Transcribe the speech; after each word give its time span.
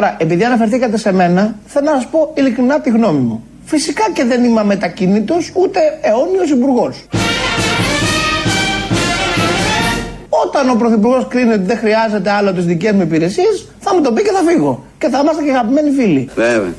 Τώρα, 0.00 0.16
επειδή 0.18 0.44
αναφερθήκατε 0.44 0.96
σε 0.96 1.12
μένα, 1.12 1.54
θέλω 1.66 1.90
να 1.90 1.96
σας 1.96 2.06
πω 2.06 2.32
ειλικρινά 2.34 2.80
τη 2.80 2.90
γνώμη 2.90 3.18
μου. 3.18 3.44
Φυσικά 3.64 4.02
και 4.12 4.24
δεν 4.24 4.44
είμαι 4.44 4.64
μετακίνητο 4.64 5.34
ούτε 5.52 5.80
αιώνιος 6.00 6.50
υπουργός. 6.50 7.06
Όταν 10.28 10.70
ο 10.70 10.74
Πρωθυπουργός 10.74 11.26
κρίνει 11.28 11.52
ότι 11.52 11.62
δεν 11.62 11.78
χρειάζεται 11.78 12.30
άλλο 12.30 12.52
τις 12.52 12.64
δικές 12.64 12.92
μου 12.92 13.02
υπηρεσίες, 13.02 13.68
θα 13.78 13.94
μου 13.94 14.00
το 14.00 14.12
πει 14.12 14.22
και 14.22 14.30
θα 14.30 14.50
φύγω. 14.50 14.84
Και 14.98 15.08
θα 15.08 15.18
είμαστε 15.22 15.42
και 15.42 15.50
αγαπημένοι 15.50 15.90
φίλοι. 15.90 16.30
Βέβαια. 16.34 16.72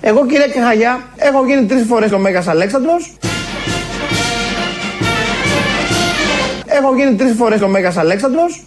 Εγώ 0.00 0.26
κύριε 0.26 0.48
Κεχαγιά, 0.48 1.00
έχω 1.16 1.46
γίνει 1.46 1.66
τρεις 1.66 1.84
φορές 1.88 2.12
ο 2.12 2.18
Μέγας 2.18 2.48
Αλέξανδρος. 2.48 3.16
Έχω 6.68 6.94
γίνει 6.96 7.14
τρεις 7.16 7.34
φορές 7.36 7.60
ο 7.62 7.68
Μέγας 7.68 7.96
Αλέξανδρος. 7.96 8.62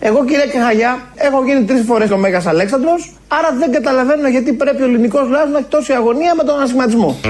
Εγώ 0.00 0.24
κύριε 0.24 0.46
Κεχαγιά, 0.52 0.98
έχω 1.14 1.44
γίνει 1.44 1.64
τρεις 1.64 1.82
φορές 1.86 2.10
ο 2.10 2.16
Μέγας 2.16 2.46
Αλέξανδρος. 2.46 3.12
Άρα 3.28 3.56
δεν 3.58 3.72
καταλαβαίνω 3.72 4.28
γιατί 4.28 4.52
πρέπει 4.52 4.82
ο 4.82 4.84
ελληνικός 4.84 5.28
λαός 5.28 5.50
να 5.52 5.58
έχει 5.58 5.66
τόση 5.70 5.92
αγωνία 5.92 6.34
με 6.34 6.42
τον 6.44 6.54
ανασχηματισμό. 6.54 7.20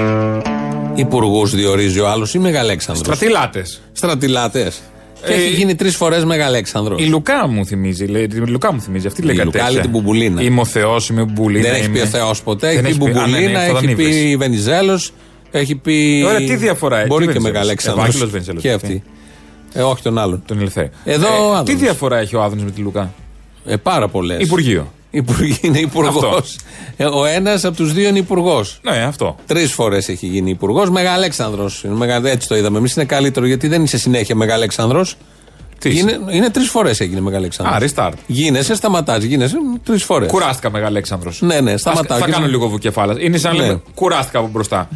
Υπουργούς 0.95 1.55
διορίζει 1.55 1.99
ο 1.99 2.07
άλλος 2.07 2.33
ή 2.33 2.39
Μεγαλέξανδρο. 2.39 3.03
Στρατιλάτες. 3.03 3.81
Στρατιλάτες. 3.93 4.81
Και 5.25 5.33
έχει 5.33 5.47
Ε, 5.47 5.49
γίνει 5.57 5.75
τρεις 5.75 5.95
φορές 5.95 6.25
Μεγαλέξανδρο. 6.25 6.95
Η 6.99 7.03
Λουκά 7.05 7.47
μου 7.47 7.65
θυμίζει. 7.65 8.05
Λέει, 8.05 8.23
η 8.23 8.35
Λουκά 8.35 8.73
μου 8.73 8.81
θυμίζει. 8.81 9.07
Αυτή 9.07 9.21
λέει 9.21 9.33
Η 9.35 9.37
κάτι 9.37 9.45
Λουκά 9.47 9.57
τέτοια. 9.59 9.73
λέει 9.73 9.81
την 9.81 9.91
Μπουμπουλίνα. 9.91 10.41
Είμαι 10.41 10.59
ο 10.61 10.65
Θεός, 10.65 11.09
είμαι 11.09 11.23
μπουμπουλίνα. 11.23 11.63
Δεν 11.63 11.73
έχει 11.73 11.89
πει 11.89 11.97
είμαι- 11.97 12.01
ο 12.01 12.05
Θεός 12.05 12.41
ποτέ. 12.41 12.73
Δεν 12.75 12.85
Έχει 12.85 12.97
πει 12.97 13.03
πει- 13.11 13.11
α, 13.11 13.13
ναι, 13.13 13.19
ναι, 13.19 13.25
Μπουμπουλίνα, 13.37 13.61
έχει 13.61 13.71
Φωδανίβρες. 13.71 14.07
πει 14.07 14.35
Βενιζέλος, 14.37 15.13
έχει 15.51 15.75
πει. 15.75 16.23
Ωραία, 16.25 16.37
τι 16.37 16.55
διαφορά 16.55 16.97
έχει, 16.97 17.07
Μπορεί 17.07 17.25
τι 17.25 17.31
και 17.33 17.39
Βενιζέλος. 17.39 17.53
Μεγαλέξανδρο. 17.57 18.01
Ευάγγελος 18.03 18.29
Βενιζέλος, 18.31 18.61
Και 18.61 18.67
τι. 18.67 18.73
αυτή. 18.73 19.03
Ε, 19.73 19.81
όχι 19.81 20.01
τον 20.01 20.17
άλλον. 20.17 20.43
Τον 20.45 20.59
Ελευθέ. 20.59 20.89
Εδώ 21.03 21.27
ο 21.27 21.31
Ε, 21.31 21.51
τι 21.51 21.55
Άδωνης. 21.57 21.81
διαφορά 21.81 22.17
έχει 22.17 22.35
ο 22.35 22.41
Άδωνης 22.43 22.63
με 22.63 22.71
τη 22.71 22.81
Λουκά; 22.81 23.13
Ε, 23.65 23.75
πάρα 23.75 24.07
πολλές. 24.07 24.39
Υπουργείο. 24.41 24.91
είναι 25.61 25.79
υπουργός. 25.79 26.55
Αυτό. 26.97 27.19
ο 27.19 27.25
ένας 27.25 27.65
από 27.65 27.75
τους 27.75 27.93
δύο 27.93 28.07
είναι 28.09 28.17
υπουργός. 28.17 28.79
Ναι, 28.83 28.97
αυτό. 28.97 29.35
Τρεις 29.45 29.73
φορές 29.73 30.09
έχει 30.09 30.25
γίνει 30.27 30.49
υπουργός. 30.49 30.89
Μεγαλέξανδρο. 30.89 31.69
Έτσι 32.23 32.47
το 32.47 32.55
είδαμε. 32.55 32.77
Εμείς 32.77 32.95
είναι 32.95 33.05
καλύτερο 33.05 33.45
γιατί 33.45 33.67
δεν 33.67 33.83
είσαι 33.83 33.97
συνέχεια 33.97 34.35
Μεγαλέξανδρο. 34.35 35.05
Τι 35.79 35.89
Είναι, 35.97 36.11
είσαι; 36.11 36.19
είναι 36.35 36.49
τρεις 36.49 36.69
φορές 36.69 36.99
έγινε 36.99 37.19
Μεγαλέξανδρο. 37.21 37.75
Α, 37.75 37.79
restart. 37.81 38.13
Γίνεσαι, 38.27 38.75
σταματάς. 38.75 39.23
Γίνεσαι 39.23 39.55
τρεις 39.83 40.03
φορές. 40.03 40.29
Κουράστηκα 40.31 40.71
Μεγαλέξανδρο. 40.71 41.31
Ναι, 41.39 41.59
ναι, 41.61 41.71
Θα, 41.71 41.77
σταματά. 41.77 42.17
θα 42.17 42.25
Και- 42.25 42.31
κάνω 42.31 42.47
λίγο 42.47 42.67
βουκεφάλας. 42.67 43.17
Είναι 43.19 43.37
σαν 43.37 43.55
να 43.55 43.61
Ναι. 43.61 43.67
λέμε 43.67 43.81
κουράστηκα 43.95 44.39
από 44.39 44.47
μπροστά. 44.47 44.89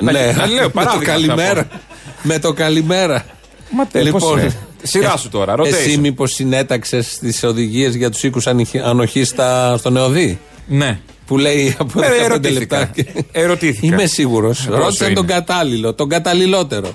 Ναι, 0.00 0.10
Να 0.36 0.46
λέω, 0.46 0.56
με 0.56 0.62
το 0.62 0.70
παράδειγμα 0.70 1.04
καλημέρα. 1.04 1.62
θα 1.70 1.80
Με 2.22 2.38
το 2.38 2.52
καλημέρα. 2.52 3.24
Μα 3.70 3.86
τέλος, 3.86 4.10
πώς 4.22 4.32
είναι. 4.40 4.52
Σειρά 4.82 5.16
σου 5.16 5.28
τώρα, 5.28 5.54
rotation. 5.58 5.66
Εσύ 5.66 5.98
μήπως 5.98 6.32
συνέταξες 6.32 7.18
τις 7.18 7.42
οδηγίες 7.42 7.94
για 7.94 8.10
τους 8.10 8.22
οίκους 8.22 8.46
ανοχής 8.84 9.28
στο 9.76 9.90
Νεοδί. 9.90 10.38
Ναι. 10.66 11.00
Που 11.26 11.38
λέει 11.38 11.76
από 11.78 12.00
Ε, 12.02 12.08
15 12.08 12.24
ερωτήθηκα. 12.24 12.78
λεπτά. 12.78 12.84
και- 12.94 13.24
Ερωτήθηκα. 13.32 13.86
Είμαι 13.94 14.06
σίγουρος. 14.06 14.64
Πόσο 14.66 14.78
Ρώτησε 14.78 15.04
είναι; 15.04 15.14
τον 15.14 15.26
κατάλληλο, 15.26 15.94
τον 15.94 16.08
καταλληλότερο. 16.08 16.90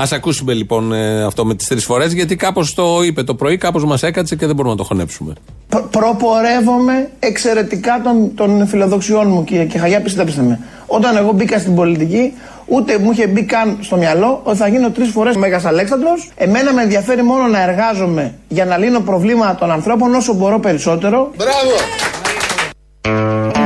Α 0.00 0.04
ακούσουμε 0.10 0.52
λοιπόν 0.52 0.92
ε, 0.92 1.22
αυτό 1.24 1.44
με 1.44 1.54
τις 1.54 1.66
τρεις 1.66 1.84
φορές, 1.84 2.12
γιατί 2.12 2.36
κάπως 2.36 2.74
το 2.74 3.02
είπε 3.04 3.22
το 3.22 3.34
πρωί, 3.34 3.56
κάπως 3.56 3.84
μας 3.84 4.02
έκατσε 4.02 4.36
και 4.36 4.46
δεν 4.46 4.54
μπορούμε 4.54 4.74
να 4.74 4.80
το 4.80 4.86
χωνέψουμε. 4.86 5.32
Προ- 5.68 5.88
προπορεύομαι 5.90 7.10
εξαιρετικά 7.18 8.00
των, 8.04 8.34
των 8.34 8.66
φιλοδοξιών 8.66 9.28
μου, 9.28 9.44
κύριε 9.44 9.64
Κεχαγιά, 9.64 10.00
πιστέψτε 10.02 10.42
με. 10.42 10.60
Όταν 10.86 11.16
εγώ 11.16 11.32
μπήκα 11.32 11.58
στην 11.58 11.74
πολιτική, 11.74 12.32
ούτε 12.66 12.98
μου 12.98 13.10
είχε 13.12 13.26
μπει 13.26 13.42
καν 13.42 13.78
στο 13.80 13.96
μυαλό 13.96 14.40
ότι 14.44 14.56
θα 14.56 14.68
γίνω 14.68 14.90
τρεις 14.90 15.10
φορές 15.10 15.36
Μέγας 15.36 15.64
Αλέξανδρος. 15.64 16.30
Εμένα 16.34 16.72
με 16.72 16.82
ενδιαφέρει 16.82 17.22
μόνο 17.22 17.46
να 17.46 17.62
εργάζομαι 17.62 18.34
για 18.48 18.64
να 18.64 18.76
λύνω 18.78 19.00
προβλήματα 19.00 19.54
των 19.54 19.70
ανθρώπων 19.70 20.14
όσο 20.14 20.34
μπορώ 20.34 20.60
περισσότερο. 20.60 21.30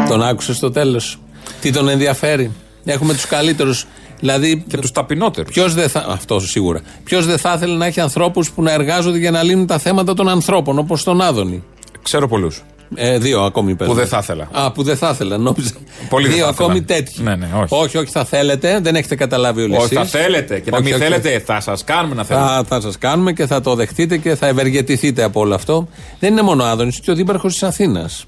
Τον 0.09 0.23
άκουσες 0.23 0.57
στο 0.57 0.71
τέλος. 0.71 1.19
Τι 1.61 1.73
τον 1.73 1.89
ενδιαφέρει. 1.89 2.51
Έχουμε 2.85 3.13
τους 3.13 3.27
καλύτερους. 3.27 3.87
Δηλαδή, 4.23 4.65
Και 4.69 4.77
τους 4.77 4.91
ταπεινότερους. 4.93 5.53
Ποιος 5.53 5.75
δεν 5.75 5.89
θα. 5.89 6.05
Αυτό 6.09 6.41
σίγουρα. 6.41 6.81
Ποιος 7.05 7.27
δεν 7.27 7.39
θα 7.39 7.53
ήθελε 7.57 7.77
να 7.77 7.87
έχει 7.87 8.01
ανθρώπους 8.01 8.51
που 8.51 8.63
να 8.63 8.73
εργάζονται 8.73 9.19
για 9.19 9.31
να 9.31 9.43
λύνουν 9.43 9.67
τα 9.67 9.79
θέματα 9.79 10.15
των 10.15 10.29
ανθρώπων, 10.29 10.79
όπως 10.79 11.05
τον 11.05 11.21
Άδωνη. 11.21 11.63
Ξέρω 12.03 12.29
πολλούς. 12.29 12.63
Ε, 12.95 13.19
δύο 13.19 13.41
ακόμη 13.43 13.75
πέρα. 13.75 13.91
Που 13.91 13.97
δεν 13.97 14.07
θα 14.07 14.19
ήθελα. 14.19 14.49
Α, 14.53 14.73
που 14.73 14.83
δεν 14.83 14.97
θα 14.97 15.11
ήθελα. 15.11 15.39
Νόμιζα. 15.39 15.71
Πολύ 16.09 16.27
δεν 16.27 16.35
δύο 16.35 16.45
θα 16.45 16.51
ήθελα. 16.51 16.67
ακόμη 16.69 16.83
τέτοιοι. 16.83 17.23
Ναι, 17.23 17.35
ναι, 17.37 17.49
όχι. 17.55 17.75
όχι, 17.85 17.99
όχι, 17.99 18.11
θα 18.11 18.25
θέλετε. 18.25 18.79
Δεν 18.83 18.95
έχετε 18.95 19.15
καταλάβει 19.15 19.63
όλοι 19.63 19.77
Όχι, 19.77 19.85
εσείς. 19.85 19.97
θα 20.11 20.19
θέλετε. 20.19 20.61
Και 20.61 20.71
να 20.71 20.77
Όχι, 20.77 20.85
μην 20.87 20.95
όχι. 20.95 21.03
θέλετε, 21.03 21.39
θα 21.47 21.61
σας 21.61 21.85
κάνουμε 21.85 22.15
να 22.15 22.25
θέλετε. 22.25 22.47
Θα, 22.47 22.65
θα 22.69 22.81
σας 22.81 22.99
κάνουμε 22.99 23.33
και 23.33 23.47
θα 23.47 23.61
το 23.61 23.75
δεχτείτε 23.75 24.17
και 24.17 24.35
θα 24.35 24.47
ευεργετηθείτε 24.47 25.23
από 25.23 25.41
όλο 25.41 25.55
αυτό. 25.55 25.89
Δεν 26.19 26.33
είναι 26.33 26.43
μόνο 26.43 26.63
ο 26.63 26.67
Άδωνης, 26.67 27.01
και 27.01 27.11
ο 27.11 27.15
Δήμαρχος 27.15 27.53
της 27.53 27.63
Αθήνας. 27.63 28.27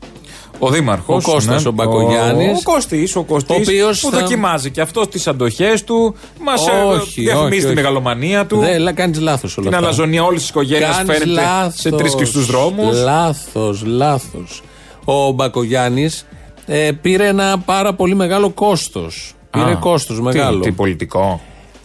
Ο 0.58 0.70
Δήμαρχος. 0.70 1.26
Ο 1.26 1.30
Κώστας 1.30 1.64
ο 1.66 1.70
Μπακογιάννης. 1.72 2.58
Ο 2.58 2.70
Κώστης, 2.72 3.16
ο 3.16 3.22
Κωστή. 3.22 3.52
Ο 3.52 3.56
οποίος 3.56 4.00
Που 4.00 4.10
θα- 4.10 4.18
δοκιμάζει 4.18 4.70
και 4.70 4.80
αυτός 4.80 5.08
τις 5.08 5.26
αντοχές 5.26 5.84
του. 5.84 6.14
Μας 6.44 6.60
Όχι, 7.00 7.20
διαφημίζει 7.20 7.46
όχι, 7.52 7.60
τη 7.60 7.64
όχι. 7.66 7.74
μεγαλομανία 7.74 8.46
του. 8.46 8.58
Δεν 8.58 8.94
κάνεις 8.94 9.20
λάθος 9.20 9.56
όλα 9.56 9.66
Την 9.66 9.74
αυτά. 9.76 9.86
αλαζονία 9.86 10.24
όλης 10.24 10.40
της 10.40 10.48
οικογένειας 10.48 10.96
Κάνεις 10.96 11.12
φέρεται 11.12 11.30
λάθος. 11.40 11.80
σε 11.80 11.90
τρεις 11.90 12.14
κλειστούς 12.14 12.46
δρόμους. 12.46 13.02
Λάθος, 13.02 13.82
λάθος. 13.86 14.62
Ο 15.04 15.30
Μπακογιάννης 15.30 16.26
ε, 16.66 16.90
πήρε 17.02 17.26
ένα 17.26 17.58
πάρα 17.58 17.94
πολύ 17.94 18.14
μεγάλο 18.14 18.50
κόστος. 18.50 19.34
Πήρε 19.50 19.74
κόστος 19.80 20.20
μεγάλο. 20.20 20.60
Τι, 20.60 20.68
τι 20.68 20.74
πολιτικό. 20.74 21.40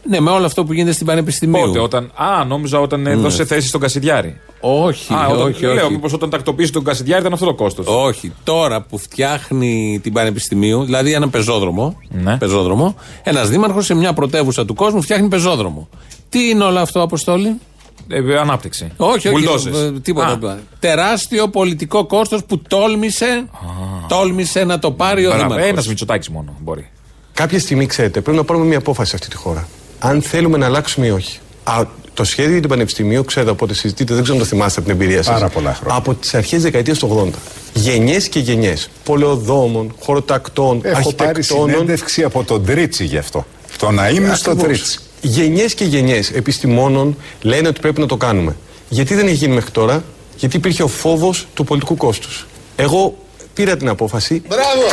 Ναι, 0.10 0.20
με 0.20 0.30
όλο 0.30 0.46
αυτό 0.46 0.64
που 0.64 0.74
γίνεται 0.74 0.92
στην 0.94 1.06
Πανεπιστημίου. 1.06 1.66
Πότε, 1.66 1.80
όταν. 1.80 2.12
Α, 2.16 2.44
νόμιζα 2.46 2.80
όταν 2.80 3.08
έδωσε 3.08 3.46
θέση 3.46 3.68
στον 3.68 3.82
Κασιδιάρη. 3.82 4.38
Όχι, 4.60 5.14
Α, 5.14 5.28
όταν, 5.28 5.48
όχι, 5.48 5.64
λέω, 5.66 5.74
όχι. 5.86 5.92
μήπως 5.92 6.14
όταν 6.14 6.30
τακτοποίησε 6.30 6.72
τον 6.72 6.84
Κασιδιάρη 6.84 7.22
ήταν 7.22 7.34
αυτό 7.34 7.46
το 7.46 7.54
κόστος. 7.54 7.86
Όχι. 7.90 8.34
Τώρα 8.44 8.82
που 8.82 8.98
φτιάχνει 8.98 10.00
την 10.04 10.14
Πανεπιστημίου, 10.14 10.84
δηλαδή 10.84 11.14
ένα 11.14 11.30
πεζόδρομο, 11.30 11.98
Ναι. 12.10 12.38
πεζόδρομο 12.38 12.96
ένας 13.24 13.50
δήμαρχος 13.50 13.86
σε 13.86 13.94
μια 13.94 14.14
πρωτεύουσα 14.14 14.66
του 14.66 14.74
κόσμου 14.74 15.02
φτιάχνει 15.02 15.28
πεζόδρομο. 15.28 15.90
Τι 16.30 16.50
είναι 16.50 16.64
όλο 16.64 16.80
αυτό, 16.80 17.02
Αποστόλη; 17.02 17.56
Ε, 18.08 18.38
ανάπτυξη. 18.40 18.92
Όχι, 18.98 19.14
όχι. 19.16 19.30
Μπουλντόζες. 19.30 19.78
ε, 19.80 19.92
Τίποτα. 20.02 20.50
Α, 20.52 20.58
Τεράστιο 20.80 21.48
πολιτικό 21.48 22.06
κόστος 22.06 22.44
που 22.46 22.62
τόλμησε, 22.68 23.46
τόλμησε 24.08 24.64
να 24.64 24.80
το 24.80 24.92
πάρει 24.92 25.26
ο 25.26 25.34
Ένα 25.34 25.48
δήμαρχος. 25.48 25.88
Μητσοτάκης 25.88 26.30
μόνο 26.30 26.54
μπορεί. 26.60 26.90
Κάποια 27.34 27.60
στιγμή, 27.60 27.86
ξέρετε, 27.86 28.22
πρέπει 28.22 28.38
να 28.38 28.44
πάρουμε 28.44 28.66
μια 28.66 28.78
απόφαση 28.78 29.10
σε 29.10 29.16
αυτή 29.16 29.28
τη 29.30 29.36
χώρα. 29.36 29.68
Αν 30.00 30.22
θέλουμε 30.22 30.58
να 30.58 30.66
αλλάξουμε 30.66 31.06
ή 31.06 31.10
όχι. 31.10 31.40
Α, 31.64 31.84
το 32.14 32.24
σχέδιο 32.24 32.52
για 32.52 32.60
την 32.60 32.70
Πανεπιστημίου, 32.70 33.26
ξέρετε 33.26 33.52
από 33.52 33.66
ό,τι 33.66 33.74
συζητείτε, 33.76 34.14
δεν 34.14 34.24
ξέρω 34.24 34.38
αν 34.38 34.44
το 34.44 34.50
θυμάστε 34.50 34.80
από 34.80 34.90
την 34.90 35.00
εμπειρία 35.02 35.24
σας. 35.24 35.34
Πάρα 35.34 35.50
πολλά 35.50 35.74
χρόνια. 35.74 35.96
Από 35.96 36.14
τις 36.14 36.34
αρχές 36.34 36.62
δεκαετίας 36.62 36.98
του 37.00 37.32
80. 37.36 37.40
Γενιές 37.74 38.30
και 38.30 38.40
γενιές. 38.40 38.90
Πολεοδόμων, 39.04 39.96
χωροτακτών, 40.00 40.80
Έχω 40.84 41.14
πάρει 41.14 41.30
αρχιτεκτόνων. 41.30 41.70
συνέντευξη 41.70 42.24
από 42.24 42.44
τον 42.44 42.66
Τρίτσι 42.66 43.04
γι' 43.06 43.18
αυτό. 43.18 43.46
Το 43.78 43.92
να 43.92 44.10
είμαι 44.10 44.36
στο 44.36 44.56
Τρίτσι. 44.56 45.00
Γενιές 45.22 45.74
και 45.74 45.84
γενιές 45.84 46.32
επιστημόνων 46.32 47.16
λένε 47.42 47.68
ότι 47.68 47.80
πρέπει 47.80 48.00
να 48.00 48.06
το 48.06 48.18
κάνουμε. 48.18 48.56
Γιατί 48.90 49.16
δεν 49.16 49.26
έχει 49.28 49.36
γίνει 49.36 49.54
μέχρι 49.54 49.72
τώρα, 49.72 50.04
Γιατί 50.38 50.58
υπήρχε 50.58 50.84
ο 50.84 50.88
φόβος 50.88 51.48
του 51.54 51.64
πολιτικού 51.64 51.98
κόστους. 51.98 52.48
Εγώ 52.76 53.18
πήρα 53.54 53.78
την 53.78 53.90
απόφαση. 53.90 54.42
Μπράβο! 54.48 54.84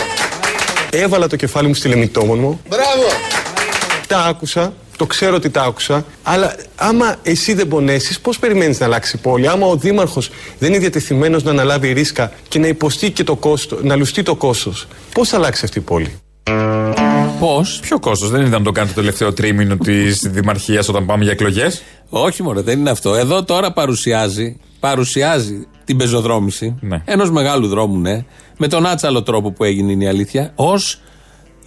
Έβαλα 0.90 1.26
το 1.26 1.36
κεφάλι 1.36 1.68
μου 1.68 1.74
στη 1.74 1.88
λεμιτόμον 1.88 2.38
μου. 2.38 2.60
Μπράβο! 2.68 3.06
Τα 4.06 4.18
άκουσα, 4.18 4.72
το 4.96 5.06
ξέρω 5.06 5.34
ότι 5.36 5.50
τα 5.50 5.62
άκουσα, 5.62 6.04
αλλά 6.22 6.54
άμα 6.76 7.16
εσύ 7.22 7.54
δεν 7.54 7.68
πονέσεις, 7.68 8.20
πώς 8.20 8.38
περιμένεις 8.38 8.78
να 8.80 8.86
αλλάξει 8.86 9.16
η 9.16 9.20
πόλη; 9.22 9.48
Άμα 9.48 9.66
ο 9.66 9.76
Δήμαρχος 9.76 10.30
δεν 10.58 10.68
είναι 10.70 10.78
διατεθειμένος 10.78 11.42
να 11.42 11.50
αναλάβει 11.50 11.92
ρίσκα 11.92 12.32
και 12.48 12.58
να 12.58 12.66
υποστεί 12.66 13.10
και 13.10 13.24
το 13.24 13.36
κόστο, 13.36 13.78
να 13.82 13.96
λουστεί 13.96 14.22
το 14.22 14.34
κόστος, 14.34 14.86
πώς 15.14 15.28
θα 15.28 15.36
αλλάξει 15.36 15.64
αυτή 15.64 15.78
η 15.78 15.82
πόλη; 15.82 16.14
Πώς; 17.40 17.78
Ποιο 17.82 17.98
κόστος, 17.98 18.30
δεν 18.30 18.40
ήταν 18.40 18.58
να 18.58 18.62
το 18.62 18.72
κάνει 18.72 18.88
το 18.88 18.94
τελευταίο 18.94 19.32
τρίμηνο 19.32 19.76
της 19.76 20.18
Δημαρχίας 20.30 20.88
όταν 20.88 21.06
πάμε 21.06 21.22
για 21.22 21.32
εκλογές; 21.32 21.82
Όχι, 22.08 22.42
μωρέ, 22.42 22.60
δεν 22.60 22.78
είναι 22.78 22.90
αυτό. 22.90 23.14
Εδώ 23.14 23.44
τώρα 23.44 23.72
παρουσιάζει, 23.72 24.56
παρουσιάζει 24.80 25.66
την 25.84 25.96
πεζοδρόμηση 25.96 26.74
Ναι. 26.80 27.02
ενός 27.04 27.30
μεγάλου 27.30 27.68
δρόμου, 27.68 27.98
ναι, 27.98 28.24
με 28.56 28.68
τον 28.68 28.86
άτσαλο 28.86 29.22
τρόπο 29.22 29.50
που 29.52 29.64
έγινε 29.64 29.92
είναι 29.92 30.04
η 30.04 30.08
αλήθεια, 30.08 30.52
ως 30.54 31.00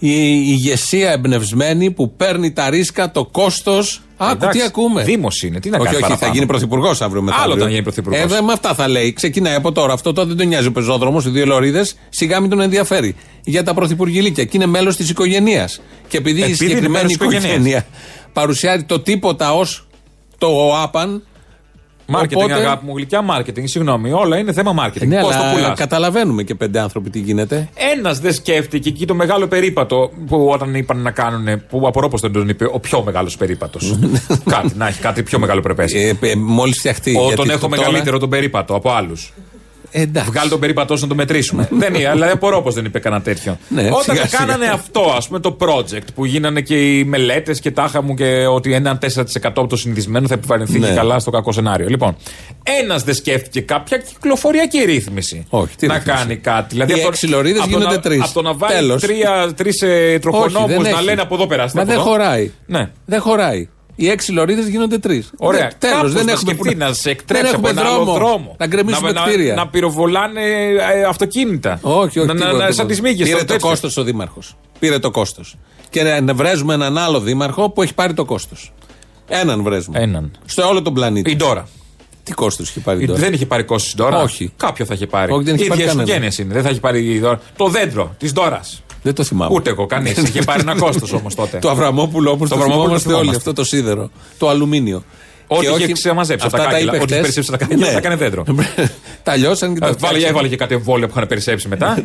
η 0.02 0.42
ηγεσία 0.46 1.10
εμπνευσμένη 1.12 1.90
που 1.90 2.12
παίρνει 2.16 2.52
τα 2.52 2.70
ρίσκα, 2.70 3.10
το 3.10 3.24
κόστος. 3.24 4.02
Άκου 4.16 4.32
Εντάξει, 4.32 4.58
τι 4.58 4.64
ακούμε; 4.64 5.02
Δήμος 5.02 5.42
είναι, 5.42 5.60
τι 5.60 5.70
να 5.70 5.76
όχι, 5.76 5.84
κάνεις 5.84 6.00
όχι, 6.00 6.08
παραπάνω. 6.08 6.30
θα 6.30 6.36
γίνει 6.36 6.46
πρωθυπουργός 6.46 7.00
αύριο 7.00 7.22
μεθαύριο. 7.22 7.54
όταν 7.54 7.68
γίνει 7.68 7.82
πρωθυπουργός. 7.82 8.20
Ε, 8.22 8.26
δε, 8.26 8.42
με 8.42 8.52
αυτά 8.52 8.74
θα 8.74 8.88
λέει. 8.88 9.12
Ξεκινάει 9.12 9.54
από 9.54 9.72
τώρα. 9.72 9.92
Αυτό 9.92 10.12
τότε 10.12 10.28
δεν 10.28 10.36
τον 10.36 10.46
νοιάζει 10.46 10.66
ο 10.66 10.72
πεζόδρομος, 10.72 11.24
οι 11.24 11.30
δύο 11.30 11.46
λωρίδες. 11.46 11.96
Σιγά 12.08 12.40
μην 12.40 12.50
τον 12.50 12.60
ενδιαφέρει. 12.60 13.14
Για 13.44 13.62
τα 13.62 13.74
πρωθυπουργηλίκια. 13.74 14.44
Και 14.44 14.50
είναι 14.56 14.66
μέλος 14.66 14.96
της 14.96 15.10
οικογένειας. 15.10 15.80
Και 16.08 16.16
επειδή, 16.16 16.40
Επειδή 16.40 16.40
η 16.40 16.44
είναι 16.46 16.56
συγκεκριμένη 16.56 16.92
μέλος 16.92 17.06
της 17.06 17.16
οικογένειας. 17.16 17.50
οικογένειας 17.52 17.84
παρουσιάζει 18.32 18.84
το 18.84 19.00
τίποτα 19.00 19.54
ως 19.54 19.86
το 20.38 20.46
ΟΑΠΑΝ, 20.46 21.22
Μάρκετινγκ, 22.10 22.50
Οπότε- 22.50 22.66
αγάπη 22.66 22.86
μου, 22.86 22.96
γλυκιά 22.96 23.22
μάρκετινγκ. 23.22 23.66
Συγγνώμη, 23.66 24.12
όλα 24.12 24.36
είναι 24.38 24.52
θέμα 24.52 24.72
μάρκετινγκ. 24.72 25.12
Ναι, 25.12 25.20
Πώς 25.20 25.34
το 25.36 25.42
αλλά 25.42 25.52
πουλάς; 25.52 25.78
καταλαβαίνουμε 25.78 26.42
και 26.42 26.54
πέντε 26.54 26.80
άνθρωποι 26.80 27.10
τι 27.10 27.18
γίνεται. 27.18 27.68
Ένας 27.94 28.18
δεν 28.20 28.32
σκέφτηκε 28.34 28.88
εκεί 28.88 29.06
το 29.06 29.14
μεγάλο 29.14 29.46
περίπατο 29.46 30.10
που 30.26 30.48
όταν 30.52 30.74
είπαν 30.74 30.98
να 31.02 31.10
κάνουν. 31.10 31.66
που 31.68 31.86
απορώ 31.86 32.08
πως 32.08 32.20
δεν 32.20 32.32
τον 32.32 32.48
είπε 32.48 32.64
ο 32.72 32.78
πιο 32.80 33.02
μεγάλος 33.02 33.36
περίπατος. 33.36 33.98
κάτι, 34.54 34.72
να 34.76 34.86
έχει 34.88 35.00
κάτι 35.00 35.22
πιο 35.22 35.38
μεγάλο 35.38 35.60
πρεπέ. 35.60 35.84
Ε, 35.92 36.12
ε, 36.20 36.34
Μόλις 36.36 36.78
φτιαχτεί. 36.78 37.10
Ο, 37.16 37.20
γιατί 37.20 37.34
τον 37.36 37.50
έχω 37.50 37.58
το 37.60 37.68
τώρα- 37.68 37.80
μεγαλύτερο 37.86 38.18
τον 38.18 38.28
περίπατο 38.30 38.74
από 38.74 38.90
άλλους. 38.90 39.32
Ε, 39.90 40.00
εντάξει. 40.02 40.30
Βγάλει 40.30 40.50
τον 40.50 40.60
περίπατό 40.60 40.96
σου 40.96 41.02
να 41.02 41.08
το 41.08 41.14
μετρήσουμε. 41.14 41.68
δεν 41.70 41.94
είναι, 41.94 42.08
αλλά 42.08 42.32
απορώ 42.32 42.62
πω 42.62 42.70
δεν 42.70 42.84
είπε 42.84 42.98
κανένα 42.98 43.22
τέτοιο. 43.22 43.58
Ναι, 43.68 43.82
Όταν 43.82 44.02
σιγά, 44.02 44.26
σιγά. 44.26 44.38
κάνανε 44.38 44.66
αυτό, 44.66 45.00
ας 45.16 45.26
πούμε, 45.26 45.40
το 45.40 45.56
project 45.60 46.04
που 46.14 46.24
γίνανε 46.24 46.60
και 46.60 46.96
οι 46.98 47.04
μελέτες 47.04 47.60
και 47.60 47.70
τάχα 47.70 48.02
μου 48.02 48.14
και 48.14 48.46
ότι 48.46 48.72
έναν 48.74 48.98
4% 48.98 49.06
από 49.42 49.66
το 49.66 49.76
συνηθισμένο 49.76 50.26
θα 50.26 50.34
επιβαρυνθεί 50.34 50.78
Ναι. 50.78 50.88
και 50.88 50.94
καλά 50.94 51.18
στο 51.18 51.30
κακό 51.30 51.52
σενάριο. 51.52 51.88
Λοιπόν, 51.88 52.16
ένας 52.80 53.02
δεν 53.04 53.14
σκέφτηκε 53.14 53.60
κάποια 53.60 53.98
κυκλοφοριακή 53.98 54.78
ρύθμιση. 54.84 55.46
Όχι, 55.48 55.76
τι 55.76 55.86
να 55.86 55.94
ρύθμιση; 55.94 56.16
κάνει 56.18 56.36
κάτι. 56.36 56.66
Δηλαδή, 56.70 56.90
Οι 56.90 56.94
από 56.94 57.02
το- 57.02 57.08
έξι 57.08 57.26
λωρίδες 57.26 57.60
από 57.62 57.70
το 57.70 57.76
γίνονται 57.78 57.94
να- 57.94 58.00
τρεις. 58.00 58.22
Από 58.22 58.32
το 58.32 58.42
να 58.42 58.54
βάλει 58.54 58.74
Τέλος. 58.74 59.02
τρεις 59.56 59.82
ε, 59.82 60.18
τροχονόμου 60.20 60.66
δεν 60.66 60.80
να 60.82 60.88
έχει. 60.88 61.04
λένε 61.04 61.20
από 61.20 61.34
εδώ 61.34 61.46
περάστε. 61.46 61.76
Μα 61.78 61.82
από 61.82 61.92
δεν 61.92 62.00
εδώ. 62.00 62.10
χωράει. 62.10 62.50
Ναι. 62.66 62.90
Δεν 63.06 63.20
χωράει. 63.20 63.68
Οι 64.02 64.08
έξι 64.08 64.32
λωρίδες 64.32 64.68
γίνονται 64.68 64.98
τρεις. 64.98 65.30
Ωραία. 65.38 65.70
Τέλος. 65.78 65.96
Κάπως 65.96 66.12
Δεν 66.12 66.24
να 66.26 66.32
έχουμε 66.32 66.52
σκεφτεί 66.52 66.74
να 66.76 66.92
σε 66.92 67.10
εκτρέψει 67.10 67.44
δεν 67.44 67.54
από 67.54 67.68
έχουμε 67.68 67.80
ένα 67.80 67.90
άλλο 67.94 68.04
δρόμο. 68.12 68.56
Να 68.58 68.66
γκρεμίσουμε 68.66 69.12
να, 69.12 69.22
κτίρια. 69.22 69.54
Να, 69.54 69.64
να 69.64 69.68
πυροβολάνε 69.68 70.40
ε, 70.94 71.04
αυτοκίνητα. 71.08 71.78
Όχι, 71.82 72.18
όχι. 72.18 72.26
Να, 72.28 72.34
να, 72.34 72.40
τίποτα, 72.40 72.52
να, 72.52 72.58
σαν 72.58 72.70
τίποτα. 72.70 72.86
τις 72.86 73.00
μύγες. 73.00 73.28
Πήρε 73.28 73.44
το 73.44 73.58
κόστος 73.58 73.96
ο 73.96 74.02
Δήμαρχος. 74.02 74.56
Πήρε 74.78 74.98
το 74.98 75.10
κόστος. 75.10 75.56
Και 75.90 76.02
να- 76.02 76.20
να 76.20 76.34
βρέζουμε 76.34 76.74
έναν 76.74 76.98
άλλο 76.98 77.20
Δήμαρχο 77.20 77.70
που 77.70 77.82
έχει 77.82 77.94
πάρει 77.94 78.14
το 78.14 78.24
κόστος. 78.24 78.72
Έναν 79.28 79.62
βρέζουμε. 79.62 80.00
Έναν. 80.00 80.30
Στο 80.44 80.68
όλο 80.68 80.82
τον 80.82 80.94
πλανήτη. 80.94 81.30
Η 81.30 81.36
Ντόρα. 81.36 81.68
Τι 82.24 82.32
κόστος 82.32 82.68
έχει 82.68 82.80
πάρει 82.80 83.06
τώρα. 83.06 83.18
Δεν 83.18 83.32
είχε 83.32 83.46
πάρει 83.46 83.62
κόστος 83.64 83.92
η 83.92 83.96
Ντόρα. 83.96 84.22
Όχι. 84.22 84.52
Κάποιο 84.56 84.84
θα 84.84 84.94
είχε 84.94 85.06
πάρει. 85.06 85.32
Όχι, 85.32 85.44
δεν 85.44 85.54
είχε 85.54 85.64
η 85.64 85.68
πάρει 85.68 85.80
ίδια 85.80 85.92
κανένα. 85.92 86.10
οικογένεια 86.12 86.36
είναι. 86.40 86.54
Δεν 86.54 86.62
θα 86.62 86.70
είχε 86.70 86.80
πάρει 86.80 87.14
η 87.14 87.20
Ντόρα. 87.20 87.40
Το 87.56 87.66
δέντρο 87.68 88.14
της 88.18 88.32
Ντόρας. 88.32 88.82
Δεν 89.02 89.14
το 89.14 89.24
θυμάμαι. 89.24 89.54
Ούτε 89.54 89.70
εγώ, 89.70 89.86
κανείς. 89.86 90.16
είχε 90.28 90.42
πάρει 90.42 90.60
ένα 90.60 90.76
κόστος 90.78 91.12
όμως 91.12 91.34
τότε. 91.34 91.58
Το 91.58 91.70
Αβραμόπουλο 91.70 92.30
όπως 92.30 92.48
το, 92.48 92.54
Το 92.54 92.60
Αβραμόπουλο 92.60 92.98
θυμόμαστε 92.98 93.08
το 93.10 93.16
όλοι. 93.16 93.24
θυμόμαστε. 93.26 93.50
Αυτό 93.50 93.62
το 93.62 93.68
σίδερο. 93.68 94.10
Το 94.38 94.48
αλουμίνιο. 94.48 95.02
Ό,τι 95.52 95.66
Και 95.66 95.72
είχε 95.72 95.82
όχι- 95.84 95.92
ξεμαζέψει 95.92 96.46
από 96.46 96.56
αυτά 96.56 96.68
τα 96.68 96.74
κάγκελα, 96.74 96.94
είπε 96.94 97.02
ό,τι 97.02 97.12
χτες. 97.12 97.20
περισσέψει 97.22 97.50
από 97.52 97.58
τα 97.60 97.66
κάγκελα, 97.66 97.90
θα 97.90 98.00
κάνει 98.00 98.14
δέντρο. 98.14 98.44
τα 99.22 99.36
λιώσαν 99.36 99.74
και 99.74 99.80
τα 99.80 99.86
Ε, 99.86 99.90
Βάλε, 99.90 99.96
φτιάξαν. 100.06 100.30
έβαλε 100.30 100.48
και 100.48 100.56
κάτι 100.56 100.74
εμβόλια 100.74 101.06
που 101.06 101.12
είχαν 101.16 101.28
περισσέψει 101.28 101.68
μετά. 101.68 101.98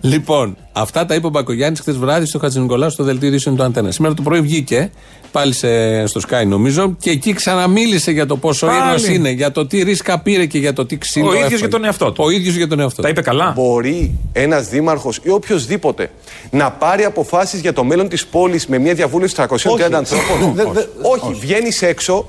Λοιπόν, 0.00 0.56
αυτά 0.72 1.06
τα 1.06 1.14
είπε 1.14 1.26
ο 1.26 1.30
Μπακογιάννης 1.30 1.80
χθες 1.80 1.96
βράδυ 1.96 2.26
στο 2.26 2.38
Χατζη 2.38 2.60
Νικολάου 2.60 2.90
στο 2.90 3.04
δελτίο 3.04 3.28
ειδήσεων 3.28 3.56
του 3.56 3.62
Αντένα. 3.62 3.90
Σήμερα 3.90 4.14
το 4.14 4.22
πρωί 4.22 4.40
βγήκε 4.40 4.90
πάλι 5.32 5.52
σε, 5.52 6.06
στο 6.06 6.20
Sky 6.28 6.46
νομίζω 6.46 6.96
και 7.00 7.10
εκεί 7.10 7.32
ξαναμίλησε 7.32 8.10
για 8.10 8.26
το 8.26 8.36
πόσο 8.36 8.66
Πάλι. 8.66 8.78
ήρωα 8.78 9.12
είναι, 9.14 9.30
για 9.30 9.50
το 9.52 9.66
τι 9.66 9.82
ρίσκα 9.82 10.18
πήρε 10.20 10.46
και 10.46 10.58
για 10.58 10.72
το 10.72 10.86
τι 10.86 10.98
ξύλο. 10.98 11.26
Ο 11.26 11.28
ίδιος 11.30 11.44
έφαγε. 11.46 11.56
για 11.60 11.68
τον 11.68 11.84
εαυτό 11.84 12.12
του. 12.12 12.22
Ο 12.26 12.30
ίδιος 12.30 12.54
για 12.54 12.68
τον 12.68 12.80
εαυτό 12.80 12.96
Τα 12.96 13.02
του. 13.02 13.08
είπε 13.08 13.20
καλά. 13.22 13.52
Μπορεί 13.56 14.18
ένας 14.32 14.68
δήμαρχος 14.68 15.20
ή 15.22 15.30
οποιοδήποτε 15.30 16.10
να 16.50 16.70
πάρει 16.70 17.04
αποφάσεις 17.04 17.60
για 17.60 17.72
το 17.72 17.84
μέλλον 17.84 18.08
της 18.08 18.26
πόλης 18.26 18.66
με 18.66 18.78
μια 18.78 18.94
διαβούλευση 18.94 19.34
330 19.38 19.92
ανθρώπων; 19.92 20.52
Δε- 20.54 20.64
δε- 20.72 20.84
όχι, 21.02 21.34
βγαίνεις 21.40 21.82
έξω, 21.82 22.28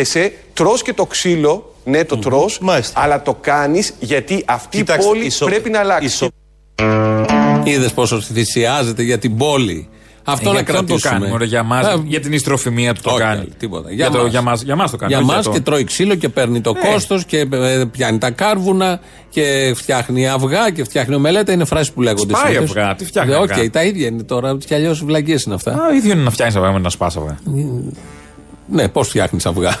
εκτίθεσαι, 0.00 0.32
τρώ 0.52 0.74
και 0.84 0.92
το 0.92 1.06
ξύλο. 1.06 1.74
Ναι, 1.84 2.04
το 2.04 2.16
τρώ, 2.16 2.50
Μάλιστα. 2.60 3.00
αλλά 3.00 3.22
το 3.22 3.36
κάνεις 3.40 3.94
γιατί 4.00 4.42
αυτή 4.46 4.76
Κοιτάξτε, 4.76 5.04
η 5.04 5.12
πόλη 5.12 5.24
ισο- 5.26 5.46
πρέπει 5.46 5.70
να 5.70 5.78
αλλάξει. 5.78 6.06
ισο- 6.06 6.28
Είδες 7.64 7.92
πόσο 7.92 8.20
θυσιάζεται 8.20 9.02
για 9.02 9.18
την 9.18 9.36
πόλη. 9.36 9.88
Αυτό 10.26 10.48
Ε, 10.50 10.52
να 10.52 10.58
για 10.60 10.64
ποιον 10.64 10.76
κρατήσουμε. 10.86 11.12
το 11.12 11.18
κάνει, 11.18 11.30
μωρέ, 11.30 11.44
για, 11.44 11.62
μας, 11.62 11.86
Α, 11.86 12.02
για 12.06 12.20
την 12.20 12.32
υστεροφημία 12.32 12.94
του 12.94 13.00
το 13.02 13.10
όχι, 13.10 13.18
κάνει. 13.20 13.48
τίποτα. 13.58 13.92
Για, 13.92 14.10
το, 14.10 14.26
για, 14.26 14.42
μας, 14.42 14.62
για 14.62 14.76
μας 14.76 14.90
το 14.90 14.96
κάνει. 14.96 15.12
Για 15.12 15.22
όχι 15.22 15.30
μας 15.34 15.44
το- 15.44 15.50
και 15.50 15.60
τρώει 15.60 15.84
ξύλο 15.84 16.14
και 16.14 16.28
παίρνει 16.28 16.60
το 16.60 16.72
Ε. 16.82 16.92
κόστος 16.92 17.24
και 17.24 17.38
ε, 17.52 17.84
πιάνει 17.92 18.18
τα 18.18 18.30
κάρβουνα 18.30 19.00
και 19.30 19.72
φτιάχνει 19.76 20.28
αυγά 20.28 20.70
και 20.70 20.84
φτιάχνει 20.84 21.14
ομελέτα. 21.14 21.52
Είναι 21.52 21.64
φράσεις 21.64 21.92
που 21.92 22.02
λέγονται 22.02 22.34
Σπάει 22.34 22.52
συνήθως. 22.52 22.76
αυγά, 22.76 22.94
τι 22.94 23.04
φτιάχνει 23.04 23.32
Ε, 23.32 23.36
Οκ, 23.36 23.50
αυγά. 23.52 23.70
τα 23.70 23.84
ίδια 23.84 24.06
είναι 24.06 24.22
τώρα. 24.22 24.56
Κι 24.66 24.74
αλλιώς 24.74 25.04
βλακίες 25.04 25.42
είναι 25.42 25.54
αυτά. 25.54 25.70
Α, 25.72 25.94
ίδιο 25.96 26.12
είναι 26.12 26.22
να 26.22 26.30
φτιάχνεις 26.30 26.56
αυγά 26.56 26.72
με 26.72 26.78
να 26.78 26.88
σπάσει 26.90 27.18
αυγά. 27.20 27.38
Ναι, 28.68 28.88
πώς 28.88 29.08
φτιάχνεις 29.08 29.46
αυγά; 29.46 29.76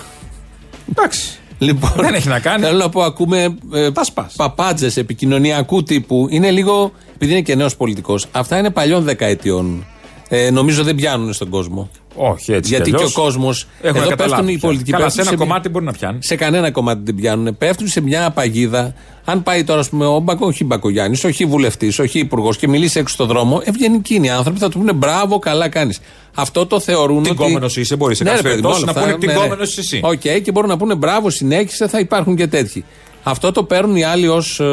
Εντάξει. 0.90 1.38
Λοιπόν, 1.58 1.90
Δεν 1.96 2.14
έχει 2.14 2.28
να 2.28 2.40
κάνει. 2.40 2.64
Θέλω 2.64 2.78
να 2.78 2.88
πω, 2.88 3.02
ακούμε 3.02 3.56
ε, 3.72 3.90
Τα 3.90 4.04
σπάς. 4.04 4.34
παπάντζες 4.36 4.96
επικοινωνιακού 4.96 5.82
τύπου. 5.82 6.26
Είναι 6.30 6.50
λίγο, 6.50 6.92
επειδή 7.14 7.32
είναι 7.32 7.40
και 7.40 7.54
νέος 7.54 7.76
πολιτικός, 7.76 8.26
αυτά 8.32 8.58
είναι 8.58 8.70
παλιών 8.70 9.02
δεκαετιών. 9.02 9.86
Ε, 10.28 10.50
νομίζω 10.50 10.82
δεν 10.82 10.94
πιάνουν 10.94 11.32
στον 11.32 11.48
κόσμο. 11.48 11.90
Όχι, 12.16 12.52
έτσι. 12.52 12.70
Γιατί 12.70 12.84
κι 12.90 12.96
και 12.96 13.02
ο 13.02 13.06
αλλιώς. 13.06 13.12
κόσμος. 13.12 13.66
Έχουν 13.82 14.00
Εδώ 14.00 14.08
καταλάβει 14.08 14.30
πέφτουν 14.30 14.48
οι 14.48 14.58
πια. 14.58 14.68
πολιτικοί. 14.68 14.90
Καλά, 14.90 15.04
πέφτουν 15.04 15.22
σε 15.24 15.28
ένα 15.30 15.38
μια- 15.38 15.46
κομμάτι 15.46 15.68
μπορεί 15.68 15.84
να 15.84 15.92
πιάνει. 15.92 16.18
Σε 16.22 16.36
κανένα 16.36 16.70
κομμάτι 16.70 17.00
δεν 17.04 17.14
πιάνουν. 17.14 17.56
Πέφτουν 17.56 17.88
σε 17.88 18.00
μια 18.00 18.30
παγίδα. 18.30 18.94
Αν 19.24 19.42
πάει 19.42 19.64
τώρα, 19.64 19.80
ας 19.80 19.88
πούμε, 19.88 20.06
ο 20.06 20.18
Μπακο, 20.18 20.46
όχι 20.46 20.64
Μπακογιάννης, 20.64 21.24
όχι 21.24 21.44
βουλευτής, 21.44 21.98
όχι 21.98 22.18
υπουργός 22.18 22.56
και 22.56 22.68
μιλήσει 22.68 22.98
έξω 22.98 23.14
στον 23.14 23.26
δρόμο, 23.26 23.60
ευγενικοί 23.64 24.14
είναι 24.14 24.26
οι 24.26 24.30
άνθρωποι, 24.30 24.58
θα 24.58 24.68
του 24.68 24.78
πούνε 24.78 24.92
μπράβο, 24.92 25.38
καλά 25.38 25.68
κάνεις. 25.68 26.00
Αυτό 26.34 26.66
το 26.66 26.80
θεωρούν. 26.80 27.18
ότι- 27.18 27.28
Τι 27.28 27.38
γκόμενος 27.38 27.76
είσαι, 27.76 27.96
μπορείς 27.96 28.16
σε 28.16 28.24
Ναι, 28.24 28.30
κάποιες 28.30 28.44
ρε 28.46 28.50
παιδί 28.56 28.62
μου, 28.66 28.72
περιπτώσεις 28.72 28.94
όλα 28.94 29.06
να 29.06 29.10
αυτά, 29.10 29.12
πούνε 29.20 29.32
ναι, 29.32 29.32
ναι. 29.38 29.40
τι 29.40 29.48
γκόμενος 29.48 29.78
εσύ. 29.78 30.00
Οκ, 30.04 30.42
και 30.42 30.52
μπορούν 30.52 30.68
να 30.70 30.76
πούνε 30.76 30.94
μπράβο, 30.94 31.30
συνέχισε, 31.30 31.88
θα 31.88 31.98
υπάρχουν 31.98 32.36
και 32.36 32.46
τέτοιοι. 32.46 32.84
Αυτό 33.26 33.52
το 33.52 33.64
παίρνουν 33.64 33.96
οι 33.96 34.04
άλλοι 34.04 34.28
ως 34.28 34.60
ε, 34.60 34.64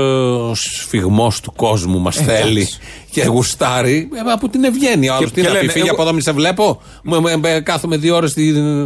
σφυγμός 0.53 1.39
του 1.39 1.53
κόσμου, 1.55 1.99
μας 1.99 2.15
θέλει 2.15 2.67
και 3.11 3.23
γουστάρει 3.25 4.09
ε, 4.13 4.31
από 4.31 4.49
την 4.49 4.63
ευγένεια. 4.63 5.13
Ο 5.13 5.15
άλλος 5.15 5.31
τι 5.31 5.41
και 5.41 5.47
να 5.47 5.53
πει, 5.53 5.59
λένε, 5.59 5.71
φύγει 5.71 5.85
εγώ- 5.85 5.93
από 5.93 6.01
εδώ, 6.01 6.13
μη 6.13 6.21
σε 6.21 6.31
βλέπω. 6.31 6.81
Μου- 7.03 7.19
μου- 7.19 7.45
ε, 7.45 7.59
Κάθομαι 7.59 7.97
δύο 7.97 8.15
ώρες 8.15 8.35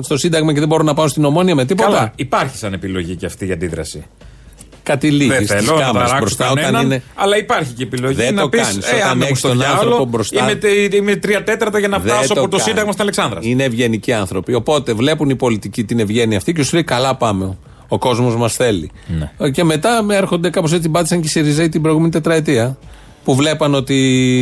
στο 0.01 0.17
Σύνταγμα 0.17 0.53
και 0.53 0.59
δεν 0.59 0.67
μπορώ 0.67 0.83
να 0.83 0.93
πάω 0.93 1.07
στην 1.07 1.25
Ομόνια 1.25 1.55
με 1.55 1.65
τίποτα. 1.65 1.89
Καλά, 1.89 2.11
υπάρχει 2.15 2.57
σαν 2.57 2.73
επιλογή 2.73 3.15
και 3.15 3.25
αυτή 3.25 3.47
η 3.47 3.51
αντίδραση. 3.51 4.03
Κάτι 4.83 5.11
λίγη 5.11 5.29
Δεν 5.29 5.37
στις 5.47 5.49
θέλω 5.49 5.77
να 5.77 5.81
κάμερες 5.85 5.93
ταράξω 5.93 6.17
μπροστά 6.19 6.51
όταν 6.51 6.63
κανέναν, 6.63 6.85
είναι. 6.85 7.03
αλλά 7.15 7.37
υπάρχει 7.37 7.73
και 7.73 7.83
επιλογή 7.83 8.13
Δεν 8.15 8.33
να 8.33 8.41
το 8.41 8.49
πεις, 8.49 8.61
κάνεις. 8.61 8.85
ε, 8.91 8.95
Όταν 8.95 9.07
άντε 9.07 9.15
μου 9.15 9.23
έχεις 9.23 9.37
στο 9.37 9.47
τον 9.47 9.57
διάολο, 9.57 9.79
άνθρωπο 9.79 10.05
μπροστά. 10.05 10.41
Είμαι, 10.43 10.55
τε- 10.55 10.93
είμαι 10.93 11.15
τρία 11.15 11.43
τέταρτα 11.43 11.79
για 11.79 11.87
να 11.87 11.97
Δεν 11.99 12.13
φτάσω 12.13 12.33
από 12.33 12.41
το 12.41 12.47
κάνεις. 12.49 12.63
Σύνταγμα 12.63 12.91
στην 12.91 13.01
Αλεξάνδρας. 13.03 13.45
Είναι 13.45 13.63
ευγενικοί 13.63 14.13
άνθρωποι. 14.13 14.53
Οπότε 14.53 14.93
βλέπουν 14.93 15.29
οι 15.29 15.35
πολιτικοί 15.35 15.83
την 15.83 15.99
ευγένεια 15.99 16.37
αυτή 16.37 16.53
και 16.53 16.63
σου 16.63 16.73
λέει 16.73 16.83
καλά 16.83 17.15
πάμε. 17.15 17.57
Ο 17.87 17.97
κόσμος 17.97 18.35
μας 18.35 18.53
θέλει. 18.55 18.91
Ναι. 19.39 19.49
Και 19.49 19.63
μετά 19.63 20.05
έρχονται 20.09 20.49
κάπως 20.49 20.73
έτσι, 20.73 20.89
πάτησαν 20.89 21.19
και 21.21 21.27
οι 21.27 21.29
Σιριζέοι 21.29 21.69
την 21.69 21.81
προηγούμενη 21.81 22.11
τετραετία. 22.11 22.77
Που 23.23 23.35
βλέπαν 23.35 23.73
ότι 23.75 23.93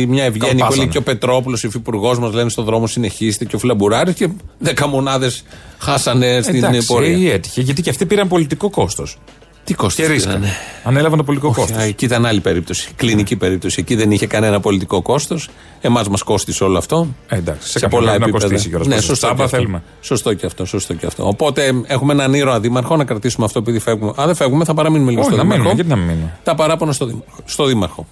μια 0.08 0.24
ευγένεια 0.24 0.48
που 0.48 0.56
Καλπάσανε. 0.58 0.82
λέει 0.82 0.88
και 0.92 0.98
ο 0.98 1.02
Πετρόπουλος, 1.02 1.64
ο 1.64 1.66
υφυπουργός 1.66 2.18
μας, 2.18 2.32
λένε 2.32 2.48
στον 2.50 2.64
δρόμο 2.64 2.86
συνεχίστε 2.86 3.44
και 3.44 3.56
ο 3.56 3.58
Φλαμπουράρης 3.58 4.14
και 4.14 4.28
δέκα 4.58 4.86
μονάδες 4.88 5.44
χάσανε 5.78 6.40
στην 6.42 6.54
Εντάξει, 6.64 6.86
πορεία. 6.86 7.30
ε, 7.30 7.34
έτυχε, 7.34 7.60
γιατί 7.60 7.82
και 7.82 7.90
αυτοί 7.90 8.06
πήραν 8.06 8.28
πολιτικό 8.28 8.70
κόστος. 8.70 9.18
Τι 9.64 9.74
κόστος. 9.74 10.06
Και 10.06 10.12
ρίσκα. 10.12 10.40
Ανέλαβαν 10.84 11.18
το 11.18 11.24
πολιτικό 11.24 11.52
κόστος. 11.52 11.76
Εκεί 11.82 12.04
ήταν 12.04 12.26
άλλη 12.26 12.40
περίπτωση. 12.40 12.90
Κλινική 12.96 13.36
περίπτωση. 13.36 13.76
Εκεί 13.80 13.94
δεν 13.94 14.10
είχε 14.10 14.26
κανένα 14.26 14.60
πολιτικό 14.60 15.02
κόστος. 15.02 15.48
Εμάς 15.80 16.08
μας 16.08 16.22
κόστησε 16.22 16.64
όλο 16.64 16.78
αυτό. 16.78 17.08
Ε, 17.28 17.36
εντάξει, 17.36 17.62
σε 17.62 17.68
σε 17.70 17.78
κάποιον 17.78 18.00
πολλά 18.00 18.12
πρέπει 18.16 18.20
να 18.20 18.28
επίπεδα. 18.36 18.48
κοστίσει 18.52 18.68
κιόλας. 18.68 18.86
Ναι, 18.86 18.92
Προς 18.94 19.04
σωστό 19.06 19.26
τσάμπα 19.26 19.36
και, 19.38 19.42
αυτό. 19.44 19.56
θέλουμε. 19.56 19.82
σωστό 20.00 20.34
και 20.34 20.46
αυτό. 20.46 20.64
Σωστό 20.64 20.94
και 20.94 21.06
αυτό. 21.06 21.26
Οπότε 21.28 21.72
έχουμε 21.86 22.12
έναν 22.12 22.34
ήρωα 22.34 22.60
δήμαρχο 22.60 22.96
να 22.96 23.04
κρατήσουμε 23.04 23.44
αυτό 23.46 23.58
επειδή 23.58 23.78
φεύγουμε. 23.78 24.12
Αν 24.16 24.26
δεν 24.26 24.34
φεύγουμε, 24.34 24.64
θα 24.64 24.74
παραμείνουμε 24.74 25.10
λίγο 25.10 25.22
Όχι, 25.22 25.30
στο 25.32 25.38
να 25.38 25.42
δήμαρχο. 25.42 25.62
μείνουμε, 25.74 25.82
γιατί 25.82 26.00
να 26.00 26.06
μην 26.06 26.14
μείνουμε; 26.14 26.38
Τα 26.44 26.54
παράπονα 26.54 26.92
στο 26.92 27.06
δήμαρχο. 27.06 27.36
Στο 27.44 27.64
δήμαρχο. 27.64 28.06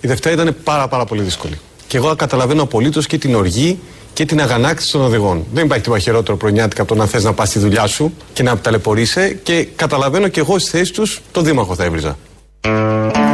Η 0.00 0.08
Δευτέρα 0.08 0.42
ήταν 0.42 0.56
πάρα, 0.64 0.88
πάρα 0.88 1.04
πολύ 1.04 1.22
δύσκολη. 1.22 1.58
Και 1.86 1.96
εγώ 1.96 2.14
καταλαβαίνω 2.16 2.62
απολύτως 2.62 3.06
και 3.06 3.18
την 3.18 3.34
οργή 3.34 3.78
και 4.12 4.24
την 4.24 4.40
αγανάκτηση 4.40 4.92
των 4.92 5.00
οδηγών. 5.00 5.44
Δεν 5.52 5.64
υπάρχει 5.64 5.82
τίποτα 5.82 6.00
χειρότερο 6.02 6.36
προνιάτικα 6.36 6.82
από 6.82 6.92
το 6.94 6.98
να 7.00 7.06
θες 7.06 7.24
να 7.24 7.32
πας 7.32 7.48
στη 7.48 7.58
δουλειά 7.58 7.86
σου 7.86 8.12
και 8.32 8.42
να 8.42 8.58
ταλαιπωρείσαι. 8.58 9.38
Και 9.42 9.68
καταλαβαίνω 9.76 10.28
και 10.28 10.40
εγώ 10.40 10.58
στη 10.58 10.70
θέση 10.70 10.92
τους 10.92 11.20
τον 11.32 11.44
Δήμαρχο 11.44 11.74
θα 11.74 11.84
έβριζα. 11.84 12.16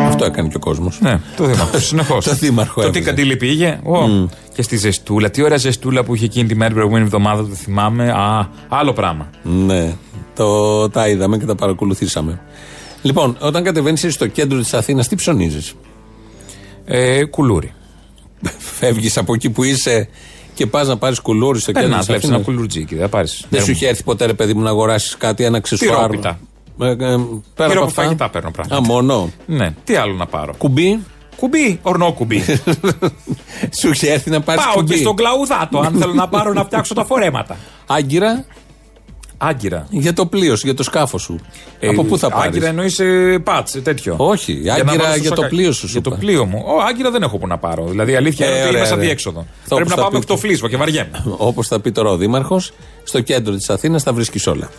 Αυτό 0.06 0.24
έκανε 0.24 0.48
και 0.48 0.56
ο 0.56 0.60
κόσμος. 0.60 0.98
Ναι, 1.00 1.20
το 1.36 1.44
δήμαρχο. 1.44 1.78
Συνεχώς. 1.88 2.24
Το 2.24 2.34
δήμαρχο 2.34 2.74
Το 2.74 2.80
τι 2.80 2.86
έβριζε. 2.98 3.04
καντήλι 3.08 3.36
πήγε. 3.36 3.80
Ω, 3.84 4.28
Και 4.54 4.62
στη 4.62 4.76
ζεστούλα. 4.76 5.30
Τι 5.30 5.42
ωραία 5.42 5.56
ζεστούλα 5.56 6.04
που 6.04 6.14
είχε 6.14 6.24
εκείνη 6.24 6.48
τη 6.48 6.54
μέρα 6.54 6.66
την 6.66 6.74
προηγούμενη 6.74 7.04
εβδομάδα, 7.04 7.42
το 7.48 7.54
θυμάμαι. 7.54 8.10
Α, 8.10 8.48
άλλο 8.68 8.92
πράγμα. 8.92 9.30
Ναι, 9.42 9.94
το, 10.34 10.88
τα 10.90 11.08
είδαμε 11.08 11.38
και 11.38 11.44
τα 11.44 11.54
παρακολουθήσαμε. 11.54 12.40
Λοιπόν, 13.02 13.36
όταν 13.40 13.64
κατεβαίνεις 13.64 14.06
στο 14.08 14.26
κέντρο 14.26 14.58
της 14.58 14.74
Αθήνας, 14.74 15.08
τι 15.08 15.14
ψωνίζεις; 15.14 15.74
Ε, 16.84 17.24
κουλούρι. 17.24 17.72
Φεύγεις 18.78 19.16
από 19.16 19.34
εκεί 19.34 19.50
που 19.50 19.62
είσαι 19.64 20.08
και 20.56 20.66
πας 20.66 20.88
να 20.88 20.96
πάρεις 20.96 21.20
κουλούρι 21.20 21.58
στο 21.60 21.72
κέντρο 21.72 21.82
Περνά, 21.82 21.98
της 21.98 22.06
βλέπεις 22.06 22.24
Αθήνας. 22.24 22.46
ένα 22.46 22.54
κουλουρτζίκι. 22.54 22.94
Δεν 22.94 23.08
πάρεις. 23.08 23.44
Δεν 23.50 23.62
σου 23.62 23.70
είχε 23.70 23.88
έρθει 23.88 24.02
ποτέ, 24.02 24.26
ρε 24.26 24.34
παιδί 24.34 24.54
μου, 24.54 24.62
να 24.62 24.70
αγοράσεις 24.70 25.16
κάτι, 25.16 25.44
ένα 25.44 25.56
αξεσουάρ. 25.56 25.96
Τυρόπιτα. 25.96 26.38
Ε, 26.80 26.88
ε, 26.88 26.94
πέρα 26.94 27.14
Τυρό 27.14 27.24
από 27.56 27.72
από 27.72 27.84
αυτά. 27.84 28.02
φαγητά 28.02 28.28
παίρνω 28.30 28.50
πράγματα. 28.50 28.76
Α, 28.76 28.80
μόνο. 28.80 29.30
Ναι, 29.46 29.74
τι 29.84 29.94
άλλο 29.96 30.14
να 30.14 30.26
πάρω; 30.26 30.54
Κουμπί. 30.58 31.02
Κουμπί, 31.36 31.78
ορνό 31.82 32.12
κουμπί. 32.12 32.42
Σου 33.80 33.88
είχε 33.90 34.12
έρθει 34.12 34.30
να 34.30 34.40
πάρεις 34.40 34.64
Πάω 34.64 34.74
κουμπί. 34.74 34.94
και 34.94 35.00
στον 35.00 35.16
κλαουδάτο, 35.16 35.78
αν 35.78 35.94
θέλω 35.94 36.12
να 36.12 36.28
πάρω 36.28 36.52
να 36.52 36.64
φτιάξω 36.64 36.94
τα 36.94 37.04
φορέματα. 37.04 37.56
Άγκυρα 37.86 38.44
Άγκυρα. 39.38 39.86
για 39.90 40.12
το 40.12 40.26
πλοίο 40.26 40.56
σου, 40.56 40.66
για 40.66 40.74
το 40.74 40.82
σκάφος 40.82 41.22
σου. 41.22 41.38
Ε, 41.80 41.88
από 41.88 42.04
πού 42.04 42.18
θα 42.18 42.30
πάρεις; 42.30 42.46
Άγκυρα 42.46 42.66
εννοείς 42.66 43.00
πάτσε, 43.42 43.80
τέτοιο. 43.80 44.14
Όχι, 44.18 44.52
Για 44.52 44.72
να 44.72 44.78
άγκυρα 44.78 44.96
βάλω 45.02 45.12
στο 45.12 45.20
για 45.20 45.30
το 45.30 45.36
σακα- 45.36 45.48
πλοίο 45.48 45.72
σου, 45.72 45.80
σου 45.80 45.92
Για 45.92 46.00
το 46.00 46.10
είπα. 46.10 46.18
πλοίο 46.18 46.44
μου. 46.44 46.62
Ω, 46.66 46.80
άγκυρα 46.88 47.10
δεν 47.10 47.22
έχω 47.22 47.38
που 47.38 47.46
να 47.46 47.58
πάρω. 47.58 47.84
Δηλαδή 47.86 48.12
η 48.12 48.16
αλήθεια 48.16 48.46
Ε, 48.46 48.48
είναι 48.48 48.58
ότι 48.58 48.68
ωραία, 48.68 48.78
είμαι 48.78 48.88
σαν 48.88 48.96
ωραία. 48.96 49.06
διέξοδο. 49.08 49.40
Αυτό 49.62 49.74
Πρέπει 49.74 49.80
όπως 49.80 49.88
να 49.90 49.94
θα 49.94 50.00
πάω 50.00 50.10
πει- 50.10 50.12
μέχρι 50.12 50.26
το 50.34 50.36
φλίσβο 50.46 50.68
και 50.68 50.76
βαριέμαι. 50.76 51.24
Όπως 51.36 51.68
θα 51.68 51.80
πει 51.80 51.92
τώρα 51.92 52.10
ο 52.10 52.16
Δήμαρχος, 52.16 52.72
στο 53.04 53.20
κέντρο 53.20 53.54
της 53.54 53.70
Αθήνας 53.70 54.02
θα 54.02 54.12
βρίσκεις 54.12 54.46
όλα. 54.46 54.70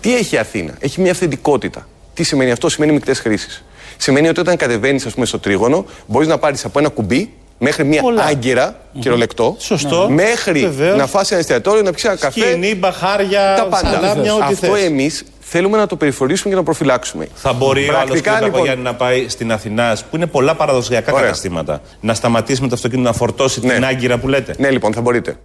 Τι 0.00 0.16
έχει 0.16 0.34
η 0.34 0.38
Αθήνα, 0.38 0.74
έχει 0.78 1.00
μια 1.00 1.10
αυθεντικότητα. 1.10 1.88
Τι 2.14 2.22
σημαίνει 2.22 2.50
αυτό, 2.50 2.68
σημαίνει 2.68 2.92
μεικτές 2.92 3.20
χρήσεις. 3.20 3.64
Σημαίνει 3.96 4.28
ότι 4.28 4.40
όταν 4.40 4.56
κατεβαίνεις, 4.56 5.06
ας 5.06 5.12
πούμε, 5.14 5.26
στο 5.26 5.38
τρίγωνο, 5.38 5.84
μπορείς 6.06 6.28
να 6.28 6.38
πάρεις 6.38 6.64
από 6.64 6.78
ένα 6.78 6.88
κουμπί 6.88 7.32
μέχρι 7.62 7.84
μια 7.84 8.00
Πολλά. 8.02 8.24
άγκυρα, 8.24 8.76
κυριολεκτό, 9.00 9.54
Σωστό. 9.58 10.06
μέχρι 10.10 10.60
Βεβαίως. 10.60 10.96
να 10.96 11.06
φάσει 11.06 11.28
ένα 11.30 11.40
εστιατόριο, 11.40 11.82
να 11.82 11.92
πιει 11.92 12.02
ένα 12.06 12.16
καφέ. 12.16 12.40
Σκηνή, 12.40 12.74
μπαχάρια, 12.74 13.54
τα 13.56 13.64
πάντα. 13.66 13.90
σαλάμια, 13.90 14.34
ό,τι 14.34 14.42
Αυτό 14.42 14.66
θες. 14.74 14.84
εμείς 14.84 15.24
θέλουμε 15.40 15.76
να 15.76 15.86
το 15.86 15.96
περιφορήσουμε 15.96 16.44
και 16.48 16.50
να 16.50 16.56
το 16.56 16.62
προφυλάξουμε. 16.62 17.28
Θα 17.34 17.52
μπορεί 17.52 17.80
ο 17.80 17.84
άλλος 17.88 17.96
Πρακτικά, 18.04 18.30
κύριε 18.30 18.44
λοιπόν, 18.44 18.52
Παπαγιάννη 18.52 18.82
να 18.84 18.94
πάει 18.94 19.28
στην 19.28 19.52
Αθηνά, 19.52 19.96
που 20.10 20.16
είναι 20.16 20.26
πολλά 20.26 20.54
παραδοσιακά 20.54 21.12
Ωραία. 21.12 21.24
καταστήματα, 21.24 21.80
να 22.00 22.14
σταματήσει 22.14 22.62
με 22.62 22.68
το 22.68 22.74
αυτοκίνητο 22.74 23.08
να 23.08 23.14
φορτώσει 23.16 23.60
Ναι. 23.66 23.74
την 23.74 23.84
άγκυρα 23.84 24.18
που 24.18 24.28
λέτε. 24.28 24.54
Ναι, 24.58 24.70
λοιπόν, 24.70 24.92
θα 24.92 25.00
μπορείτε. 25.00 25.36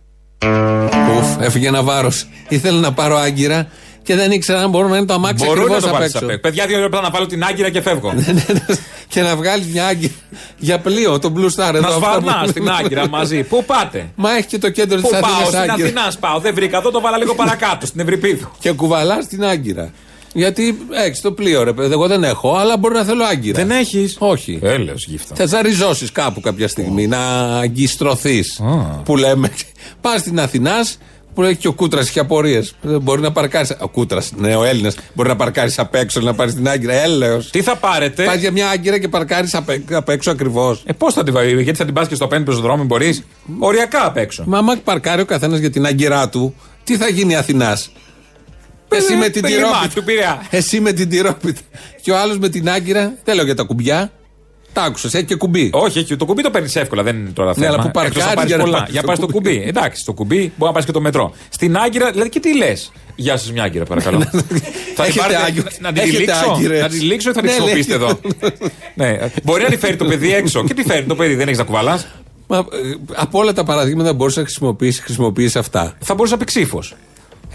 Ουφ, 1.17 1.41
έφυγε 1.45 1.67
ένα 1.67 1.83
βάρος. 1.83 2.27
Ήθελε 2.49 2.79
να 2.79 2.93
πάρω 2.93 3.15
άγκυρα 3.17 3.67
και 4.05 4.15
δεν 4.15 4.31
ήξερα 4.31 4.61
αν 4.61 4.69
μπορούν 4.69 4.89
να 4.91 4.97
είναι 4.97 5.05
το 5.05 5.13
αμάξι 5.13 5.45
Μπορούν 5.45 5.55
να 5.57 5.75
ακριβώς 5.75 5.83
το 5.83 5.89
απ' 5.89 5.93
πάρεις 5.95 6.13
έξω. 6.13 6.25
απ' 6.25 6.29
έξω. 6.31 6.41
Παιδιά, 6.41 6.65
δύο 6.65 6.79
λεπτά 6.79 7.01
να 7.01 7.09
βάλω 7.09 7.25
την 7.25 7.43
άγκυρα 7.43 7.69
και 7.69 7.81
φεύγω. 7.81 8.13
και 9.13 9.21
να 9.21 9.35
βγάλεις 9.35 9.65
μια 9.67 9.85
άγκυρα 9.85 10.13
για 10.57 10.79
πλοίο, 10.79 11.19
τον 11.19 11.33
Blue 11.37 11.45
Star. 11.63 11.73
εδώ, 11.73 11.79
να 11.81 11.87
αυτά 11.87 11.99
σφαρνά 11.99 12.39
που- 12.43 12.49
στην 12.49 12.69
άγκυρα 12.69 13.07
μαζί. 13.09 13.43
Πού 13.43 13.63
πάτε; 13.65 14.09
Μα 14.15 14.35
έχει 14.37 14.47
και 14.47 14.57
το 14.57 14.69
κέντρο 14.69 14.95
της 15.01 15.09
Πού 15.09 15.17
πάω, 15.19 15.31
Αθήνας 15.31 15.47
στην 15.47 15.59
άγκυρα. 15.71 15.87
Αθηνά 15.87 16.11
πάω. 16.19 16.39
Δεν 16.39 16.53
βρήκα 16.55 16.77
εδώ, 16.77 16.91
το 16.91 17.01
βάλα 17.01 17.17
λίγο 17.17 17.35
παρακάτω, 17.35 17.85
στην 17.85 17.99
Ευρυπίδου. 17.99 18.51
Και 18.59 18.71
κουβαλάς 18.71 19.27
την 19.27 19.43
άγκυρα. 19.45 19.91
Γιατί 20.33 20.77
έχει 20.91 21.21
το 21.21 21.31
πλοίο, 21.31 21.63
ρε 21.63 21.73
παιδί. 21.73 21.91
Εγώ 21.93 22.07
δεν 22.07 22.23
έχω, 22.23 22.55
αλλά 22.55 22.77
μπορεί 22.77 22.93
να 22.93 23.03
θέλω 23.03 23.23
άγκυρα. 23.23 23.65
Δεν 23.65 23.71
έχεις; 23.77 24.15
Όχι. 24.19 24.59
Έλεω 24.63 24.95
γύφτα. 24.97 25.35
Θε 25.35 25.47
να 25.47 25.61
ριζώσει 25.61 26.11
κάπου 26.11 26.39
κάποια 26.41 26.67
στιγμή, 26.67 27.07
να 27.07 27.19
αγκιστρωθείς. 27.59 28.61
Που 29.05 29.17
λέμε. 29.17 29.51
Πας 30.01 30.19
στην 30.19 30.39
Αθηνάς, 30.39 30.97
που 31.35 31.43
έχει 31.43 31.55
και 31.55 31.67
ο 31.67 31.73
Κούτρας 31.73 32.09
και 32.09 32.19
απορίες. 32.19 32.75
Μπορεί 32.81 33.21
να 33.21 33.31
παρκάρει. 33.31 33.67
Ο 33.79 33.87
Κούτρας, 33.87 34.31
ναι, 34.35 34.55
ο 34.55 34.63
Έλληνας. 34.63 34.95
Μπορεί 35.13 35.29
να 35.29 35.35
παρκάρεις 35.35 35.79
απ' 35.79 35.95
έξω, 35.95 36.19
να 36.19 36.33
πάρεις 36.33 36.53
την 36.55 36.69
άγκυρα. 36.69 36.93
Έλεος. 36.93 37.49
Τι 37.49 37.61
θα 37.61 37.75
πάρετε; 37.75 38.23
Πας 38.23 38.39
για 38.39 38.51
μια 38.51 38.69
άγκυρα 38.69 38.99
και 38.99 39.07
παρκάρεις 39.07 39.53
απ' 39.55 39.69
απ' 39.91 40.09
έξω 40.09 40.31
ακριβώς. 40.31 40.83
Ε, 40.85 40.93
πώς 40.93 41.13
θα 41.13 41.23
την 41.23 41.33
βάλει, 41.33 41.63
γιατί 41.63 41.77
θα 41.77 41.85
την 41.85 41.93
πας 41.93 42.07
και 42.07 42.15
στο 42.15 42.27
πέντε 42.27 42.43
πεζοδρόμιο, 42.43 42.85
μπορείς; 42.85 43.23
Οριακά 43.59 44.05
απ' 44.05 44.17
έξω. 44.17 44.43
Μα 44.47 44.57
άμα 44.57 44.75
παρκάρει 44.83 45.21
ο 45.21 45.25
καθένας 45.25 45.59
για 45.59 45.69
την 45.69 45.85
άγκυρά 45.85 46.29
του, 46.29 46.55
τι 46.83 46.97
θα 46.97 47.07
γίνει 47.09 47.35
Αθηνάς; 47.35 47.91
Εσύ 48.89 49.15
με 49.15 49.29
την 49.29 49.41
με 49.41 49.49
λιμάνι 49.49 49.71
τυρόπιτα. 49.71 49.93
του 49.95 50.03
Πειραιά. 50.03 50.45
Εσύ 50.49 50.79
με 50.79 50.91
την 50.91 51.09
τυρόπιτα. 51.09 51.61
Και 52.01 52.11
ο 52.11 52.17
άλλος 52.17 52.37
με 52.37 52.49
την 52.49 52.69
άγκυρα. 52.69 53.13
Δεν 53.23 53.35
λέω 53.35 53.45
για 53.45 53.55
τα 53.55 53.63
κουμπιά. 53.63 54.11
Τα 54.75 54.83
άκουσα, 54.83 55.09
έχει 55.13 55.23
και 55.25 55.35
κουμπί. 55.35 55.69
Όχι, 55.73 55.99
όχι, 55.99 56.15
το 56.15 56.25
κουμπί 56.25 56.41
το 56.43 56.49
παίρνεις 56.49 56.75
εύκολα, 56.75 57.03
δεν 57.03 57.15
είναι 57.15 57.29
τώρα 57.29 57.53
θέμα. 57.53 57.67
αλλά 57.67 57.75
που 57.81 57.91
παρκάρει 57.91 58.07
Εκτός 58.07 58.23
να 58.29 58.33
πάρεις 58.33 58.49
για 58.49 58.57
να 58.57 58.63
πολλά. 58.63 58.77
πάρεις 58.77 58.91
Για 58.93 59.01
το 59.01 59.07
πα 59.07 59.15
στο 59.15 59.25
κουμπί. 59.27 59.53
κουμπί. 59.55 59.67
Εντάξει, 59.67 60.01
στο 60.01 60.13
κουμπί 60.13 60.37
μπορεί 60.37 60.51
να 60.59 60.71
πάρεις 60.71 60.85
και 60.85 60.91
το 60.91 61.01
μετρό. 61.01 61.33
Στην 61.49 61.77
άγκυρα, 61.77 62.11
δηλαδή 62.11 62.29
και 62.29 62.39
τι 62.39 62.57
λες; 62.57 62.91
Γεια 63.15 63.37
σας, 63.37 63.51
μια 63.51 63.63
άγκυρα, 63.63 63.85
παρακαλώ. 63.85 64.19
θα 64.31 64.41
την 64.41 64.61
Έχετε 65.03 65.19
πάρετε, 65.19 65.39
άγκυρα. 65.45 65.67
να 65.79 65.93
την 65.93 66.01
Έχετε 66.01 66.17
λήξω, 66.19 66.49
άγκυρες. 66.51 66.81
να 66.81 66.89
την 66.89 67.01
λήξω 67.01 67.29
ή 67.29 67.33
θα 67.33 67.41
την 67.41 67.49
Ναι, 67.49 67.55
χρησιμοποιήσετε 67.55 67.97
λέει. 67.97 68.07
εδώ; 68.07 68.19
ναι. 69.21 69.29
Μπορεί 69.43 69.63
να 69.63 69.69
τη 69.69 69.77
φέρει 69.77 69.95
το 69.95 70.05
παιδί 70.05 70.33
έξω. 70.33 70.63
Και 70.63 70.73
τι 70.73 70.83
φέρνει 70.83 71.07
το 71.07 71.15
παιδί, 71.15 71.35
δεν 71.35 71.47
έχεις 71.47 71.57
να 71.59 71.63
κουβαλάς; 71.63 72.07
Μα, 72.47 72.57
ε, 72.57 72.63
από 73.15 73.39
όλα 73.39 73.53
τα 73.53 73.63
παραδείγματα 73.63 74.09
που 74.09 74.15
μπορούσε 74.15 74.39
να 74.39 74.45
χρησιμοποιήσεις, 74.45 75.01
χρησιμοποιήσει 75.03 75.57
αυτά. 75.57 75.95
Θα 75.99 76.13
μπορούσε 76.13 76.33
να 76.33 76.39
πει 76.39 76.45
ξύφος. 76.45 76.95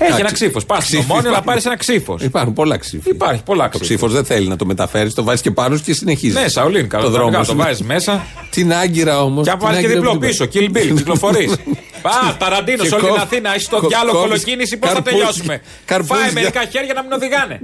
Έχει 0.03 0.09
Εντάξει. 0.13 0.21
ένα 0.21 0.33
ξύφος. 0.33 0.65
Πας 0.65 0.79
στο 0.85 0.87
Ξύφη 0.87 1.05
μόνιο 1.09 1.23
να 1.23 1.29
υπάρχουν. 1.29 1.47
πάρεις 1.47 1.65
ένα 1.65 1.77
ξύφος. 1.77 2.23
Υπάρχουν 2.23 2.53
πολλά 2.53 2.77
ξύφη. 2.77 3.11
Υπάρχει 3.11 3.43
πολλά 3.43 3.63
Το 3.65 3.69
ξύφη. 3.69 3.85
ξύφος 3.85 4.13
δεν 4.13 4.25
θέλει 4.25 4.49
να 4.49 4.57
το 4.57 4.67
μεταφέρεις, 4.67 5.15
το 5.15 5.23
βάζεις 5.25 5.41
και 5.41 5.51
πάνω 5.51 5.77
σου 5.77 5.83
και 5.83 5.93
συνεχίζεις. 5.95 6.41
Ναι, 6.41 6.49
Σαουλίν, 6.49 6.89
καλό 6.89 7.05
το 7.05 7.11
δρόμο. 7.11 7.39
Το 7.39 7.45
σου. 7.45 7.57
βάζεις 7.57 7.83
μέσα. 7.83 8.27
Την 8.51 8.73
άγκυρα 8.75 9.23
όμως. 9.23 9.45
Και 9.45 9.51
αν 9.51 9.59
βάλει 9.61 9.81
και 9.81 9.89
διπλό 9.89 10.19
πίσω, 10.19 10.45
kill 10.55 10.69
bill, 10.77 10.93
κυκλοφορείς. 10.97 11.53
Α, 12.03 12.37
ταραντίνο, 12.39 12.83
Και 12.85 12.95
όλη 12.95 13.03
την 13.03 13.09
κόβ- 13.13 13.21
Αθήνα, 13.23 13.55
έχεις 13.55 13.69
το 13.69 13.79
κο- 13.81 13.89
διάλογο 13.89 14.13
κόβεις 14.19 14.29
κολοκίνηση, 14.31 14.77
πώς 14.77 14.89
θα 14.89 14.95
καρπούζια. 14.95 15.19
τελειώσουμε; 15.19 15.61
Καρπούζια. 15.85 16.17
Φάει 16.25 16.33
μερικά 16.33 16.61
χέρια 16.71 16.93
να 16.95 17.03
μην 17.03 17.13
οδηγάνε. 17.13 17.61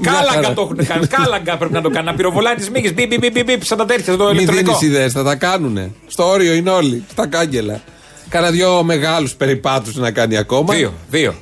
Μια 0.00 0.12
χαρά. 0.12 0.24
Κάλαγκα 0.26 0.52
το 0.54 0.60
έχουν 0.62 0.86
κάνει. 0.86 1.06
Κάλαγκα 1.06 1.56
πρέπει 1.56 1.72
να 1.72 1.80
το 1.80 1.90
κάνει. 1.90 2.06
Να 2.06 2.14
πυροβολάει 2.14 2.54
τις 2.54 2.70
μύγες. 2.70 2.94
Μπι, 2.94 3.06
μπι, 3.06 3.18
μπι, 3.18 3.30
μπι, 3.30 3.42
μπι, 3.42 3.58
σαν 3.64 3.78
τα 3.78 3.84
τέτοια, 3.84 4.16
το 4.16 4.24
Μην 4.24 4.34
ηλεκτρονικό. 4.34 4.78
δίνεις 4.78 4.94
ιδέες, 4.96 5.12
θα 5.12 5.22
τα 5.24 5.34
κάνουνε. 5.34 5.90
Στο 6.06 6.28
όριο 6.28 6.52
είναι 6.52 6.70
όλοι. 6.70 7.04
Στα 7.10 7.26
κάγκελα. 7.26 7.80
Κάνα 8.28 8.50
δυο 8.50 8.82
μεγάλους 8.82 9.34
περιπάτους 9.34 9.94
να 9.96 10.10
κάνει 10.10 10.36
ακόμα. 10.36 10.74
Δύο, 10.74 10.92
δύο. 11.10 11.34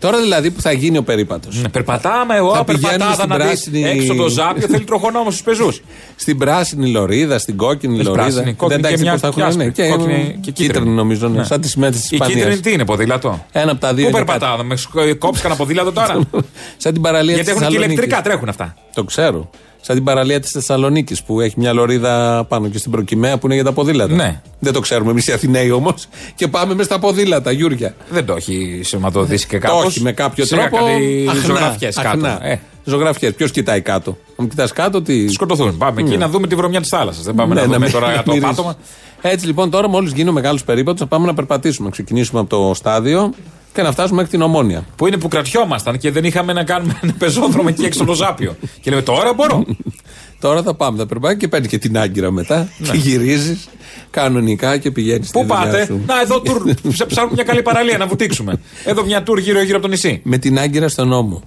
Τώρα 0.00 0.18
δηλαδή 0.20 0.50
που 0.50 0.60
θα 0.60 0.72
γίνει 0.72 0.98
ο 0.98 1.02
περίπατος. 1.02 1.56
Ναι, 1.62 1.68
Περπατάμε 1.68 2.36
εγώ, 2.36 2.54
Θα 2.54 2.64
πηγαίνουμε 2.64 2.88
περπατάδα 2.98 3.14
στην 3.14 3.28
να 3.28 3.36
δεις 3.36 3.46
πράσινη- 3.46 3.86
έξω 3.86 4.14
το 4.14 4.28
ζάπιο, 4.28 4.68
θέλει 4.68 4.84
τροχονόμο 4.84 5.30
στους 5.30 5.42
πεζούς. 5.42 5.82
Στην 6.16 6.38
πράσινη 6.38 6.90
λωρίδα, 6.90 7.38
στην 7.38 7.56
κόκκινη 7.56 7.94
Έχει 7.94 8.02
λωρίδα. 8.04 8.24
πράσινη, 8.26 8.52
κόκκινη 8.54 8.82
τα 8.82 8.88
και 8.88 8.94
ξέρω 8.94 9.10
μια 9.10 9.20
πώς 9.20 9.34
θα 9.34 9.42
έχουν, 9.42 9.42
και 9.42 9.56
ναι, 9.56 9.64
άσπρη. 9.66 9.72
και, 9.84 9.88
Κόκκινη 9.88 10.24
και 10.24 10.38
και 10.40 10.50
κίτρινη 10.50 10.66
κίτρινη. 10.72 10.90
νομίζω, 10.94 11.28
ναι. 11.28 11.38
Ναι. 11.38 11.44
σαν 11.44 11.60
τι 11.60 11.68
σημαίε 11.68 11.90
της 11.90 12.04
Η 12.10 12.16
κίτρινη 12.16 12.38
Ισπανία. 12.40 12.60
τι 12.60 12.72
είναι, 12.72 12.84
ποδήλατο; 12.84 13.46
Ένα 13.52 13.70
από 13.70 13.80
τα 13.80 13.94
δύο. 13.94 14.08
Πού 14.10 14.16
είναι 14.16 14.24
περπατάω, 14.26 14.64
με 14.64 14.76
κόψει 15.18 15.42
κανένα 15.42 15.60
ποδήλατο 15.60 15.92
τώρα; 15.92 16.06
κάτω. 16.06 16.26
σαν 16.76 16.92
την 16.92 17.02
παραλία 17.02 17.34
Γιατί 17.34 17.40
της 17.40 17.50
έχουν 17.50 17.60
και 17.62 17.66
Θεσσαλονίκης. 17.68 17.96
ηλεκτρικά, 18.04 18.22
τρέχουν 18.30 18.48
αυτά. 18.48 18.74
Το 18.94 19.04
ξέρω. 19.04 19.50
Σαν 19.88 19.96
την 19.96 20.06
παραλία 20.06 20.40
της 20.40 20.50
Θεσσαλονίκης 20.50 21.22
που 21.22 21.40
έχει 21.40 21.54
μια 21.58 21.72
λωρίδα 21.72 22.44
πάνω 22.48 22.68
και 22.68 22.78
στην 22.78 22.90
προκυμαία 22.90 23.38
που 23.38 23.46
είναι 23.46 23.54
για 23.54 23.64
τα 23.64 23.72
ποδήλατα. 23.72 24.14
Ναι. 24.14 24.40
Δεν 24.58 24.72
το 24.72 24.80
ξέρουμε 24.80 25.10
εμείς 25.10 25.26
οι 25.26 25.32
Αθηναίοι 25.32 25.70
όμως. 25.70 26.06
Και 26.34 26.48
πάμε 26.48 26.74
μες 26.74 26.86
στα 26.86 26.98
ποδήλατα, 26.98 27.50
Γιούρια. 27.50 27.94
Δεν 28.10 28.24
το 28.26 28.34
έχει 28.34 28.80
σηματοδοτήσει 28.84 29.46
και 29.46 29.58
Το 29.58 29.66
κάπως. 29.66 29.84
όχι 29.84 30.00
με 30.00 30.12
κάποιο 30.12 30.44
Σιγά 30.44 30.68
τρόπο. 30.68 30.84
κάτι 30.84 31.26
αχνά, 31.28 31.42
ζωγραφιές 31.42 31.94
κάτω. 31.96 32.08
αχνά. 32.08 32.46
Ε, 32.46 32.60
Ζωγραφιές. 32.84 33.34
Ποιος 33.34 33.50
κοιτάει 33.50 33.80
κάτω; 33.80 34.16
Αν 34.36 34.48
κοιτάς 34.48 34.72
κάτω, 34.72 35.02
τι. 35.02 35.28
σκοτωθούν. 35.28 35.76
Πάμε 35.76 36.00
εκεί 36.00 36.16
να 36.16 36.28
δούμε 36.28 36.46
τη 36.46 36.54
βρωμιά 36.54 36.80
της 36.80 36.88
θάλασσας. 36.88 37.24
Δεν 37.24 37.34
πάμε 37.34 37.54
Ναι, 37.54 37.60
να 37.60 37.66
να 37.66 37.72
δούμε 37.72 37.84
μην- 37.84 37.92
τώρα 37.94 38.22
το 38.22 38.32
μην 38.32 38.42
πάτωμα. 38.42 38.76
ρίσεις. 38.78 39.32
Έτσι 39.34 39.46
λοιπόν 39.46 39.70
τώρα, 39.70 39.88
μόλις 39.88 40.12
γίνουν 40.12 40.34
μεγάλους 40.34 40.64
περίπατους, 40.64 41.00
θα 41.00 41.06
πάμε 41.06 41.26
να 41.26 41.34
περπατήσουμε. 41.34 41.86
Να 41.86 41.92
ξεκινήσουμε 41.92 42.40
από 42.40 42.48
το 42.48 42.74
στάδιο 42.74 43.32
και 43.78 43.84
να 43.84 43.92
φτάσουμε 43.92 44.16
μέχρι 44.16 44.30
την 44.30 44.42
ομόνια. 44.42 44.84
Που 44.96 45.06
είναι 45.06 45.16
που 45.16 45.28
κρατιόμασταν 45.28 45.98
και 45.98 46.10
δεν 46.10 46.24
είχαμε 46.24 46.52
να 46.52 46.64
κάνουμε 46.64 46.98
ένα 47.02 47.12
πεζόδρομο 47.18 47.68
εκεί 47.70 47.84
έξω 47.84 48.04
το 48.04 48.14
ζάπιο. 48.14 48.56
Και 48.80 48.90
λέμε 48.90 49.02
τώρα 49.02 49.32
μπορώ. 49.34 49.64
Τώρα 50.40 50.62
θα 50.62 50.74
πάμε, 50.74 50.98
θα 50.98 51.06
περπάει 51.06 51.36
και 51.36 51.48
παίρνει 51.48 51.66
και 51.66 51.78
την 51.78 51.98
άγκυρα 51.98 52.30
μετά. 52.30 52.68
Και 52.82 52.96
γυρίζεις 52.96 53.68
κανονικά 54.10 54.76
και 54.76 54.90
πηγαίνεις 54.90 55.30
Πού 55.30 55.46
πάτε, 55.46 55.88
Να, 56.06 56.20
εδώ 56.20 56.40
τουρ. 56.40 56.70
Σε 56.98 57.06
ψάχνουμε 57.06 57.34
μια 57.34 57.44
καλή 57.44 57.62
παραλία 57.62 57.98
να 57.98 58.06
βουτήξουμε. 58.06 58.60
Εδώ 58.84 59.04
μια 59.04 59.22
τουρ 59.22 59.38
γύρω-γύρω 59.38 59.76
από 59.76 59.86
το 59.86 59.92
νησί. 59.92 60.20
Με 60.24 60.38
την 60.38 60.58
άγκυρα 60.58 60.88
στον 60.88 61.08
νόμο. 61.08 61.42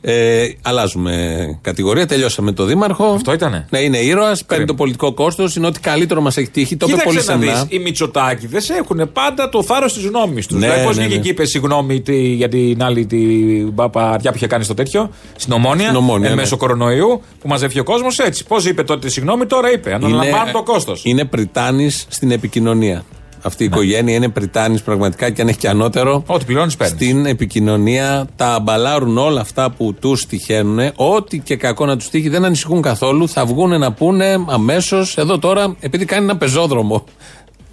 Ε, 0.00 0.46
αλλάζουμε 0.62 1.36
κατηγορία. 1.62 2.06
Τελειώσαμε 2.06 2.52
το 2.52 2.64
Δήμαρχο. 2.64 3.04
Αυτό 3.04 3.32
ήτανε; 3.32 3.66
Ναι, 3.70 3.78
είναι 3.78 3.98
ήρωας. 3.98 4.44
Παίρνει 4.44 4.64
το 4.64 4.74
πολιτικό 4.74 5.12
κόστος. 5.14 5.56
Είναι 5.56 5.66
ό,τι 5.66 5.80
καλύτερο 5.80 6.20
μας 6.20 6.36
έχει 6.36 6.50
τύχει. 6.50 6.76
Το 6.76 6.86
είπε 6.88 7.00
πολύ 7.04 7.18
Κοίταξε 7.18 7.38
να 7.38 7.44
σεμνά. 7.44 7.64
δεις, 7.64 7.76
οι 7.78 7.82
Μητσοτάκηδε 7.82 8.58
έχουν 8.78 9.10
πάντα 9.12 9.48
το 9.48 9.62
θάρρος 9.62 9.92
της 9.92 10.04
γνώμης 10.04 10.46
τους. 10.46 10.58
Ναι, 10.58 10.66
δηλαδή, 10.66 10.84
πώ 10.84 10.92
ναι, 10.92 11.00
βγήκε 11.00 11.14
ναι. 11.16 11.20
και 11.22 11.28
είπες 11.28 11.50
συγγνώμη 11.50 12.00
τι- 12.00 12.16
για 12.34 12.48
την 12.48 12.82
άλλη 12.82 13.06
την 13.06 13.74
παπαριά 13.74 14.30
που 14.30 14.36
είχε 14.36 14.46
κάνει 14.46 14.64
στο 14.64 14.74
τέτοιο, 14.74 15.10
στην 15.36 15.52
Ομόνια, 15.52 15.84
Στην 15.84 15.96
Ομόνια, 15.96 16.28
εν 16.28 16.34
ναι. 16.34 16.40
μέσω 16.40 16.56
κορονοϊού, 16.56 17.20
που 17.40 17.48
μαζεύει 17.48 17.78
ο 17.80 17.84
κόσμος 17.84 18.18
έτσι. 18.18 18.44
Πώς 18.46 18.64
είπε 18.66 18.82
τότε 18.82 19.08
συγγνώμη, 19.08 19.46
τώρα 19.46 19.72
είπε. 19.72 19.94
Αναλαμβάνω 19.94 20.50
το 20.52 20.62
κόστος. 20.62 21.00
Είναι 21.04 21.24
πριτάνης 21.24 22.06
στην 22.08 22.30
επικοινωνία. 22.30 23.04
Αυτή 23.48 23.62
η 23.62 23.66
οικογένεια 23.66 24.14
είναι 24.14 24.28
πριτάνης 24.28 24.82
πραγματικά 24.82 25.30
και 25.30 25.42
αν 25.42 25.48
έχει 25.48 25.58
και 25.58 25.68
ανώτερο. 25.68 26.22
Ό,τι 26.26 26.44
πληρώνεις, 26.44 26.76
παίρνεις. 26.76 26.96
Στην 26.96 27.26
επικοινωνία 27.26 28.26
τα 28.36 28.54
αμπαλάρουν 28.54 29.18
όλα 29.18 29.40
αυτά 29.40 29.70
που 29.70 29.94
τους 30.00 30.26
τυχαίνουν. 30.26 30.90
Ό,τι 30.96 31.38
και 31.38 31.56
κακό 31.56 31.86
να 31.86 31.96
τους 31.96 32.08
τύχει 32.08 32.28
δεν 32.28 32.44
ανησυχούν 32.44 32.82
καθόλου. 32.82 33.28
Θα 33.28 33.46
βγουν 33.46 33.78
να 33.78 33.92
πούνε 33.92 34.44
αμέσως 34.48 35.16
εδώ 35.16 35.38
τώρα, 35.38 35.76
επειδή 35.80 36.04
κάνει 36.04 36.24
ένα 36.24 36.36
πεζόδρομο. 36.36 37.04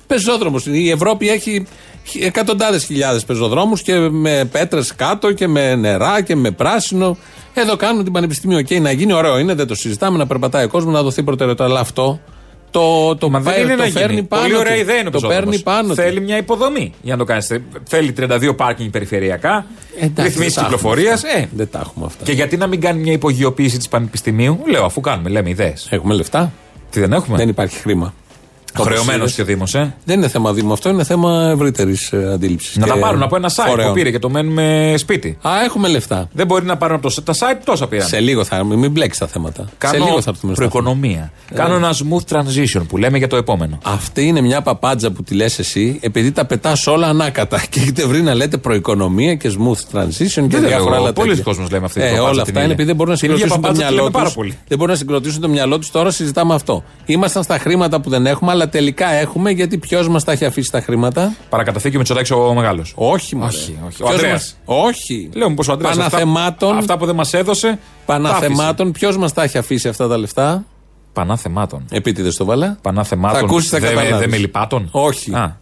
Πεζόδρομος. 0.08 0.65
Η 0.65 0.89
Ευρώπη 0.89 1.29
έχει 1.29 1.65
εκατοντάδες 2.22 2.86
χιλιάδες 2.86 3.25
πεζοδρόμους 3.25 3.82
και 3.82 3.96
με 3.98 4.50
πέτρες 4.51 4.96
κάτω 4.96 5.32
και 5.32 5.48
με 5.48 5.75
νερά 5.75 6.22
και 6.22 6.36
με 6.36 6.51
πράσινο. 6.51 7.17
Εδώ 7.53 7.75
κάνουν 7.75 8.03
την 8.03 8.13
πανεπιστημίου. 8.13 8.58
Οκ, 8.58 8.79
να 8.79 8.91
γίνει 8.91 9.13
ωραίο 9.13 9.38
είναι, 9.38 9.53
δεν 9.53 9.67
το 9.67 9.75
συζητάμε, 9.75 10.17
να 10.17 10.27
περπατάει 10.27 10.65
ο 10.65 10.67
κόσμος, 10.67 10.94
να 10.94 11.01
δοθεί 11.01 11.24
προτεραιότητα. 11.24 11.65
Αλλά 11.65 11.79
αυτό 11.79 12.20
το, 12.79 13.15
το, 13.15 13.29
Μα 13.29 13.39
δεν 13.39 13.53
πάει- 13.53 13.63
είναι 13.63 13.75
το 13.75 13.84
να 13.84 13.89
φέρνει 13.89 14.13
γίνει. 14.13 14.25
πάνω. 14.27 14.41
Πολύ 14.44 14.55
ωραία 14.58 14.74
του. 14.74 14.79
ιδέα 14.79 14.96
είναι 14.96 15.08
ο 15.08 15.12
Το 15.12 15.20
πεζόδρομος. 15.20 15.46
παίρνει 15.46 15.63
πάνω. 15.63 15.88
του. 15.88 15.94
Θέλει 15.96 16.20
μια 16.22 16.38
υποδομή 16.38 16.94
για 17.01 17.13
να 17.13 17.20
το 17.20 17.25
κάνεις. 17.25 17.51
Θέλει 17.84 18.12
32 18.12 18.53
πάρκινγκ 18.55 18.89
περιφερειακά, 18.91 19.65
Εντάξει, 20.00 20.22
ρυθμίσεις 20.24 20.53
δεν 20.53 20.63
τα 20.63 20.70
έχουμε 20.70 20.75
κυκλοφορίας. 20.77 21.24
αυτά. 21.24 21.38
Ε, 21.38 21.50
Δεν 21.55 21.67
τα 21.72 21.79
έχουμε 21.79 22.05
αυτά. 22.05 22.24
και 22.24 22.32
γιατί 22.32 22.58
να 22.58 22.67
μην 22.67 22.82
κάνει 22.82 23.00
μια 23.01 23.12
υπογειοποίηση 23.12 23.77
της 23.77 23.88
Πανεπιστημίου, 23.88 24.60
λέω 24.67 24.86
αφού 24.86 25.01
κάνουμε, 25.01 25.29
λέμε 25.29 25.50
ιδέες. 25.50 25.88
Έχουμε 25.89 26.13
λεφτά. 26.13 26.51
Τι 26.89 27.00
δεν 27.00 27.13
έχουμε; 27.13 27.38
Δεν 27.38 27.50
υπάρχει 27.50 27.77
χρήμα. 27.79 28.13
Χρεωμένος 28.84 29.22
Όπως 29.22 29.34
και 29.34 29.41
ο 29.41 29.46
Δήμος, 29.46 29.75
ε. 29.75 29.96
Δεν 30.05 30.17
είναι 30.17 30.27
θέμα 30.27 30.53
Δήμου 30.53 30.74
αυτό, 30.74 30.89
είναι 30.89 31.03
θέμα 31.03 31.50
ευρύτερης 31.53 32.13
αντίληψης. 32.34 32.77
Να 32.77 32.88
τα 32.88 32.98
πάρουν 32.98 33.22
από 33.24 33.36
ένα 33.36 33.50
site 33.50 33.86
που 33.88 33.94
πήρε 33.94 34.12
και 34.12 34.20
το 34.20 34.29
μένουμε 34.29 34.94
σπίτι. 34.98 35.38
Α, 35.41 35.50
έχουμε 35.65 35.88
λεφτά. 35.88 36.29
Δεν 36.32 36.48
μπορεί 36.48 36.65
να 36.65 36.77
πάρουν 36.77 36.96
από 36.96 37.10
το, 37.12 37.22
τα 37.22 37.34
site 37.34 37.62
τόσα 37.63 37.88
πήραν. 37.88 38.08
Σε 38.08 38.20
λίγο 38.20 38.44
θα 38.44 38.63
μην 38.63 38.91
μπλέξεις 38.91 39.20
τα 39.20 39.27
θέματα. 39.27 39.65
Κάνω 39.77 39.98
Σε 39.98 40.03
λίγο 40.03 40.22
θα 40.22 40.29
έρθουμε 40.29 40.53
στα 40.55 40.67
προοικονομία. 40.67 41.32
Κάνω 41.53 41.75
ένα 41.75 41.91
smooth 41.94 42.36
transition 42.38 42.82
που 42.88 42.98
λέμε 42.98 43.17
για 43.17 43.27
το 43.27 43.36
επόμενο. 43.36 43.77
Αυτή 43.84 44.25
είναι 44.27 44.41
μια 44.41 44.62
παπάντζα 44.62 45.12
που 45.12 45.24
τη 45.24 45.34
λες 45.36 45.60
εσύ, 45.60 46.00
επειδή 46.01 46.32
τα 46.32 46.46
πετάς 46.46 46.88
όλα 46.88 47.08
ανάκατα. 47.08 47.63
Και 47.70 47.79
έχετε 47.79 48.05
βρει 48.05 48.22
να 48.22 48.34
λέτε 48.34 48.58
προοικονομία 48.58 49.36
και 49.36 49.51
smooth 49.60 49.98
transition 50.00 50.08
και 50.34 50.41
Δεν 50.48 50.65
διάφορα 50.65 50.89
λέω, 50.89 51.00
άλλα 51.01 51.13
πολλοί 51.13 51.29
τέτοια. 51.29 51.44
κόσμος 51.44 51.70
λέμε 51.72 51.86
αυτή 51.86 52.00
τη 52.00 52.05
ε, 52.05 52.10
παπάντζα 52.10 52.29
Όλα 52.29 52.32
την 52.32 52.41
αυτά 52.41 52.51
είναι 52.51 52.62
ίδια. 52.62 52.74
επειδή 52.74 52.88
δεν 52.88 52.96
μπορούν 52.96 53.13
να 53.13 53.20
Την 53.20 53.29
ίδια 53.29 53.38
συγκροτήσουν 53.48 53.62
το 53.62 53.67
παπάντζα 53.67 53.82
τη 53.88 53.94
μυαλό 53.94 53.98
λέμε 54.03 54.12
πάρα 54.12 54.25
τους. 54.25 54.36
πολύ. 54.36 54.58
Δεν 54.67 54.77
μπορούν 54.77 54.94
να 54.94 55.00
συγκροτήσουν 55.00 55.41
το 55.41 55.50
μυαλό 55.50 55.77
τους. 55.79 55.91
Τώρα 55.91 56.12
συζητάμε 56.12 56.53
αυτό. 56.53 56.84
Ήμασταν 57.05 57.44
στα 57.44 57.58
χρήματα 57.58 58.01
που 58.01 58.10
δεν 58.10 58.25
έχουμε, 58.25 58.51
αλλά 58.51 58.65
αλλά 58.66 58.70
τελικά 58.70 59.08
έχουμε 59.10 59.52
γιατί 59.52 59.78
ποιος 59.78 60.08
μας 60.08 60.24
τα 60.24 60.32
έχει 60.32 60.46
αφήσει 60.46 60.72
τα 60.72 60.82
χρήματα; 60.82 61.36
Παρακαταθήκη 61.50 61.98
με 61.98 62.04
τσοτάκι 62.04 62.34
ο 62.34 62.54
μεγάλος. 62.54 62.94
Όχι, 62.96 63.36
μωρέ. 63.36 63.48
Όχι, 63.48 63.62
όχι. 63.88 64.02
Ο 64.02 64.06
Ποιος 64.06 64.10
Ανδρέας. 64.10 64.32
μας- 64.66 64.78
Όχι. 64.86 65.30
Λέω 65.34 65.50
μου 65.50 65.56
πως 65.56 65.68
ο 65.68 65.72
Αντρέα. 65.72 65.92
Παναθεμάτων. 65.92 66.70
Αυτά, 66.70 66.80
αυτά 66.80 66.98
που 66.98 67.06
δεν 67.06 67.16
μας 67.16 67.34
έδωσε. 67.34 67.80
Παναθεμάτων. 68.06 68.92
Ποιος 68.92 69.18
μας 69.18 69.34
τα 69.34 69.44
έχει 69.44 69.58
αφήσει 69.58 69.88
αυτά 69.88 70.08
τα 70.08 70.18
λεφτά; 70.18 70.66
Παναθεμάτων. 71.14 71.86
Επίτηδες 71.92 72.36
το 72.36 72.46
βάλα. 72.46 72.78
Παναθεμάτων. 72.82 73.40
Θα 73.40 73.46
ακούσεις, 73.46 73.70
θα 73.70 73.80
δεν 73.80 73.90
καταλάβεις. 73.90 74.20
δεν 74.20 74.30
με 74.30 74.38
λυπάτων. 74.38 74.88
Όχι. 74.92 75.34
Α, 75.36 75.58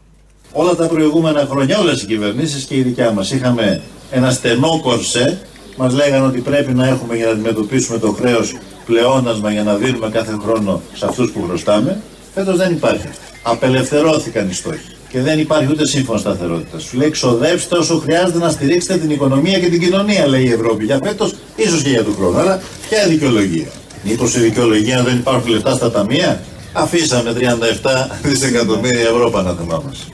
Όλα 0.56 0.76
τα 0.76 0.88
προηγούμενα 0.88 1.48
χρόνια, 1.50 1.80
όλες 1.80 2.02
οι 2.02 2.06
κυβερνήσεις 2.06 2.64
και 2.64 2.76
η 2.76 2.82
δικιά 2.82 3.12
μας 3.12 3.32
είχαμε 3.32 3.82
ένα 4.12 4.32
στενό 4.32 4.80
κορσέ. 4.82 5.42
Μας 5.78 5.94
λέγανε 5.94 6.26
ότι 6.26 6.40
πρέπει 6.40 6.74
να 6.74 6.88
έχουμε 6.88 7.16
για 7.16 7.26
να 7.26 7.32
αντιμετωπίσουμε 7.32 7.98
το 8.00 8.12
χρέος 8.12 8.54
πλεόνασμα 8.86 9.52
για 9.52 9.64
να 9.64 9.76
δίνουμε 9.76 10.10
κάθε 10.10 10.38
χρόνο 10.44 10.82
σε 10.94 11.06
αυτούς 11.06 11.32
που 11.32 11.44
χρωστάμε. 11.48 12.02
Φέτος 12.34 12.58
δεν 12.58 12.72
υπάρχει. 12.72 13.08
Απελευθερώθηκαν 13.44 14.50
οι 14.50 14.54
στόχοι. 14.54 14.80
Και 15.10 15.22
δεν 15.22 15.40
υπάρχει 15.40 15.72
ούτε 15.72 15.88
σύμφωνο 15.88 16.18
σταθερότητας. 16.20 16.84
Σου 16.84 16.98
λέει 16.98 17.10
ξοδέψτε 17.10 17.78
όσο 17.78 17.98
χρειάζεται 17.98 18.38
να 18.38 18.50
στηρίξετε 18.50 19.00
την 19.00 19.10
οικονομία 19.10 19.60
και 19.60 19.70
την 19.70 19.80
κοινωνία, 19.80 20.28
λέει 20.28 20.44
η 20.44 20.52
Ευρώπη. 20.52 20.86
Για 20.86 21.00
φέτος, 21.04 21.36
ίσως 21.56 21.82
και 21.82 21.90
για 21.90 22.04
του 22.04 22.16
χρόνου. 22.18 22.38
Αλλά 22.38 22.62
ποια 22.90 23.08
δικαιολογία. 23.08 23.68
Μήπως 24.04 24.36
η 24.36 24.40
δικαιολογία 24.40 25.04
δεν 25.04 25.18
υπάρχουν 25.18 25.52
λεφτά 25.52 25.74
στα 25.75 25.92
ταμεία; 25.92 26.44
Αφήσαμε 26.74 27.34
37 27.34 28.18
δισεκατομμύρια 28.24 29.10
ευρώ 29.10 29.30
παναθεμά 29.30 29.82
μα. 29.86 30.12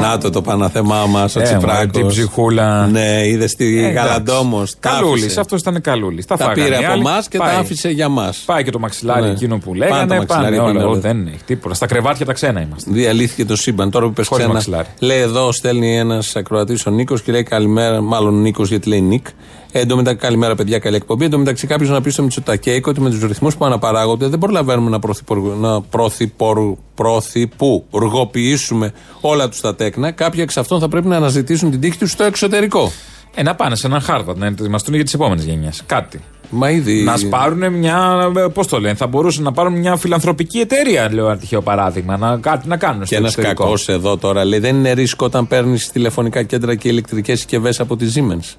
Να 0.00 0.18
το 0.18 0.30
το 0.30 0.42
παναθεμά 0.42 1.06
μας, 1.06 1.36
ο 1.36 1.40
Ε, 1.40 1.42
Τσιφράκος. 1.42 1.72
μα, 1.84 1.86
την 1.86 2.06
ψυχούλα. 2.06 2.86
Ναι, 2.86 3.26
είδες 3.26 3.54
τη 3.54 3.84
Ε, 3.84 3.88
Γαλαντόμος. 3.90 4.74
Καλούλης, 4.80 5.36
αυτός 5.38 5.60
ήταν 5.60 5.80
καλούλης. 5.80 6.26
Τα, 6.26 6.36
Τα 6.36 6.44
φάγανε 6.44 6.62
πήρε 6.68 6.80
οι 6.80 6.84
από 6.84 6.92
άλλοι. 6.92 7.00
εμάς 7.00 7.28
και 7.28 7.38
τα 7.38 7.44
Πάει. 7.44 7.56
άφησε 7.56 7.88
για 7.90 8.08
μας. 8.08 8.42
Πάει 8.46 8.64
και 8.64 8.70
το 8.70 8.78
μαξιλάρι 8.78 9.22
Ναι. 9.22 9.30
εκείνο 9.30 9.58
που 9.58 9.70
Πάνε 9.70 9.78
το 9.78 9.94
λέγανε. 9.94 10.16
μαξιλάρι, 10.16 10.56
Πάνε 10.56 10.66
πάνε 10.66 10.78
όλα. 10.78 10.88
όλα. 10.88 11.00
Δεν 11.00 11.26
έχει 11.26 11.38
τίποτα. 11.46 11.74
Στα 11.74 11.86
κρεβάτια 11.86 12.26
τα 12.26 12.32
ξένα 12.32 12.60
είμαστε. 12.60 12.90
Διαλύθηκε 12.92 13.44
το 13.44 13.56
σύμπαν. 13.56 13.90
Τώρα 13.90 14.04
που 14.04 14.10
είπε 14.10 14.22
Χωρίς 14.24 14.38
ξένα. 14.44 14.52
μαξιλάρι. 14.52 14.86
Λέει 14.98 15.18
εδώ, 15.20 15.52
στέλνει 15.52 15.98
ένας 15.98 16.36
ακροατής 16.36 16.86
ο 16.86 16.90
Νίκος 16.90 17.22
και 17.22 17.32
λέει 17.32 17.42
καλημέρα. 17.42 18.00
Μάλλον 18.00 18.40
Νίκος 18.40 18.68
γιατί 18.68 18.88
λέει 18.88 19.00
Νίκ. 19.00 19.26
Ε, 19.72 19.80
εν 19.80 19.88
τω 19.88 19.96
μεταξύ, 19.96 20.18
καλημέρα 20.20 20.54
παιδιά, 20.54 20.78
καλή 20.78 20.96
εκπομπή. 20.96 21.24
Εν 21.24 21.30
τω 21.30 21.38
μεταξύ, 21.38 21.66
κάποιος 21.66 21.90
να 21.90 22.00
πει 22.00 22.10
στο 22.10 22.22
Μητσοτακέικο 22.22 22.90
ότι 22.90 23.00
με 23.00 23.10
τους 23.10 23.20
ρυθμούς 23.22 23.56
που 23.56 23.64
αναπαράγονται 23.64 24.26
δεν 24.26 24.38
προλαβαίνουμε 24.38 24.90
να, 24.90 24.98
πρωθυπουργ- 24.98 25.60
να 25.60 25.80
πρωθυπορ- 25.80 26.76
πρωθυπουργοποιήσουμε 26.94 28.92
όλα 29.20 29.48
τους 29.48 29.60
τα 29.60 29.74
τέκνα. 29.74 30.10
Κάποιοι 30.10 30.40
εξ 30.42 30.56
αυτών 30.56 30.80
θα 30.80 30.88
πρέπει 30.88 31.06
να 31.06 31.16
αναζητήσουν 31.16 31.70
την 31.70 31.80
τύχη 31.80 31.98
τους 31.98 32.10
στο 32.10 32.24
εξωτερικό. 32.24 32.90
Ε, 33.34 33.42
να 33.42 33.54
πάνε 33.54 33.76
σε 33.76 33.86
έναν 33.86 34.00
Χάρβαρντ 34.00 34.38
να 34.38 34.46
ετοιμαστούν 34.46 34.94
για 34.94 35.04
τις 35.04 35.14
επόμενες 35.14 35.44
γενιές. 35.44 35.82
Κάτι. 35.86 36.20
Μα 36.50 36.70
ήδη. 36.70 37.02
Να 37.02 37.16
σπάρουν 37.16 37.72
μια. 37.72 38.30
Πώς 38.54 38.66
το 38.66 38.80
λένε, 38.80 38.94
θα 38.94 39.06
μπορούσαν 39.06 39.42
να 39.44 39.52
πάρουν 39.52 39.72
μια 39.78 39.96
φιλανθρωπική 39.96 40.58
εταιρεία, 40.58 41.12
λέω 41.12 41.26
ένα 41.26 41.36
τυχαίο 41.36 41.62
παράδειγμα. 41.62 42.16
Να, 42.16 42.36
κάτι 42.36 42.68
να 42.68 42.76
κάνουν 42.76 43.00
Και 43.00 43.06
στο 43.06 43.16
ένας 43.16 43.30
εξωτερικό. 43.30 43.62
κακός 43.62 43.88
εδώ 43.88 44.16
τώρα 44.16 44.44
λέει: 44.44 44.58
Δεν 44.58 44.76
είναι 44.76 44.92
ρίσκο 44.92 45.26
όταν 45.26 45.46
παίρνεις 45.46 45.90
τηλεφωνικά 45.90 46.42
κέντρα 46.42 46.74
και 46.74 46.88
ηλεκτρικές 46.88 47.38
συσκευές 47.38 47.80
από 47.80 47.96
τη 47.96 48.06
Siemens. 48.14 48.54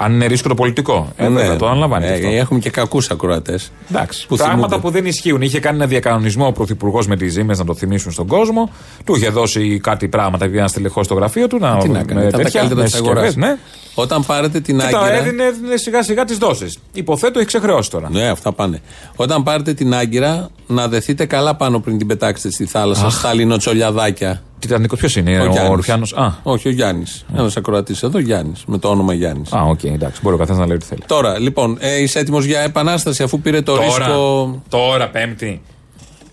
Αν 0.00 0.12
είναι 0.12 0.26
ρίσκο 0.26 0.48
το 0.48 0.54
πολιτικό. 0.54 1.12
Ε, 1.16 1.28
βέβαια, 1.28 1.56
το 1.56 1.66
αναλαμβάνει. 1.68 2.06
Ε, 2.06 2.08
και 2.08 2.26
αυτό. 2.26 2.36
Έχουμε 2.38 2.60
και 2.60 2.70
κακούς 2.70 3.10
ακροατές. 3.10 3.70
Εντάξει. 3.90 4.26
που 4.26 4.36
πράγματα 4.36 4.66
θυμούνται. 4.66 4.82
που 4.82 4.90
δεν 4.90 5.06
ισχύουν. 5.06 5.42
Είχε 5.42 5.60
κάνει 5.60 5.76
ένα 5.76 5.86
διακανονισμό 5.86 6.46
ο 6.46 6.52
Πρωθυπουργός 6.52 7.06
με 7.06 7.16
τις 7.16 7.32
ζήμες 7.32 7.58
να 7.58 7.64
το 7.64 7.74
θυμίσουν 7.74 8.12
στον 8.12 8.26
κόσμο. 8.26 8.70
Του 9.04 9.14
είχε 9.16 9.28
δώσει 9.28 9.80
κάτι 9.82 10.08
πράγματα 10.08 10.46
για 10.46 10.58
ένα 10.58 10.68
στέλεχος 10.68 11.04
στο 11.06 11.14
γραφείο 11.14 11.46
του. 11.46 11.58
Να, 11.58 11.76
Τι 11.76 11.88
να 11.88 11.98
με 11.98 12.04
κάνει, 12.04 12.20
ήταν 12.20 12.30
τα 12.30 12.38
τέτοια, 12.38 12.58
καλύτερα 12.60 12.82
με 12.82 12.88
τη 12.88 12.96
αγοράς. 12.96 13.24
συσκευές, 13.24 13.48
Ναι. 13.50 13.58
Όταν 13.94 14.26
πάρετε 14.26 14.60
την 14.60 14.78
Και 14.78 14.86
τα 14.90 14.98
Άγκυρα. 14.98 15.14
έδινε, 15.16 15.42
έδινε 15.44 15.76
σιγά 15.76 16.02
σιγά 16.02 16.24
τις 16.24 16.38
δόσεις. 16.38 16.78
Υποθέτω 16.92 17.38
έχει 17.38 17.46
ξεχρεώσει 17.48 17.90
τώρα. 17.90 18.08
Ναι, 18.10 18.28
αυτά 18.28 18.52
πάνε. 18.52 18.80
Όταν 19.16 19.42
πάρετε 19.42 19.74
την 19.74 19.94
Άγκυρα, 19.94 20.48
να 20.66 20.88
δεθείτε 20.88 21.26
καλά 21.26 21.54
πάνω 21.56 21.80
πριν 21.80 21.98
την 21.98 22.06
πετάξετε 22.06 22.50
στη 22.50 22.64
θάλασσα, 22.66 23.10
στα 23.10 23.34
λινοτσολιαδάκια. 23.34 24.42
Τιτανικός 24.58 24.98
ποιος 24.98 25.16
είναι, 25.16 25.30
ο, 25.40 25.44
Γιάννης. 25.46 25.70
ο 25.70 25.74
Ρουφιάνος; 25.74 26.12
Α, 26.12 26.32
Όχι, 26.42 26.68
ο 26.68 26.70
Γιάννης. 26.70 27.24
Ένας 27.36 27.56
ακροατής 27.56 28.02
εδώ, 28.02 28.18
Γιάννης. 28.18 28.62
Με 28.66 28.78
το 28.78 28.88
όνομα 28.88 29.12
Γιάννης. 29.14 29.52
α, 29.52 29.62
οκ, 29.62 29.84
εντάξει. 29.84 30.20
Μπορεί 30.22 30.34
ο 30.34 30.38
καθένας 30.38 30.60
να 30.60 30.66
λέει 30.66 30.76
ό,τι 30.76 30.84
θέλει. 30.86 31.00
Τώρα, 31.06 31.38
λοιπόν, 31.38 31.76
ε, 31.80 32.02
είσαι 32.02 32.18
έτοιμος 32.18 32.44
για 32.44 32.60
επανάσταση 32.60 33.22
αφού 33.22 33.40
πήρε 33.40 33.60
το 33.62 33.74
Τώρα, 33.74 33.84
ρίσκο; 33.86 34.62
τώρα, 34.68 35.08
Πέμπτη. 35.08 35.60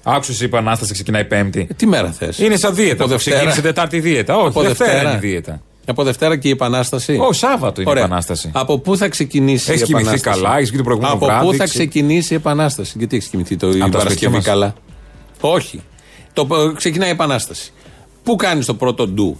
Άκουσες 0.03 0.41
η 0.41 0.43
Επανάσταση 0.43 0.93
ξεκινάει 0.93 1.25
Πέμπτη. 1.25 1.67
Ε, 1.69 1.73
Τι 1.73 1.85
μέρα 1.85 2.11
θες; 2.11 2.37
Είναι 2.39 2.55
σαν 2.55 2.75
δίαιτα. 2.75 2.93
Από 2.93 3.03
που 3.03 3.09
Δευτέρα. 3.09 3.35
Ξεκίνησε 3.35 3.61
Τετάρτη 3.61 3.99
δίαιτα. 3.99 4.35
Όχι, 4.37 4.47
Από 4.47 4.61
Δευτέρα, 4.61 4.89
Δευτέρα. 4.91 5.09
είναι 5.15 5.25
η 5.25 5.29
δίαιτα. 5.29 5.61
Από 5.87 6.03
Δευτέρα 6.03 6.37
και 6.37 6.47
η 6.47 6.51
Επανάσταση; 6.51 7.17
Όχι, 7.21 7.39
Σάββατο 7.39 7.81
είναι 7.81 7.89
η 7.91 7.97
Επανάσταση. 7.97 8.49
Από 8.53 8.79
πού 8.79 8.97
θα 8.97 9.07
ξεκινήσει 9.07 9.71
Έχεις 9.71 9.81
η 9.81 9.85
κοιμηθεί 9.85 10.03
Επανάσταση; 10.07 10.39
καλά, 10.41 10.55
έχεις 10.57 10.67
βγει 10.69 10.77
το 10.77 10.83
προηγούμενο 10.83 11.13
Από 11.13 11.25
βράδυ, 11.25 11.45
πού 11.45 11.51
θα 11.53 11.63
ξε- 11.63 11.77
ξεκινήσει 11.77 12.33
η 12.33 12.35
Επανάσταση; 12.35 12.93
Γιατί 12.97 13.15
έχεις 13.15 13.27
κοιμηθεί 13.27 13.55
το 13.55 13.67
η 13.67 13.71
τα 13.71 13.77
σπίτια 13.79 13.97
Παρασκευή 13.99 14.35
μας. 14.35 14.43
καλά; 14.45 14.73
Όχι. 15.39 15.81
Το, 16.33 16.47
ξεκινάει 16.75 17.09
η 17.09 17.11
Επανάσταση. 17.11 17.71
Πού 18.25 18.35
κάνεις 18.35 18.65
το 18.65 18.73
πρώτο 18.73 19.07
ντου; 19.07 19.37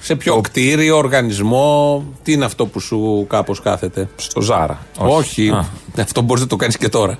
Σε 0.00 0.14
ποιο 0.14 0.40
κτίριο, 0.40 0.96
οργανισμό, 0.96 2.04
τι 2.22 2.32
είναι 2.32 2.44
αυτό 2.44 2.66
που 2.66 2.80
σου 2.80 3.26
κάπως 3.28 3.60
κάθεται; 3.60 4.08
Στο 4.16 4.40
Ζάρα. 4.40 4.78
Όχι. 4.98 5.48
Α. 5.48 5.64
Αυτό 6.02 6.20
μπορείς 6.20 6.42
να 6.42 6.48
το 6.48 6.56
κάνεις 6.56 6.76
και 6.76 6.88
τώρα. 6.88 7.18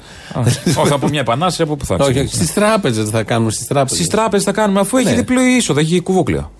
Όχι, 0.78 0.92
από 0.92 1.08
μια 1.08 1.20
Επανάσταση 1.20 1.62
από 1.62 1.76
πού 1.76 1.84
θα 1.84 1.94
Όχι, 2.00 2.02
ξεκινήσει. 2.02 2.34
στις 2.36 2.52
τράπεζες 2.52 3.10
θα 3.10 3.22
κάνουμε 3.22 3.50
στις 3.50 3.66
τράπεζες. 3.66 3.96
Στις 3.98 4.08
τράπεζες 4.10 4.44
θα 4.46 4.52
κάνουμε, 4.52 4.80
αφού 4.80 4.96
έχει 4.96 5.08
Ναι. 5.08 5.14
διπλό 5.14 5.40
είσοδο, 5.40 5.80
έχει 5.80 6.00
κουβούκλιο. 6.00 6.50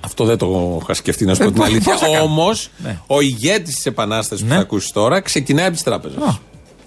Αυτό 0.00 0.24
δεν 0.24 0.38
το 0.38 0.78
είχα 0.82 0.94
σκεφτεί 0.94 1.24
να 1.24 1.34
σου 1.34 1.42
Ε, 1.42 1.44
πω 1.44 1.50
την 1.50 1.60
πώς- 1.60 1.70
αλήθεια. 1.70 1.92
πώς 1.92 2.00
θα 2.00 2.06
κάνω. 2.06 2.22
Όμως, 2.22 2.70
Ναι. 2.78 2.98
ο 3.06 3.20
ηγέτης 3.20 3.74
της 3.74 3.86
Επανάστασης 3.86 4.44
που 4.44 4.50
Ναι. 4.50 4.56
θα 4.56 4.60
ακούσεις 4.60 4.90
τώρα 4.90 5.20
ξεκινάει 5.20 5.64
από 5.64 5.74
τις 5.74 5.82
τράπεζες. 5.82 6.18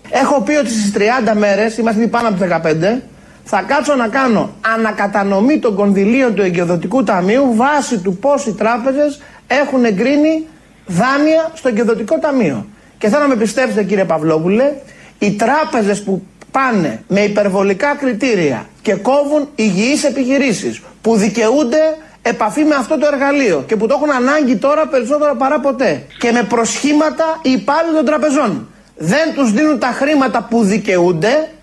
Έχω 0.09 0.41
πει 0.43 0.53
ότι 0.55 0.69
στις 0.69 0.91
30 0.91 1.35
μέρες, 1.35 1.77
είμαστε 1.77 2.01
ήδη 2.01 2.09
πάνω 2.09 2.27
από 2.27 2.37
τις 2.37 2.47
15, 2.47 3.01
θα 3.43 3.61
κάτσω 3.61 3.95
να 3.95 4.07
κάνω 4.07 4.53
ανακατανομή 4.75 5.59
των 5.59 5.75
κονδυλίων 5.75 6.35
του 6.35 6.41
εγκαιοδοτικού 6.41 7.03
ταμείου 7.03 7.55
βάσει 7.55 7.97
του 7.97 8.15
πώς 8.15 8.45
οι 8.45 8.53
τράπεζες 8.53 9.21
έχουν 9.47 9.85
εγκρίνει 9.85 10.47
δάνεια 10.85 11.51
στο 11.53 11.67
εγκαιοδοτικό 11.67 12.19
ταμείο. 12.19 12.65
Και 12.97 13.07
θέλω 13.07 13.21
να 13.21 13.27
με 13.27 13.35
πιστέψετε 13.35 13.83
κύριε 13.83 14.05
Παυλόπουλε, 14.05 14.73
οι 15.19 15.31
τράπεζες 15.31 16.03
που 16.03 16.25
πάνε 16.51 17.03
με 17.07 17.19
υπερβολικά 17.19 17.95
κριτήρια 17.95 18.65
και 18.81 18.93
κόβουν 18.93 19.49
υγιείς 19.55 20.03
επιχειρήσεις 20.03 20.81
που 21.01 21.15
δικαιούνται 21.15 21.97
επαφή 22.21 22.63
με 22.63 22.75
αυτό 22.75 22.97
το 22.97 23.07
εργαλείο 23.11 23.63
και 23.67 23.75
που 23.75 23.87
το 23.87 23.95
έχουν 23.97 24.11
ανάγκη 24.11 24.55
τώρα 24.55 24.87
περισσότερο 24.87 25.35
παρά 25.35 25.59
ποτέ 25.59 26.05
και 26.19 26.31
με 26.31 26.43
προσχήματα 26.43 27.39
οι 27.41 27.51
υπάλληλοι 27.51 27.95
των 27.95 28.05
τραπεζών 28.05 28.67
δεν 28.97 29.33
τους 29.35 29.51
δίνουν 29.51 29.79
τα 29.79 29.87
χρήματα 29.87 30.47
που 30.49 30.63
δικαιούνται, 30.63 31.49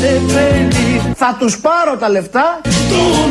seppellire. 0.00 1.12
θα 1.16 1.36
τους 1.38 1.58
πάρω 1.58 1.96
τα 1.98 2.08
λεφτά 2.08 2.60
Tu 2.64 2.68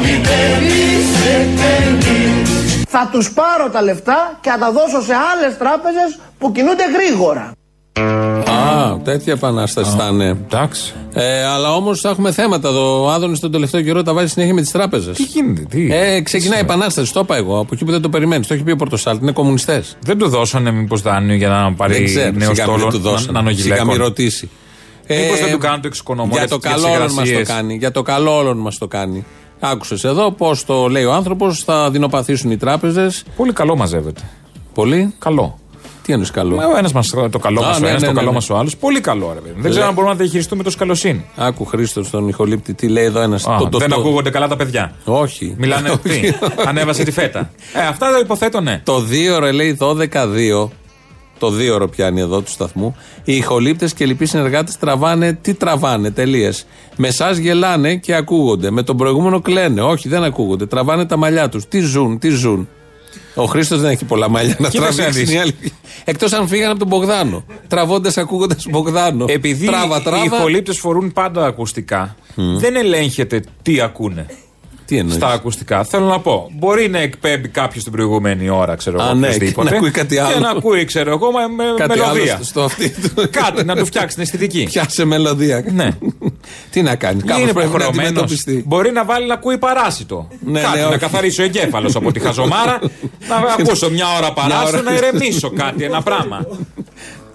mi 0.03 0.15
devi 0.27 0.81
seppellire. 1.21 2.85
θα 2.89 3.09
τους 3.11 3.31
πάρω 3.31 3.69
τα 3.71 3.81
λεφτά 3.81 4.37
και 4.41 4.49
θα 4.49 4.57
τα 4.57 4.71
δώσω 4.71 5.01
σε 5.07 5.13
άλλες 5.13 5.57
τράπεζες 5.57 6.19
που 6.37 6.51
κινούνται 6.51 6.83
γρήγορα. 6.97 7.51
Α, 8.49 8.97
τέτοια 9.03 9.33
επανάσταση 9.33 9.95
θα 9.97 10.07
είναι. 10.11 10.25
Εντάξει. 10.29 10.93
Ε, 11.13 11.45
αλλά 11.45 11.73
όμως 11.75 11.99
θα 11.99 12.09
έχουμε 12.09 12.31
θέματα 12.31 12.67
εδώ. 12.67 13.03
Ο 13.03 13.09
Άδωνης 13.11 13.39
τον 13.39 13.51
τελευταίο 13.51 13.81
καιρό 13.81 14.03
τα 14.03 14.13
βάζει 14.13 14.27
συνέχεια 14.27 14.53
με 14.53 14.61
τις 14.61 14.71
τράπεζες. 14.71 15.15
Τι 15.17 15.23
γίνεται, 15.23 15.63
τι; 15.69 15.87
Ε, 15.93 16.21
ξεκινάει 16.21 16.57
η 16.57 16.61
επανάσταση, 16.61 17.13
το 17.13 17.19
είπα 17.19 17.35
εγώ. 17.35 17.59
Από 17.59 17.69
εκεί 17.73 17.85
που 17.85 17.91
δεν 17.91 18.01
το 18.01 18.09
περιμένεις. 18.09 18.47
Το 18.47 18.53
έχει 18.53 18.63
πει 18.63 18.71
ο 18.71 18.75
Πορτοσάλτη. 18.75 19.23
Είναι 19.23 19.31
κομμουνιστές. 19.31 19.97
Δεν 19.99 20.17
του 20.17 20.27
δώσανε 20.29 20.71
μήπως 20.71 21.01
δάνειο 21.01 21.35
για 21.35 21.47
να 21.47 21.63
Δεν 21.63 21.75
πάρει 21.75 22.03
ξέρω. 22.03 22.31
νέο 22.35 22.49
Σιγά 22.53 22.67
μην 22.67 22.77
στόλο 22.77 22.91
του 22.91 22.97
να, 23.03 23.09
δώσουν. 23.11 23.33
να 23.33 23.51
Σιγά 23.53 23.85
μην 23.85 23.97
ρωτήσει. 23.97 24.49
Μήπως 25.09 25.39
Ε, 25.39 25.43
δεν 25.43 25.51
του 25.51 25.57
κάνουν 25.57 25.81
το 25.81 25.87
εξοικονομώ 25.87 26.29
Για 26.31 26.39
για 26.39 26.47
το 26.49 26.57
τις- 26.59 26.65
για 26.71 26.75
καλό 26.75 26.87
τις 26.87 26.95
όλων 26.95 27.13
μας 27.13 27.15
το 27.15 27.21
εργασίες. 27.21 27.47
κάνει. 27.57 27.75
Για 27.75 27.91
το 27.91 28.01
καλό 28.01 28.37
όλων 28.37 28.57
μας 28.57 28.77
το 28.77 28.87
κάνει. 28.87 29.25
Άκουσες 29.59 30.03
εδώ 30.03 30.31
πώς 30.31 30.65
το 30.65 30.87
λέει 30.87 31.03
ο 31.03 31.13
άνθρωπος, 31.13 31.63
θα 31.63 31.89
δεινοπαθήσουν 31.91 32.51
οι 32.51 32.57
τράπεζες. 32.57 33.23
Πολύ 33.35 33.53
καλό 33.53 33.75
μαζεύεται. 33.75 34.21
Πολύ; 34.73 35.13
Καλό. 35.19 35.59
Τι 36.03 36.13
εννοείς 36.13 36.31
καλό; 36.31 36.55
Ο 36.55 36.77
ένας 36.77 36.91
μας, 36.91 37.09
το 37.31 37.39
καλό 37.39 37.61
Α, 37.61 37.67
μας, 37.67 37.77
ο 37.77 37.79
ναι, 37.79 37.87
ένας, 37.89 38.01
ναι, 38.01 38.07
το 38.07 38.13
ναι, 38.13 38.17
καλό 38.19 38.29
ναι. 38.29 38.35
μας 38.35 38.49
ο 38.49 38.57
άλλος. 38.57 38.77
Πολύ 38.77 39.01
καλό, 39.01 39.31
ρε 39.33 39.39
παιδί. 39.39 39.53
Δεν 39.53 39.61
ξέρω 39.61 39.73
Λέ- 39.75 39.83
αν 39.87 39.93
μπορούμε 39.93 40.11
να 40.11 40.17
τα 40.17 40.23
διαχειριστούμε 40.23 40.63
τόσο 40.63 40.77
καλοσύνη. 40.77 41.25
Άκου 41.35 41.65
Χρήστος 41.65 42.07
στον 42.07 42.27
ηχολήπτη, 42.27 42.73
τι 42.73 42.87
λέει 42.87 43.03
εδώ 43.03 43.19
ένας. 43.21 43.47
Α, 43.47 43.57
δεν 43.71 43.93
ακούγονται 43.93 44.29
καλά 44.29 44.47
τα 44.47 44.55
παιδιά. 44.55 44.91
Όχι. 45.05 45.55
Μιλάνε 45.57 45.89
τι. 46.03 46.19
Ανέβασε 46.65 47.03
τη 47.03 47.11
φέτα. 47.11 47.51
Ε, 47.73 47.85
αυτά 47.87 48.11
δεν 48.11 48.21
υποθέτω, 48.21 48.61
ναι. 48.61 48.81
Το 48.83 48.99
2 48.99 49.39
ρε 49.39 49.51
λέει 49.51 49.77
12-2 49.81 50.69
το 51.39 51.49
δύο 51.49 51.73
ώρο 51.75 51.87
πιάνει 51.87 52.19
εδώ 52.21 52.41
του 52.41 52.51
σταθμού. 52.51 52.95
Οι 53.23 53.35
ηχολήπτες 53.35 53.93
και 53.93 54.05
λοιποί 54.05 54.25
συνεργάτες 54.25 54.77
τραβάνε. 54.77 55.33
Τι 55.33 55.53
τραβάνε, 55.53 56.11
τελείες. 56.11 56.65
Με 56.95 57.07
εσά 57.07 57.31
γελάνε 57.31 57.95
και 57.95 58.15
ακούγονται. 58.15 58.71
Με 58.71 58.83
τον 58.83 58.97
προηγούμενο 58.97 59.41
κλαίνε. 59.41 59.81
Όχι, 59.81 60.09
δεν 60.09 60.23
ακούγονται. 60.23 60.65
Τραβάνε 60.65 61.05
τα 61.05 61.17
μαλλιά 61.17 61.49
τους. 61.49 61.67
Τι 61.67 61.79
ζουν, 61.79 62.19
τι 62.19 62.29
ζουν. 62.29 62.67
Ο 63.35 63.43
Χρήστος 63.45 63.81
δεν 63.81 63.91
έχει 63.91 64.05
πολλά 64.05 64.29
μαλλιά 64.29 64.55
να 64.59 64.69
Κοίταξε 64.69 64.89
να 65.01 65.03
τραβήξει. 65.05 65.19
δεις. 65.19 65.29
είναι 65.29 65.37
η 65.37 65.41
αλήθεια. 65.41 65.71
Εκτός 66.03 66.31
αν 66.33 66.47
φύγανε 66.47 66.69
από 66.69 66.79
τον 66.79 66.87
Μπογδάνο. 66.87 67.43
Τραβώντας, 67.67 68.17
ακούγοντας 68.17 68.65
Μπογδάνο. 68.69 69.25
Επειδή 69.27 69.65
τράβα, 69.65 69.97
οι 69.97 70.01
τράβα. 70.03 70.23
ηχολήπτες 70.23 70.79
φορούν 70.79 71.11
πάντα 71.13 71.45
ακουστικά, 71.45 72.15
δεν 72.35 72.75
ελέγχεται 72.75 73.43
τι 73.61 73.81
ακούνε. 73.81 74.25
Τι 74.87 74.97
εννοείς; 74.97 75.15
Στα 75.15 75.27
ακουστικά. 75.27 75.83
Θέλω 75.83 76.05
να 76.05 76.19
πω, 76.19 76.49
μπορεί 76.53 76.89
να 76.89 76.99
εκπέμπει 76.99 77.47
κάποιος 77.47 77.83
την 77.83 77.91
προηγούμενη 77.91 78.49
ώρα, 78.49 78.75
ξέρω 78.75 79.01
Α, 79.01 79.05
εγώ, 79.05 79.13
ναι, 79.13 79.27
οποιοσδήποτε, 79.27 79.67
και 79.67 79.73
να 79.73 79.77
ακούει 79.77 79.91
κάτι 79.91 80.17
άλλο. 80.17 80.33
Και 80.33 80.39
να 80.39 80.49
ακούει, 80.49 80.85
ξέρω 80.85 81.09
εγώ, 81.11 81.31
με, 81.31 81.47
με 81.55 81.63
Κάτι 81.77 81.91
άλλο 81.99 82.13
μελωδία. 82.13 82.35
στο- 82.35 82.43
στο 82.43 82.63
αυτή 82.63 82.89
του. 82.89 83.29
Κάτι 83.31 83.63
να 83.63 83.75
του 83.75 83.85
φτιάξει 83.85 84.15
την 84.15 84.23
αισθητική. 84.23 84.63
Πιάσε 84.71 85.05
μελωδία. 85.05 85.63
Ναι. 85.73 85.89
Τι 86.71 86.81
να 86.81 86.95
κάνει. 86.95 87.21
Κάπως 87.21 87.35
είναι 87.43 87.51
πρέπει 87.51 87.57
να 87.57 87.63
υποχρεωμένος. 87.63 88.07
αντιμετωπιστεί. 88.09 88.63
Μπορεί 88.67 88.91
να 88.91 89.05
βάλει 89.05 89.27
να 89.27 89.33
ακούει 89.33 89.57
παράσιτο. 89.57 90.27
Ναι, 90.45 90.61
κάτι, 90.61 90.75
ναι, 90.77 90.81
να 90.83 90.87
όχι. 90.89 90.97
καθαρίσει 90.97 91.41
ο 91.41 91.43
εγκέφαλος 91.43 91.95
από 91.95 92.11
τη 92.11 92.19
χαζομάρα. 92.19 92.79
να 93.29 93.35
ακούσω 93.63 93.89
μια 93.89 94.05
ώρα 94.17 94.33
παράσιτο, 94.33 94.67
ώρα. 94.77 94.81
να 94.81 94.93
ηρεμήσω 94.95 95.49
κάτι, 95.51 95.83
ένα 95.83 96.01
πράγμα. 96.01 96.45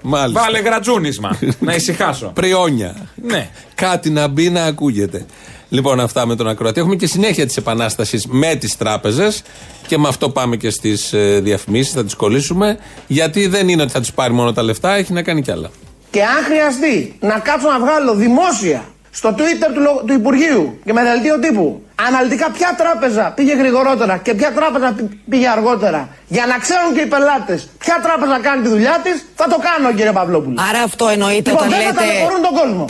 Μάλιστα. 0.02 0.40
Βάλε 0.42 0.58
γρατζούνισμα. 0.58 1.38
να 1.58 1.74
ησυχάσω. 1.74 2.26
Πριόνια. 2.34 2.94
Ναι. 3.22 3.48
Κάτι 3.74 4.10
να 4.10 4.28
μπει 4.28 4.50
να 4.50 4.64
ακούγεται. 4.64 5.26
Λοιπόν, 5.72 6.00
αυτά 6.00 6.26
με 6.26 6.37
τον 6.37 6.48
Ακροατή. 6.48 6.80
Έχουμε 6.80 6.96
και 6.96 7.06
συνέχεια 7.06 7.46
της 7.46 7.56
επανάστασης 7.56 8.26
με 8.26 8.54
τις 8.54 8.76
τράπεζες 8.76 9.42
και 9.87 9.98
με 9.98 10.08
αυτό 10.08 10.28
πάμε 10.28 10.56
και 10.56 10.70
στις 10.70 11.14
διαφημίσεις. 11.42 11.92
Θα 11.92 12.04
τις 12.04 12.14
κολλήσουμε. 12.14 12.78
Γιατί 13.06 13.46
δεν 13.46 13.68
είναι 13.68 13.82
ότι 13.82 13.92
θα 13.92 14.00
τους 14.00 14.12
πάρει 14.12 14.32
μόνο 14.32 14.52
τα 14.52 14.62
λεφτά, 14.62 14.94
έχει 14.94 15.12
να 15.12 15.22
κάνει 15.22 15.42
κι 15.42 15.50
άλλα. 15.50 15.70
Και 16.11 16.22
αν 16.22 16.44
χρειαστεί 16.44 17.16
να 17.20 17.38
κάτσω 17.38 17.68
να 17.68 17.78
βγάλω 17.78 18.14
δημόσια 18.14 18.85
στο 19.11 19.28
Twitter 19.38 19.68
του, 19.74 19.80
λο- 19.80 20.02
του 20.06 20.12
Υπουργείου 20.12 20.78
και 20.85 20.92
με 20.92 21.02
δελτίο 21.02 21.38
τύπου 21.38 21.82
αναλυτικά 22.06 22.50
ποια 22.50 22.70
τράπεζα 22.82 23.32
πήγε 23.37 23.54
γρηγορότερα 23.54 24.14
και 24.24 24.35
ποια 24.35 24.50
τράπεζα 24.58 24.92
πή- 24.96 25.11
πήγε 25.30 25.48
αργότερα 25.48 26.08
για 26.28 26.44
να 26.46 26.56
ξέρουν 26.64 26.90
και 26.94 27.00
οι 27.00 27.06
πελάτες 27.06 27.68
ποια 27.78 27.96
τράπεζα 28.02 28.37
κάνει 28.46 28.62
τη 28.62 28.68
δουλειά 28.68 28.96
της, 29.04 29.16
θα 29.40 29.46
το 29.52 29.56
κάνω 29.68 29.88
κύριε 29.96 30.12
Παυλόπουλο. 30.12 30.56
Άρα 30.68 30.80
αυτό 30.82 31.04
εννοείται 31.08 31.50
Λοιπόν, 31.50 31.66
όταν 31.66 31.78
δεν 31.78 31.80
θα 31.87 31.92
λέτε. 31.92 32.00
ταλαιπωρούν 32.00 32.40
τον 32.46 32.54
κόσμο. 32.61 32.85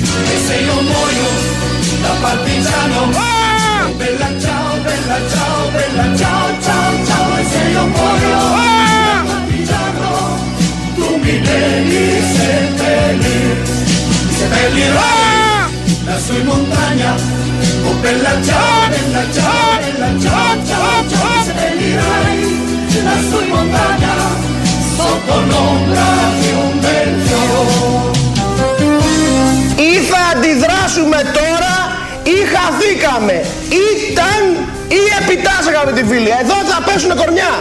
bella 2.02 2.14
partigiano. 2.20 3.06
Bella 3.96 4.26
¡Ah! 4.26 4.40
ciao, 4.40 4.76
bella 4.82 5.18
ciao, 5.30 5.70
bella 5.70 6.16
ciao, 6.16 6.60
ciao, 6.60 7.06
ciao, 7.06 7.38
e 7.38 7.44
se 7.44 7.70
io 7.70 7.86
muoio, 7.86 8.38
¡Ah! 8.38 9.24
partigiano, 9.26 10.38
tu 10.96 11.16
mi 11.18 11.40
devi 11.40 12.22
seppellir, 12.34 13.56
seppellirò 14.36 15.00
la 16.04 16.18
sua 16.18 16.44
montagna. 16.44 17.14
¡Ah! 17.14 17.88
Oh 17.88 17.94
bella 18.00 18.42
ciao, 18.42 18.88
bella 18.88 19.24
ciao, 19.32 19.78
bella 19.80 20.20
ciao, 20.20 20.66
ciao, 20.66 21.08
ciao, 21.08 21.44
seppellirai. 21.44 22.61
Ή 35.42 35.44
επιτάσσαμε 35.44 35.92
τη 35.92 36.04
φίλη. 36.08 36.30
Εδώ 36.42 36.54
θα 36.70 36.82
πέσουνε 36.84 37.14
κορμιά. 37.14 37.52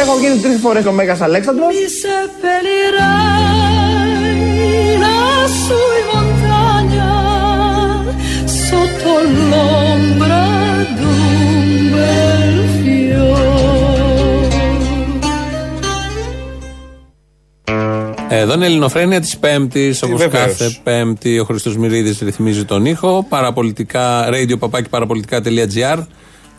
Έχω 0.00 0.18
γίνει 0.18 0.38
τρεις 0.38 0.58
φορές 0.62 0.86
ο 0.86 0.92
Μέγας 0.92 1.20
Αλέξανδρος. 1.20 1.74
Sotto 8.68 9.12
l'ombra 9.50 10.46
d'un 10.98 11.92
bel 11.94 12.56
fiore. 12.78 13.52
Εδώ 18.28 18.54
είναι 18.54 18.64
η 18.64 18.68
Ελληνοφρένεια 18.68 19.20
της 19.20 19.36
Πέμπτης. 19.38 20.02
Όπως 20.02 20.20
βεβαίως. 20.20 20.46
κάθε 20.46 20.76
Πέμπτη, 20.82 21.38
ο 21.38 21.44
Χρήστος 21.44 21.76
Μυρίδης 21.76 22.18
ρυθμίζει 22.18 22.64
τον 22.64 22.84
ήχο. 22.84 23.26
Παραπολιτικά, 23.28 24.28
radio 24.28 24.58
papaki 24.58 24.88
παραπολιτικά.gr. 24.90 25.98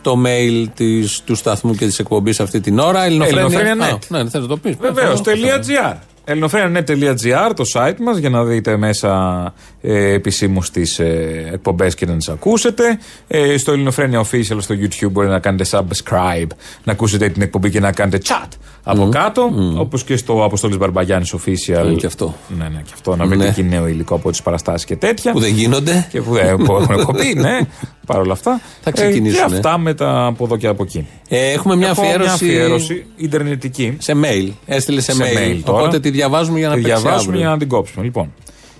Το 0.02 0.22
mail 0.26 0.66
της, 0.74 1.20
του 1.24 1.34
σταθμού 1.34 1.74
και 1.74 1.86
της 1.86 1.98
εκπομπής 1.98 2.40
αυτή 2.40 2.60
την 2.60 2.78
ώρα. 2.78 3.04
Ελληνοφρένεια 3.04 3.72
Α, 3.72 3.76
net. 3.90 3.98
Ναι, 4.08 4.28
θες 4.30 4.40
να 4.40 4.46
το 4.46 4.56
πεις. 4.56 4.76
Βεβαίως. 4.80 5.20
.gr. 5.24 5.94
ελληνοφρένια.net.gr, 6.28 7.52
το 7.56 7.64
site 7.74 7.96
μας, 7.98 8.16
για 8.16 8.30
να 8.30 8.44
δείτε 8.44 8.76
μέσα 8.76 9.54
ε, 9.80 10.12
επισήμως 10.12 10.70
τις 10.70 10.98
ε, 10.98 11.50
εκπομπές 11.52 11.94
και 11.94 12.06
να 12.06 12.16
τις 12.16 12.28
ακούσετε. 12.28 12.98
Ε, 13.26 13.56
στο 13.56 13.72
Ελληνοφρένια 13.72 14.20
Official 14.20 14.56
στο 14.58 14.74
YouTube 14.74 15.10
μπορεί 15.10 15.28
να 15.28 15.38
κάνετε 15.38 15.64
subscribe, 15.70 16.46
να 16.84 16.92
ακούσετε 16.92 17.28
την 17.28 17.42
εκπομπή 17.42 17.70
και 17.70 17.80
να 17.80 17.92
κάνετε 17.92 18.18
chat 18.24 18.48
από 18.88 19.08
κάτω. 19.08 19.50
Όπως 19.76 20.04
και 20.04 20.16
στο 20.16 20.44
Αποστόλης 20.44 20.76
Μπαρμπαγιάννης 20.76 21.34
Official. 21.34 21.84
Είναι 21.84 21.94
και 21.94 22.06
αυτό. 22.06 22.34
Ναι, 22.58 22.64
ναι, 22.68 22.80
και 22.84 22.90
αυτό. 22.94 23.16
Να 23.16 23.26
βρείτε 23.26 23.42
Ναι. 23.42 23.48
εκεί 23.50 23.62
νέο 23.62 23.86
υλικό 23.86 24.14
από 24.14 24.30
τις 24.30 24.42
παραστάσεις 24.42 24.84
και 24.84 24.96
τέτοια. 24.96 25.32
Που 25.32 25.40
δεν 25.40 25.52
γίνονται. 25.52 26.06
Και 26.10 26.20
που, 26.22 26.36
ε, 26.36 26.54
που 26.64 26.76
έχουν 26.76 27.04
κοπεί, 27.04 27.34
ναι. 27.36 27.58
Παρ' 28.06 28.18
όλα 28.20 28.32
αυτά. 28.32 28.60
Θα 28.80 28.90
Ε, 28.90 28.92
ξεκινήσουν, 28.92 29.48
και 29.48 29.54
αυτά 29.54 29.78
μετά 29.78 30.26
από 30.26 30.44
εδώ 30.44 30.56
και 30.56 30.66
από 30.66 30.82
εκεί. 30.82 31.06
Ε, 31.28 31.50
έχουμε 31.52 31.76
μια 31.76 31.88
Έχω 31.88 32.00
αφιέρωση, 32.02 32.30
αφιέρωση 32.30 33.06
ιντερνετική. 33.16 33.96
σε 33.98 34.12
mail. 34.24 34.50
Έστειλε 34.66 35.00
σε, 35.00 35.12
Σε 35.12 35.22
mail. 35.22 35.38
mail 35.50 35.60
τώρα. 35.64 35.78
Οπότε 35.78 36.00
τη 36.00 36.10
διαβάζουμε 36.10 36.58
για 36.58 36.68
να 36.68 36.74
Τη 36.74 36.80
παίξει 36.80 37.00
διαβάσουμε 37.00 37.22
αύριο. 37.24 37.40
για 37.40 37.48
να 37.48 37.58
την 37.58 37.68
κόψουμε. 37.68 38.04
Λοιπόν, 38.04 38.32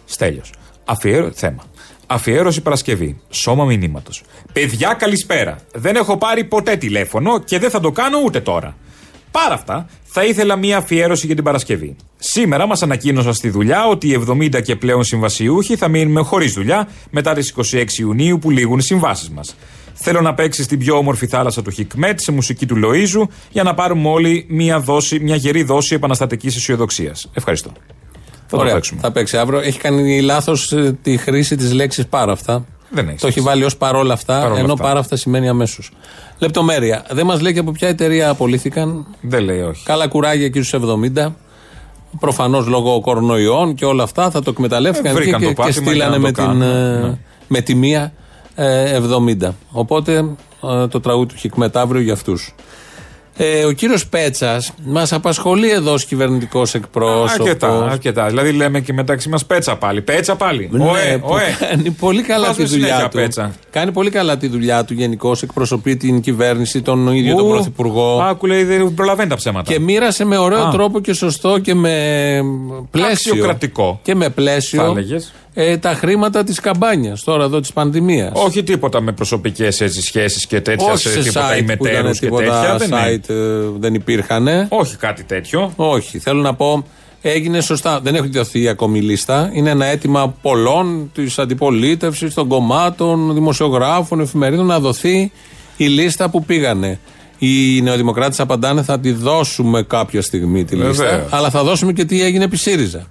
Στέλιος. 0.04 0.50
Αφιέρω... 0.84 1.30
Θέμα. 1.34 1.62
Αφιέρωση 2.06 2.60
Παρασκευή. 2.60 3.20
Σώμα 3.30 3.64
μηνύματος. 3.64 4.22
Παιδιά, 4.52 4.94
καλησπέρα. 4.98 5.56
Δεν 5.74 5.96
έχω 5.96 6.16
πάρει 6.16 6.44
ποτέ 6.44 6.76
τηλέφωνο 6.76 7.38
και 7.38 7.58
δεν 7.58 7.70
θα 7.70 7.80
το 7.80 7.90
κάνω 7.92 8.18
ούτε 8.24 8.40
τώρα. 8.40 8.76
Παρά 9.42 9.54
αυτά, 9.54 9.86
θα 10.04 10.24
ήθελα 10.24 10.56
μία 10.56 10.76
αφιέρωση 10.76 11.26
για 11.26 11.34
την 11.34 11.44
Παρασκευή. 11.44 11.96
Σήμερα 12.18 12.66
μας 12.66 12.82
ανακοίνωσαν 12.82 13.34
στη 13.34 13.50
δουλειά 13.50 13.86
ότι 13.86 14.08
οι 14.08 14.24
70 14.28 14.62
και 14.62 14.76
πλέον 14.76 15.04
συμβασιούχοι 15.04 15.76
θα 15.76 15.88
μείνουμε 15.88 16.20
χωρίς 16.20 16.52
δουλειά 16.52 16.88
μετά 17.10 17.32
τις 17.34 17.54
26 17.72 17.84
Ιουνίου 17.98 18.38
που 18.38 18.50
λήγουν 18.50 18.78
οι 18.78 18.82
συμβάσεις 18.82 19.30
μας. 19.30 19.56
Θέλω 19.94 20.20
να 20.20 20.34
παίξει 20.34 20.62
στην 20.62 20.78
πιο 20.78 20.96
όμορφη 20.96 21.26
θάλασσα 21.26 21.62
του 21.62 21.70
Χικμέτ 21.70 22.20
σε 22.20 22.32
μουσική 22.32 22.66
του 22.66 22.76
Λοίζου 22.76 23.28
για 23.50 23.62
να 23.62 23.74
πάρουμε 23.74 24.08
όλοι 24.08 24.46
μια, 24.48 24.80
δόση, 24.80 25.18
μια 25.20 25.36
γερή 25.36 25.62
δόση 25.62 25.94
επαναστατικής 25.94 26.56
αισιοδοξίας. 26.56 27.30
Ευχαριστώ. 27.34 27.72
Θα 28.46 28.56
Ωραία, 28.58 28.68
το 28.68 28.74
παίξουμε. 28.74 29.00
θα 29.00 29.12
παίξει 29.12 29.36
αύριο. 29.36 29.58
Έχει 29.60 29.78
κάνει 29.78 30.20
λάθος 30.20 30.74
τη 31.02 31.16
χρήση 31.16 31.56
της 31.56 31.72
λέξης 31.72 32.06
πάρα 32.06 32.32
αυτά. 32.32 32.66
Δεν 32.90 33.08
έχει 33.08 33.18
Το 33.18 33.26
έχει 33.26 33.30
σχέση. 33.38 33.40
βάλει 33.46 33.64
ως 33.64 33.76
παρόλα 33.76 34.12
αυτά, 34.12 34.40
Παρόλα 34.40 34.58
ενώ 34.58 34.72
αυτά. 34.72 34.84
πάρα 34.84 34.98
αυτά 35.00 35.16
σημαίνει 35.16 35.48
αμέσως. 35.48 35.90
Λεπτομέρεια. 36.38 37.04
Δεν 37.10 37.26
μας 37.26 37.40
λέει 37.40 37.52
και 37.52 37.58
από 37.58 37.72
ποια 37.72 37.88
εταιρεία 37.88 38.28
απολύθηκαν. 38.28 39.06
Δεν 39.20 39.42
λέει 39.44 39.60
όχι. 39.60 39.82
Καλά 39.84 40.08
κουράγια 40.08 40.46
εκεί 40.46 40.62
στους 40.62 40.80
70. 41.16 41.26
Προφανώς 42.20 42.66
λόγω 42.66 43.00
κορονοϊών 43.00 43.74
και 43.74 43.84
όλα 43.84 44.02
αυτά 44.02 44.30
θα 44.30 44.42
το 44.42 44.50
εκμεταλλεύτηκαν 44.50 45.06
Ε, 45.06 45.18
εκεί 45.18 45.22
βρήκαν 45.22 45.40
και, 45.40 45.46
το 45.46 45.52
και 45.52 45.62
πάτημα 45.62 45.86
στείλανε 45.86 46.10
για 46.10 46.18
να 46.18 46.18
με 46.18 46.32
το 46.32 46.42
την, 46.42 46.44
κάνουν. 46.60 46.62
ε, 46.62 46.98
Ναι. 47.08 47.14
με 47.48 47.60
τη 47.60 47.74
μία 47.74 48.12
ε, 48.54 49.00
70. 49.42 49.48
Οπότε 49.70 50.24
ε, 50.82 50.86
το 50.86 51.00
τραγούδι 51.00 51.26
του 51.28 51.36
Χικμετ 51.36 51.76
αύριο 51.76 52.00
για 52.00 52.12
αυτούς. 52.12 52.54
Ε, 53.38 53.64
ο 53.64 53.72
κύριος 53.72 54.06
Πέτσας 54.06 54.72
μας 54.84 55.12
απασχολεί 55.12 55.70
εδώ 55.70 55.92
ως 55.92 56.04
κυβερνητικός 56.04 56.74
εκπρόσωπος. 56.74 57.32
Αρκετά, 57.32 57.84
αρκετά. 57.90 58.26
Δηλαδή 58.26 58.52
λέμε 58.52 58.80
και 58.80 58.92
μεταξύ 58.92 59.28
μας 59.28 59.44
πέτσα 59.46 59.76
πάλι. 59.76 60.02
Πέτσα 60.02 60.36
πάλι. 60.36 60.68
Ναι, 60.72 60.84
Ωε, 60.84 61.18
που 61.18 61.26
ωε. 61.30 61.40
κάνει 61.60 61.90
πολύ 61.90 62.22
καλά 62.22 62.46
Βάζουμε 62.46 62.64
τη 62.64 62.70
δουλειά 62.70 62.86
συνέχεια 62.86 63.08
του. 63.08 63.16
πέτσα. 63.16 63.52
Κάνει 63.70 63.92
πολύ 63.92 64.10
καλά 64.10 64.36
τη 64.36 64.46
δουλειά 64.48 64.84
του 64.84 64.94
γενικώς. 64.94 65.42
Εκπροσωπεί 65.42 65.96
την 65.96 66.20
κυβέρνηση, 66.20 66.82
τον 66.82 67.08
ίδιο 67.14 67.36
τον 67.36 67.46
Ου, 67.46 67.48
Πρωθυπουργό. 67.48 68.20
Άκου 68.22 68.46
λέει 68.46 68.64
δεν 68.64 68.94
προλαβαίνει 68.94 69.28
τα 69.28 69.36
ψέματα. 69.36 69.72
Και 69.72 69.78
μοίρασε 69.80 70.24
με 70.24 70.36
ωραίο 70.36 70.64
Α. 70.64 70.70
τρόπο 70.70 71.00
και 71.00 71.12
σωστό 71.12 71.58
και 71.58 71.74
με 71.74 71.92
πλαίσιο. 72.90 73.32
Αξιοκρατικό. 73.32 74.00
Και 74.02 74.14
με 74.14 74.28
πλαίσιο. 74.28 74.82
Θα 74.82 74.88
έλεγες. 74.88 75.32
Ε, 75.58 75.76
τα 75.76 75.94
χρήματα 75.94 76.44
της 76.44 76.60
καμπάνιας 76.60 77.24
τώρα 77.24 77.44
εδώ 77.44 77.60
της 77.60 77.72
πανδημίας. 77.72 78.32
Όχι 78.34 78.62
τίποτα 78.62 79.00
με 79.00 79.12
προσωπικές 79.12 79.82
σχέσεις 80.00 80.46
και 80.46 80.60
τέτοια. 80.60 80.92
Όχι 80.92 81.08
σε 81.08 81.22
τίποτα 81.22 81.48
site 81.48 81.52
που 81.52 81.58
ημετέρου 81.58 81.98
ήταν 81.98 82.12
και 82.12 82.18
τίποτα 82.18 82.60
τέτοια. 82.60 82.76
Δεν 82.76 82.88
είναι. 82.88 83.20
site 83.24 83.30
ε, 83.30 83.78
δεν 83.78 83.94
υπήρχαν. 83.94 84.66
Όχι 84.68 84.96
κάτι 84.96 85.24
τέτοιο. 85.24 85.72
Όχι, 85.76 86.18
θέλω 86.18 86.40
να 86.40 86.54
πω, 86.54 86.84
έγινε 87.22 87.60
σωστά. 87.60 88.00
Δεν 88.00 88.14
έχει 88.14 88.28
δοθεί 88.28 88.68
ακόμη 88.68 89.00
λίστα. 89.00 89.50
Είναι 89.52 89.70
ένα 89.70 89.84
αίτημα 89.84 90.34
πολλών 90.42 91.10
της 91.14 91.38
αντιπολίτευσης, 91.38 92.34
των 92.34 92.48
κομμάτων, 92.48 93.34
δημοσιογράφων, 93.34 94.20
εφημερίδων 94.20 94.66
να 94.66 94.80
δοθεί 94.80 95.32
η 95.76 95.86
λίστα 95.86 96.30
που 96.30 96.44
πήγανε. 96.44 96.98
Οι 97.38 97.80
Νεοδημοκράτες 97.82 98.40
απαντάνε 98.40 98.82
θα 98.82 99.00
τη 99.00 99.12
δώσουμε 99.12 99.82
κάποια 99.82 100.22
στιγμή 100.22 100.64
τη 100.64 100.76
λίστα. 100.76 101.04
Βεβαίως. 101.04 101.32
Αλλά 101.32 101.50
θα 101.50 101.62
δώσουμε 101.62 101.92
και 101.92 102.04
τι 102.04 102.22
έγινε 102.22 102.44
επί 102.44 102.56
ΣΥΡΙΖΑ. 102.56 103.06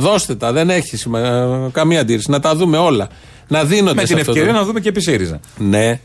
Δώστε 0.00 0.34
τα, 0.34 0.52
δεν 0.52 0.70
έχει 0.70 0.96
σημα- 0.96 1.18
ε, 1.20 1.70
καμία 1.72 2.00
αντίρρηση. 2.00 2.30
Να 2.30 2.40
τα 2.40 2.54
δούμε 2.56 2.76
όλα. 2.78 3.08
Να 3.48 3.64
δίνονται 3.64 3.94
Με 3.94 4.00
σε 4.00 4.06
την 4.06 4.16
αυτό 4.18 4.30
ευκαιρία 4.30 4.52
το- 4.52 4.58
να 4.58 4.64
δούμε 4.64 4.80
και 4.80 4.88
επί 4.88 5.00
ΣΥΡΙΖΑ. 5.00 5.40
Ναι. 5.58 6.00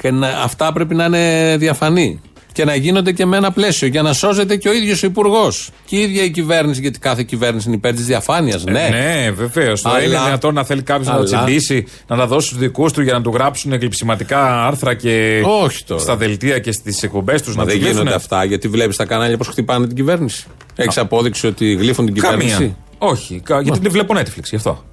Και 0.00 0.10
να, 0.10 0.28
αυτά 0.28 0.72
πρέπει 0.72 0.94
να 0.94 1.04
είναι 1.04 1.56
διαφανή. 1.58 2.20
Και 2.52 2.64
να 2.64 2.74
γίνονται 2.74 3.12
και 3.12 3.26
με 3.26 3.36
ένα 3.36 3.52
πλαίσιο 3.52 3.88
για 3.88 4.02
να 4.02 4.12
σώζεται 4.12 4.56
και 4.56 4.68
ο 4.68 4.72
ίδιος 4.72 5.02
ο 5.02 5.06
Υπουργός. 5.06 5.70
Και 5.86 5.96
η 5.96 6.00
ίδια 6.00 6.22
η 6.22 6.30
κυβέρνηση, 6.30 6.80
γιατί 6.80 6.98
κάθε 6.98 7.22
κυβέρνηση 7.22 7.66
είναι 7.66 7.76
υπέρ 7.76 7.94
της 7.94 8.06
διαφάνειας. 8.06 8.64
Ναι. 8.64 8.84
Ε, 8.84 8.88
ναι 8.90 9.30
βεβαίως. 9.30 9.84
Αλλά- 9.84 10.02
είναι 10.02 10.18
δυνατόν 10.24 10.54
να 10.54 10.64
θέλει 10.64 10.82
κάποιος 10.82 11.06
να 11.06 11.12
τα 11.12 11.18
Αλλά- 11.20 11.44
τσιμπήσει, 11.44 11.86
να 12.06 12.16
τα 12.16 12.26
δώσει 12.26 12.46
στους 12.46 12.58
δικούς 12.58 12.92
του 12.92 13.02
για 13.02 13.12
να 13.12 13.22
του 13.22 13.30
γράψουν 13.34 13.72
εκλειψηματικά 13.72 14.66
άρθρα 14.66 14.94
και 14.94 15.42
Όχι 15.62 15.84
τώρα. 15.84 16.00
στα 16.00 16.16
δελτία 16.16 16.58
και 16.58 16.72
στις 16.72 17.02
εκπομπές 17.02 17.42
τους 17.42 17.56
Μα 17.56 17.64
να 17.64 17.70
δεν 17.70 17.80
του 17.80 17.86
γίνονται 17.86 18.14
αυτά, 18.14 18.44
γιατί 18.44 18.68
βλέπεις 18.68 18.96
τα 18.96 19.04
κανάλια 19.04 19.36
πώς 19.36 19.46
χτυπάνε 19.48 19.86
την 19.86 19.96
κυβέρνηση. 19.96 20.46
Έχεις 20.76 20.98
απόδειξη 20.98 21.46
ότι 21.46 21.74
γλύφουν 21.74 22.04
την 22.04 22.14
κυβέρνηση. 22.14 22.52
Καμία. 22.54 22.76
Όχι, 23.04 23.40
κα- 23.44 23.60
γιατί 23.60 23.78
δεν 23.80 23.90
βλέπω 23.90 24.14
Netflix 24.16 24.42
γι' 24.44 24.56
αυτό. 24.56 24.84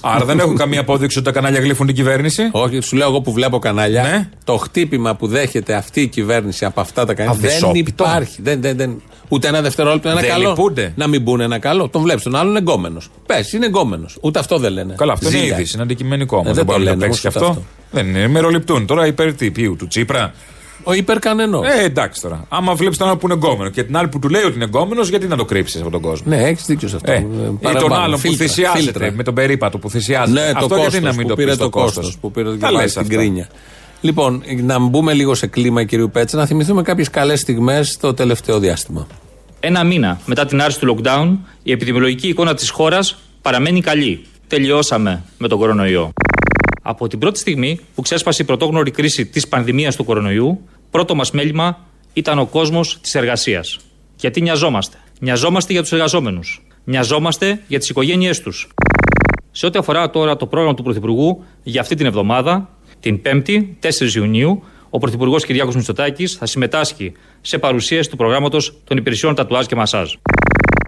Άρα 0.00 0.24
δεν 0.24 0.38
έχω 0.38 0.52
καμία 0.54 0.80
απόδειξη 0.80 1.18
ότι 1.18 1.26
τα 1.26 1.32
κανάλια 1.32 1.60
γλύφουν 1.60 1.86
την 1.86 1.94
κυβέρνηση; 1.94 2.48
Όχι, 2.52 2.80
σου 2.80 2.96
λέω 2.96 3.08
εγώ 3.08 3.20
που 3.20 3.32
βλέπω 3.32 3.58
κανάλια. 3.58 4.02
Ναι. 4.02 4.28
Το 4.44 4.56
χτύπημα 4.56 5.14
που 5.16 5.26
δέχεται 5.26 5.74
αυτή 5.74 6.00
η 6.00 6.06
κυβέρνηση 6.06 6.64
από 6.64 6.80
αυτά 6.80 7.04
τα 7.04 7.14
κανάλια 7.14 7.40
δεν 7.40 7.50
Αδυσόπιτο. 7.50 7.78
υπάρχει. 8.04 8.42
Δεν, 8.42 8.60
δεν, 8.60 8.76
δεν, 8.76 9.02
ούτε 9.28 9.48
ένα 9.48 9.60
δευτερόλεπτο 9.60 10.08
ένα 10.08 10.20
Δεν 10.20 10.30
καλό. 10.30 10.48
λυπούνται. 10.48 10.92
Να 10.96 11.06
μην 11.06 11.22
μπουν 11.22 11.40
ένα 11.40 11.58
καλό. 11.58 11.88
Τον 11.88 12.02
βλέπεις 12.02 12.22
τον 12.22 12.34
άλλον 12.36 12.56
εγκόμενος. 12.56 13.10
Πες, 13.26 13.52
είναι 13.52 13.66
εγκόμενος. 13.66 14.16
Ούτε 14.20 14.38
αυτό 14.38 14.58
δεν 14.58 14.72
λένε. 14.72 14.94
Καλά, 14.98 15.12
αυτό 15.12 15.28
είναι 15.28 15.38
Ζήλια. 15.38 15.54
είδηση, 15.54 15.72
είναι 15.74 15.82
αντικειμενικό 15.82 16.36
όμως. 16.36 16.50
Ε, 16.50 16.54
δεν 16.54 16.64
δεν 16.64 16.66
το 16.66 16.72
μπορεί 16.72 16.84
να 16.84 16.90
λένε 16.90 17.06
παίξει 17.06 17.20
και 17.20 17.26
όμως 17.28 17.42
αυτό. 17.48 17.60
ούτε 17.60 17.60
αυτό. 17.90 17.96
Δεν 18.00 18.08
είναι, 18.08 18.28
μεροληπτούν. 18.28 18.86
Τώρα 18.86 19.06
υπέρ 19.06 19.34
τι, 19.34 19.50
ποιου, 19.50 19.76
του 19.78 19.86
Τσίπρα. 19.86 20.32
Ο 20.84 20.92
υπερκανενό. 20.92 21.60
Ε, 21.64 21.84
εντάξει 21.84 22.20
τώρα. 22.22 22.44
Άμα 22.48 22.74
βλέπεις 22.74 22.98
τον 22.98 23.06
άλλο 23.08 23.16
που 23.16 23.26
είναι 23.26 23.34
εγκόμενος 23.34 23.72
και 23.72 23.82
την 23.84 23.96
άλλη 23.96 24.08
που 24.08 24.18
του 24.18 24.28
λέει 24.28 24.42
ότι 24.42 24.54
είναι 24.54 24.64
εγκόμενος, 24.64 25.08
γιατί 25.08 25.26
να 25.26 25.36
το 25.36 25.44
κρύψεις 25.44 25.80
από 25.80 25.90
τον 25.90 26.00
κόσμο; 26.00 26.26
Ναι, 26.28 26.42
έχεις 26.42 26.64
δίκιο 26.66 26.88
σε 26.88 26.96
αυτό. 26.96 27.12
Ε, 27.12 27.14
Ε, 27.14 27.18
ή 27.18 27.24
παραπάνω. 27.62 27.86
τον 27.88 27.92
άλλον 27.98 28.10
που 28.10 28.18
Φίλτρα, 28.18 28.46
θυσιάζεται 28.46 28.80
φίλτρα. 28.82 29.12
με 29.12 29.22
τον 29.22 29.34
περίπατο 29.34 29.78
που 29.78 29.90
θυσιάζεται. 29.90 30.40
Ναι, 30.40 30.52
το 30.52 30.58
Αυτό 30.58 30.76
γιατί 30.76 31.00
να 31.00 31.00
κόστος 31.00 31.16
μην 31.16 31.22
που 31.22 31.28
το 31.28 31.34
πήρε 31.34 31.48
πεις 31.48 31.58
το 31.58 31.64
το 31.64 31.70
κόστος; 31.70 31.94
κόστος. 31.94 32.18
που 32.20 32.30
πήρε 32.30 32.50
και 32.50 32.56
βάλει 32.72 32.88
στην 32.88 33.08
κρίνια. 33.08 33.48
Λοιπόν, 34.00 34.42
να 34.62 34.78
μπούμε 34.78 35.12
λίγο 35.12 35.34
σε 35.34 35.46
κλίμα 35.46 35.84
κυρίου 35.84 36.10
Πέτσα, 36.10 36.36
να 36.36 36.46
θυμηθούμε 36.46 36.82
κάποιες 36.82 37.10
καλές 37.10 37.40
στιγμές 37.40 37.96
το 38.00 38.14
τελευταίο 38.14 38.58
διάστημα. 38.58 39.06
Ένα 39.60 39.84
μήνα 39.84 40.20
μετά 40.26 40.46
την 40.46 40.60
άρση 40.62 40.78
του 40.80 40.96
lockdown, 40.96 41.36
η 41.62 41.72
επιδημιολογική 41.72 42.28
εικόνα 42.28 42.54
της 42.54 42.70
χώρας 42.70 43.16
παραμένει 43.42 43.80
καλή. 43.80 44.24
Τελειώσαμε 44.48 45.22
με 45.38 45.48
τον 45.48 45.58
κορονοϊό. 45.58 46.12
Από 46.86 47.08
την 47.08 47.18
πρώτη 47.18 47.38
στιγμή 47.38 47.80
που 47.94 48.02
ξέσπασε 48.02 48.42
η 48.42 48.44
πρωτόγνωρη 48.44 48.90
κρίση 48.90 49.26
της 49.26 49.48
πανδημίας 49.48 49.96
του 49.96 50.04
κορονοϊού, 50.04 50.60
πρώτο 50.94 51.14
μας 51.14 51.30
μέλημα 51.30 51.78
ήταν 52.12 52.38
ο 52.38 52.46
κόσμος 52.46 52.98
της 53.00 53.14
εργασίας. 53.14 53.78
Γιατί 54.16 54.40
νοιαζόμαστε; 54.40 54.96
Νοιαζόμαστε 55.20 55.72
για 55.72 55.82
τους 55.82 55.92
εργαζόμενους. 55.92 56.66
Νοιαζόμαστε 56.84 57.62
για 57.66 57.78
τις 57.78 57.88
οικογένειές 57.88 58.40
τους. 58.40 58.68
Σε 59.50 59.66
ό,τι 59.66 59.78
αφορά 59.78 60.10
τώρα 60.10 60.36
το 60.36 60.46
πρόγραμμα 60.46 60.74
του 60.74 60.82
Πρωθυπουργού 60.82 61.44
για 61.62 61.80
αυτή 61.80 61.94
την 61.94 62.06
εβδομάδα, 62.06 62.68
την 63.00 63.20
5η, 63.22 63.76
4 63.80 64.14
Ιουνίου, 64.14 64.62
ο 64.90 64.98
Πρωθυπουργός 64.98 65.44
Κυριάκος 65.44 65.74
Μητσοτάκης 65.74 66.34
θα 66.34 66.46
συμμετάσχει 66.46 67.12
σε 67.40 67.58
παρουσίαση 67.58 68.10
του 68.10 68.16
προγράμματος 68.16 68.80
των 68.84 68.96
υπηρεσιών 68.96 69.34
τατουάζ 69.34 69.66
και 69.66 69.76
μασάζ. 69.76 70.12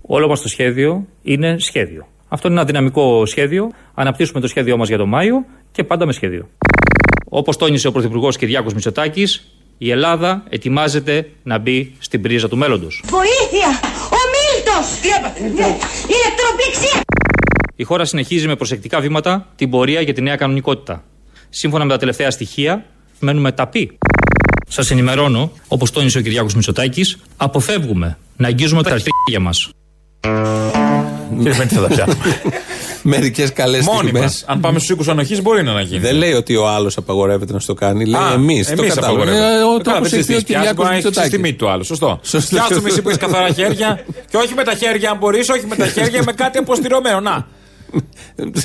Όλο 0.02 0.28
μας 0.28 0.40
το 0.40 0.48
σχέδιο 0.48 1.06
είναι 1.22 1.56
σχέδιο. 1.58 2.06
Αυτό 2.28 2.48
είναι 2.48 2.56
ένα 2.56 2.66
δυναμικό 2.66 3.26
σχέδιο. 3.26 3.70
Αναπτύσσουμε 3.94 4.40
το 4.40 4.46
σχέδιό 4.46 4.76
μας 4.76 4.88
για 4.88 4.98
τον 4.98 5.08
Μάιο 5.08 5.44
και 5.72 5.84
πάντα 5.84 6.06
με 6.06 6.12
σχέδιο. 6.12 6.48
Όπως 7.28 7.56
τόνισε 7.56 7.88
ο 7.88 7.92
Πρωθυπουργός 7.92 8.36
Κυριάκος 8.36 8.74
Μητσοτάκης, 8.74 9.55
η 9.78 9.90
Ελλάδα 9.90 10.44
ετοιμάζεται 10.48 11.30
να 11.42 11.58
μπει 11.58 11.92
στην 11.98 12.22
πρίζα 12.22 12.48
του 12.48 12.56
μέλλοντος. 12.56 13.02
Βοήθεια! 13.04 13.80
Ο 14.10 14.20
Μίλτος! 14.32 15.00
Τι 15.00 15.08
έπαθε; 15.08 15.44
Ηλεκτροπληξία! 16.14 17.00
Η 17.76 17.82
χώρα 17.82 18.04
συνεχίζει 18.04 18.46
με 18.46 18.56
προσεκτικά 18.56 19.00
βήματα 19.00 19.52
την 19.56 19.70
πορεία 19.70 20.00
για 20.00 20.12
τη 20.12 20.22
νέα 20.22 20.36
κανονικότητα. 20.36 21.04
Σύμφωνα 21.48 21.84
με 21.84 21.90
τα 21.90 21.98
τελευταία 21.98 22.30
στοιχεία, 22.30 22.84
μένουμε 23.18 23.52
ταπεί. 23.52 23.98
Σας 24.68 24.90
ενημερώνω, 24.90 25.52
όπως 25.68 25.90
τόνισε 25.90 26.18
ο 26.18 26.20
Κυριάκος 26.20 26.54
Μητσοτάκης, 26.54 27.18
αποφεύγουμε 27.36 28.18
να 28.36 28.46
αγγίζουμε 28.46 28.82
τα 28.82 28.90
αρχίδια 28.90 29.40
μας. 29.40 29.70
Και 31.42 31.50
δεν 31.50 31.68
θα 31.68 31.80
τα 31.80 31.86
πιάνουμε. 31.88 32.40
Μερικές 33.08 33.52
καλές 33.52 33.84
Μόνοι 33.84 33.98
στιγμές. 33.98 34.22
μας. 34.22 34.44
Αν 34.46 34.60
πάμε 34.60 34.78
στους 34.78 34.90
οίκους 34.90 35.08
ανοχής, 35.08 35.42
μπορεί 35.42 35.62
να 35.62 35.80
γίνει. 35.80 36.00
Δεν 36.00 36.14
λέει 36.14 36.32
ότι 36.32 36.56
ο 36.56 36.68
άλλος 36.68 36.96
απαγορεύεται 36.96 37.52
να 37.52 37.58
στο 37.58 37.74
κάνει. 37.74 38.04
Λέει 38.06 38.20
Α, 38.20 38.32
εμείς. 38.34 38.66
Το 38.66 38.72
εμείς 38.72 38.94
κατάλαβα. 38.94 39.20
απαγορεύουμε. 39.22 39.54
Ε, 39.54 39.62
ο- 39.62 39.76
Το 39.76 39.82
Καλά, 39.82 39.96
όπως 39.96 40.10
δεν 40.10 40.18
έχει 40.20 40.30
ο 40.30 40.34
συζητήσεις. 40.34 40.42
Κυριάκος 40.42 40.46
Πιάνεις, 40.62 40.74
μπορεί 40.76 40.88
να 40.88 40.94
έχεις 40.94 41.00
στη 41.08 41.08
Μητσοτάκη. 41.20 41.36
τιμή 41.36 41.52
του 41.54 41.68
άλλου. 41.68 41.84
Σωστό. 41.84 42.20
Σωστό. 42.22 42.54
Πιάσουμε 42.56 42.88
εσύ 42.88 43.02
που 43.02 43.08
έχεις 43.08 43.20
καθαρά 43.20 43.48
χέρια. 43.52 44.00
Και 44.30 44.36
όχι 44.36 44.54
με 44.54 44.62
τα 44.64 44.74
χέρια, 44.74 45.10
αν 45.10 45.18
μπορείς, 45.18 45.48
όχι 45.48 45.66
με 45.66 45.76
τα 45.76 45.86
χέρια, 45.96 46.22
με 46.26 46.32
κάτι 46.32 46.58
αποστειρωμένο. 46.59 47.20
Να. 47.20 47.46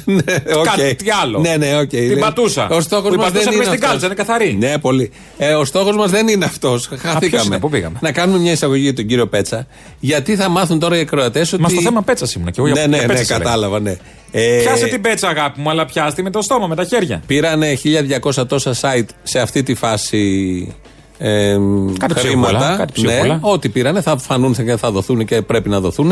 Ναι, 0.06 0.22
οκ. 0.58 0.66
Κάτι 0.66 0.96
άλλο. 1.22 1.40
Ναι, 1.40 1.56
ναι, 1.58 1.78
οκ. 1.80 1.88
Την 1.90 2.08
Ναι. 2.14 2.20
πατούσα. 2.20 2.68
Ο 2.70 2.82
στόχος 2.82 3.08
Που 3.08 3.14
η 3.14 3.18
μας 3.18 3.26
πατούσα 3.26 3.44
δεν 3.44 3.54
είναι 3.54 3.56
είναι 3.56 3.64
στην 3.64 3.74
αυτός. 3.74 3.90
κάλτσα, 3.90 4.06
είναι 4.06 4.16
καθαρή. 4.16 4.56
Ναι, 4.60 4.78
πολύ. 4.78 5.12
Ε, 5.38 5.54
ο 5.54 5.66
στόχος 5.66 5.96
μας 5.96 6.12
δεν 6.12 6.28
είναι 6.28 6.46
αυτός. 6.46 6.90
Χαθήκαμε. 6.98 7.44
είναι, 7.46 7.60
πού 7.60 7.70
πήγαμε; 7.70 7.98
Να 8.02 8.12
κάνουμε 8.12 8.40
μια 8.40 8.52
εισαγωγή 8.52 8.84
για 8.84 8.94
τον 8.94 9.06
κύριο 9.06 9.28
Πέτσα. 9.28 9.68
Γιατί 10.00 10.36
θα 10.36 10.50
μάθουν 10.50 10.80
τώρα 10.80 10.98
οι 10.98 11.00
ακροατές 11.00 11.54
ότι. 11.54 11.62
Μα 11.62 11.70
στο 11.70 11.82
θέμα 11.82 12.02
πέτσας 12.02 12.34
ήμουν 12.34 12.52
και 12.52 12.60
εγώ 12.62 12.68
Ναι, 12.68 12.74
για 12.74 12.88
ναι, 12.88 12.96
για 12.98 13.02
ναι, 13.02 13.08
πέτσας 13.08 13.28
σε 13.28 13.34
λέγα. 13.34 13.44
κατάλαβα, 13.46 13.80
ναι. 13.80 13.96
Ε, 14.32 14.60
Πιάσε 14.62 14.88
την 14.88 15.02
πέτσα, 15.02 15.28
αγάπη 15.28 15.60
μου, 15.60 15.70
αλλά 15.70 15.86
πιάστη 15.86 16.24
με 16.24 16.30
το 16.30 16.42
στόμα, 16.42 16.68
με 16.68 16.76
τα 16.76 16.84
χέρια. 16.84 17.22
Πήρανε 17.28 17.76
1200 17.76 18.48
τόσα 18.48 18.76
site 18.82 19.06
σε 19.24 19.40
αυτή 19.40 19.64
τη 19.64 19.74
φάση. 19.74 20.76
Ε, 21.18 21.58
Κάτι 22.00 22.14
χρήματα. 22.14 22.54
ψίχουλα, 22.58 22.76
κάτι 22.78 23.02
ναι, 23.02 23.12
ψίχουλα. 23.14 23.40
ό,τι 23.42 23.70
πήρανε 23.70 24.02
θα 24.02 24.18
φανούν 24.18 24.56
και 24.66 24.76
θα 24.78 24.92
δοθούν 24.92 25.26
και 25.26 25.42
πρέπει 25.42 25.70
να 25.70 25.80
δοθούν. 25.80 26.12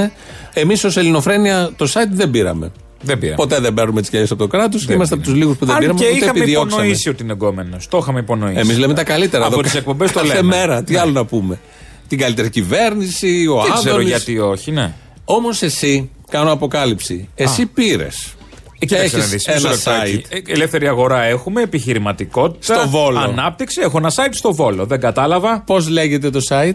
Εμείς 0.54 0.84
ως 0.84 0.98
Ελληνοφρένια 0.98 1.70
το 1.76 1.86
site 1.94 2.10
δεν 2.12 2.30
πήραμε. 2.32 2.72
Δεν 3.02 3.20
πήρα. 3.20 3.36
Ποτέ 3.36 3.60
δεν 3.60 3.74
παίρνουμε 3.74 4.02
τις 4.02 4.10
κέρδε 4.10 4.26
από 4.30 4.36
το 4.36 4.48
κράτος. 4.48 4.84
Είμαστε 4.90 5.14
από 5.16 5.24
τους 5.24 5.34
λίγους 5.34 5.58
που 5.58 5.66
δεν 5.66 5.76
Αν 5.76 5.82
πήραμε. 5.82 6.00
και 6.00 6.06
ούτε 6.06 6.16
είχαμε 6.16 6.40
επιδιώξαμε. 6.40 6.82
υπονοήσει 6.82 7.10
ότι 7.10 7.24
είναι 7.24 7.32
εγκόμενος. 7.32 7.88
Το 7.88 7.98
είχαμε 7.98 8.20
υπονοήσει. 8.20 8.60
Εμείς 8.60 8.78
λέμε 8.78 8.94
τα 8.94 9.04
καλύτερα. 9.04 9.44
Από 9.46 9.54
εδώ. 9.54 9.62
τις 9.64 9.76
εκπομπές 9.76 10.12
το 10.12 10.20
Κάθε 10.20 10.34
λέμε. 10.36 10.56
μέρα. 10.56 10.84
Τι 10.84 10.92
Ναι. 10.94 11.00
άλλο 11.00 11.12
να 11.12 11.26
πούμε. 11.26 11.60
Την 12.08 12.18
καλύτερη 12.18 12.50
κυβέρνηση, 12.50 13.48
ο 13.48 13.62
Δεν 13.64 13.74
ξέρω 13.74 13.90
Άδωνης. 13.96 14.10
γιατί 14.10 14.40
όχι, 14.40 14.72
ναι. 14.72 14.94
Όμως 15.26 15.62
εσύ, 15.62 16.10
κάνω 16.30 16.52
αποκάλυψη. 16.52 17.30
Εσύ 17.36 17.66
πήρες. 17.66 18.34
Ε, 18.80 18.86
κοίταξε 18.86 19.18
να 19.18 19.24
δεις, 19.24 19.32
μισό 19.48 19.52
ένα 19.52 19.70
λεπτάκι. 19.70 20.24
site. 20.30 20.38
Ε, 20.48 20.52
Ελεύθερη 20.54 20.88
αγορά 20.88 21.22
έχουμε, 21.24 21.62
επιχειρηματικότητα. 21.62 22.74
Στο 22.80 22.90
Βόλο. 22.90 23.20
Ανάπτυξη. 23.20 23.82
Έχω 23.82 23.98
ένα 23.98 24.10
site 24.16 24.30
στο 24.32 24.54
Βόλο. 24.54 24.86
Δεν 24.86 25.00
κατάλαβα. 25.00 25.62
Πώς 25.66 25.90
λέγεται 25.90 26.30
το 26.30 26.40
site; 26.50 26.74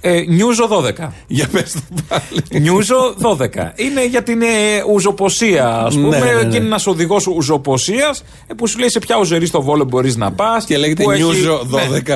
Ε, 0.00 0.20
Νιούζο 0.28 0.68
12. 0.68 1.08
Για 1.26 1.48
πες 1.52 1.72
το 1.72 1.80
πάλι. 2.08 2.62
Νιούζο 2.62 3.14
12. 3.20 3.46
Είναι 3.74 4.06
για 4.06 4.22
την 4.22 4.42
ε, 4.42 4.46
ουζοποσία, 4.92 5.68
ας 5.68 5.94
πούμε. 5.94 6.18
ναι, 6.18 6.32
ναι. 6.32 6.44
Και 6.50 6.56
είναι 6.56 6.66
ένας 6.66 6.86
οδηγός 6.86 7.26
ουζοποσία 7.26 8.14
που 8.56 8.66
σου 8.66 8.78
λέει 8.78 8.88
σε 8.88 8.98
ποια 8.98 9.16
ουζερή 9.18 9.46
στο 9.46 9.62
Βόλο 9.62 9.84
μπορείς 9.84 10.16
να 10.16 10.32
πας. 10.32 10.64
Και 10.64 10.76
λέγεται 10.76 11.04
Νιούζο 11.16 11.60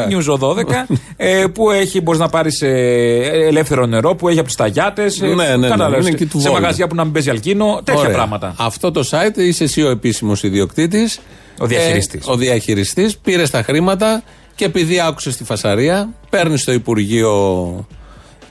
12. 0.04 0.06
Νιούζο 0.08 0.38
12. 0.42 0.64
ε, 1.16 1.44
που 1.54 1.70
έχει, 1.70 2.00
μπορείς 2.00 2.20
να 2.20 2.28
πάρεις 2.28 2.62
ελεύθερο 2.62 3.86
νερό, 3.86 4.14
που 4.14 4.28
έχει 4.28 4.38
από 4.38 4.48
του 4.48 4.54
ταγιάτες. 4.54 5.20
Ναι, 5.20 5.28
ναι, 5.34 5.56
ναι, 5.56 5.96
είναι 6.00 6.10
και 6.10 6.26
του 6.26 6.40
σε 6.40 6.48
Βόλου. 6.48 6.60
μαγαζιά 6.60 6.86
που 6.86 6.94
να 6.94 7.04
μην 7.04 7.12
παίζει 7.12 7.30
αλκίνο. 7.30 7.80
Τέτοια 7.84 8.00
Ωραία. 8.00 8.14
πράγματα. 8.14 8.54
Αυτό 8.58 8.90
το 8.90 9.08
site 9.10 9.36
είσαι 9.36 9.64
εσύ 9.64 9.82
ο 9.82 9.90
επίσημος 9.90 10.42
ιδιοκτήτης. 10.42 11.20
Ο 11.58 11.66
διαχειριστής. 11.66 12.26
ο 12.26 12.36
διαχειριστής. 12.36 13.16
Πήρες 13.18 13.50
τα 13.50 13.62
χρήματα 13.62 14.22
και 14.58 14.64
επειδή 14.64 15.00
άκουσες 15.00 15.36
τη 15.36 15.44
φασαρία, 15.44 16.08
παίρνεις 16.30 16.60
στο 16.60 16.72
Υπουργείο 16.72 17.86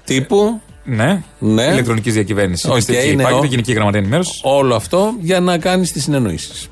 Τύπου 0.06 0.62
Ναι. 0.84 1.24
Ναι. 1.39 1.63
Ηλεκτρονικής 1.63 2.13
διακυβέρνησης. 2.13 2.65
Οκ, 2.70 2.74
Μυστική. 2.76 3.10
είναι 3.10 3.22
Υπάρχει 3.22 3.38
ο- 3.38 3.41
και 3.41 3.48
Γενική 3.48 3.74
Γραμματεία 3.74 4.00
Ενημέρωσης. 4.00 4.39
όλο 4.43 4.76
αυτό 4.76 5.13
για 5.22 5.39
να 5.39 5.58
κάνεις 5.58 5.91
τις 5.91 6.04
συνεννοήσεις. 6.04 6.70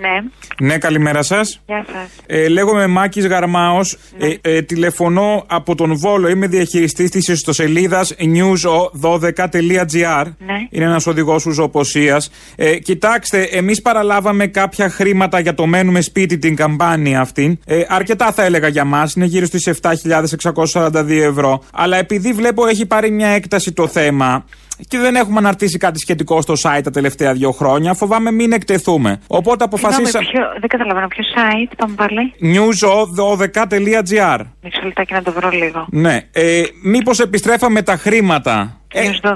Ναι, 0.00 0.18
Ναι, 0.66 0.78
καλημέρα 0.78 1.22
σας. 1.22 1.60
γεια 1.66 1.84
σας. 1.92 2.08
Ε, 2.26 2.48
λέγομαι 2.48 2.86
Μάκης 2.86 3.26
Γαρμάος. 3.26 3.96
Ε, 4.18 4.34
ε, 4.40 4.62
τηλεφωνώ 4.62 5.44
από 5.46 5.74
τον 5.74 5.96
Βόλο. 5.96 6.28
Είμαι 6.28 6.46
διαχειριστής 6.46 7.10
της 7.10 7.28
ιστοσελίδας 7.28 8.14
news12.gr. 8.18 10.24
Ναι. 10.38 10.54
Είναι 10.70 10.84
ένας 10.84 11.06
οδηγός 11.06 11.46
ουζοποσία. 11.46 12.22
Ε, 12.56 12.78
κοιτάξτε, 12.78 13.42
εμείς 13.42 13.82
παραλάβαμε 13.82 14.46
κάποια 14.46 14.88
χρήματα 14.90 15.40
για 15.40 15.54
το 15.54 15.66
μένουμε 15.66 16.00
σπίτι 16.00 16.38
την 16.38 16.56
καμπάνια 16.56 17.20
αυτή. 17.20 17.58
Ε, 17.66 17.82
αρκετά 17.88 18.32
θα 18.32 18.44
έλεγα 18.44 18.68
για 18.68 18.84
μας. 18.84 19.14
Είναι 19.14 19.24
γύρω 19.26 19.46
στις 19.46 19.66
7.642 19.66 21.22
ευρώ. 21.22 21.62
Αλλά 21.72 21.96
επειδή 21.96 22.32
βλέπω 22.32 22.66
έχει 22.66 22.86
πάρει 22.86 23.10
μια 23.10 23.28
έκταση 23.28 23.72
το 23.72 23.86
θέμα. 23.86 24.44
Και 24.88 24.98
δεν 24.98 25.14
έχουμε 25.14 25.38
αναρτήσει 25.38 25.78
κάτι 25.78 25.98
σχετικό 25.98 26.40
στο 26.40 26.54
site 26.62 26.80
τα 26.82 26.90
τελευταία 26.90 27.32
δύο 27.32 27.50
χρόνια. 27.50 27.94
Φοβάμαι 27.94 28.30
μην 28.30 28.52
εκτεθούμε. 28.52 29.20
Οπότε 29.26 29.64
αποφασίσα. 29.64 30.04
Συγγνώμη, 30.04 30.26
ποιο, 30.30 30.42
δεν 30.60 30.68
καταλαβαίνω 30.68 31.06
ποιο 31.06 31.24
site, 31.34 31.72
πάμε 31.76 31.94
πάλι. 31.94 32.34
news12.gr. 32.40 34.40
Μισό 34.62 34.80
λεπτάκι 34.84 35.12
να 35.12 35.22
το 35.22 35.32
βρω 35.32 35.48
λίγο. 35.50 35.86
Ναι. 35.90 36.20
Ε, 36.32 36.62
Μήπως 36.82 37.20
επιστρέφαμε 37.20 37.82
τα 37.82 37.96
χρήματα. 37.96 38.80
Ε, 38.92 39.10
News 39.10 39.30
12. 39.30 39.34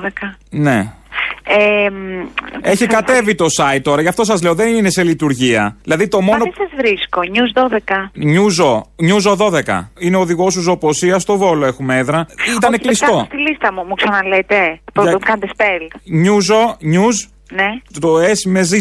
ναι. 0.51 0.93
Ε, 1.45 1.91
μ, 1.91 2.27
Έχει 2.63 2.87
θα- 2.87 2.95
κατέβει 2.95 3.35
το 3.35 3.47
site 3.59 3.81
τώρα, 3.83 4.03
γι' 4.03 4.09
αυτό 4.09 4.25
σας 4.25 4.43
λέω 4.43 4.55
δεν 4.55 4.75
είναι 4.75 4.91
σε 4.91 5.03
λειτουργία. 5.03 5.77
Δηλαδή 5.83 6.09
το 6.09 6.21
Μα 6.21 6.25
μόνο. 6.25 6.45
δεν 6.45 6.53
σας 6.57 6.69
βρίσκω. 6.77 7.21
News 7.25 7.53
12. 7.63 8.11
Νιούζο, 8.15 8.87
Νιούζο 8.97 9.37
12. 9.37 9.91
Είναι 9.99 10.17
οδηγός 10.17 10.53
σου 10.53 10.61
ζωοποσία 10.61 11.19
στο 11.19 11.37
Βόλο, 11.37 11.67
έχουμε 11.67 11.97
έδρα. 11.99 12.27
Ήταν 12.57 12.73
Όχι, 12.73 12.83
κλειστό. 12.83 13.07
πετάτε 13.07 13.25
Στη 13.27 13.37
λίστα 13.39 13.73
μου, 13.73 13.85
μου 13.89 13.95
ξαναλέτε. 13.95 14.81
Το, 14.93 15.03
Για- 15.03 15.13
το 15.13 15.19
κάντε 15.19 15.49
spell. 15.57 15.87
Νιούζο, 16.05 16.77
news, 16.83 17.29
Ναι. 17.53 17.69
το 18.01 18.19
S 18.21 18.43
με 18.47 18.69
Z. 18.71 18.75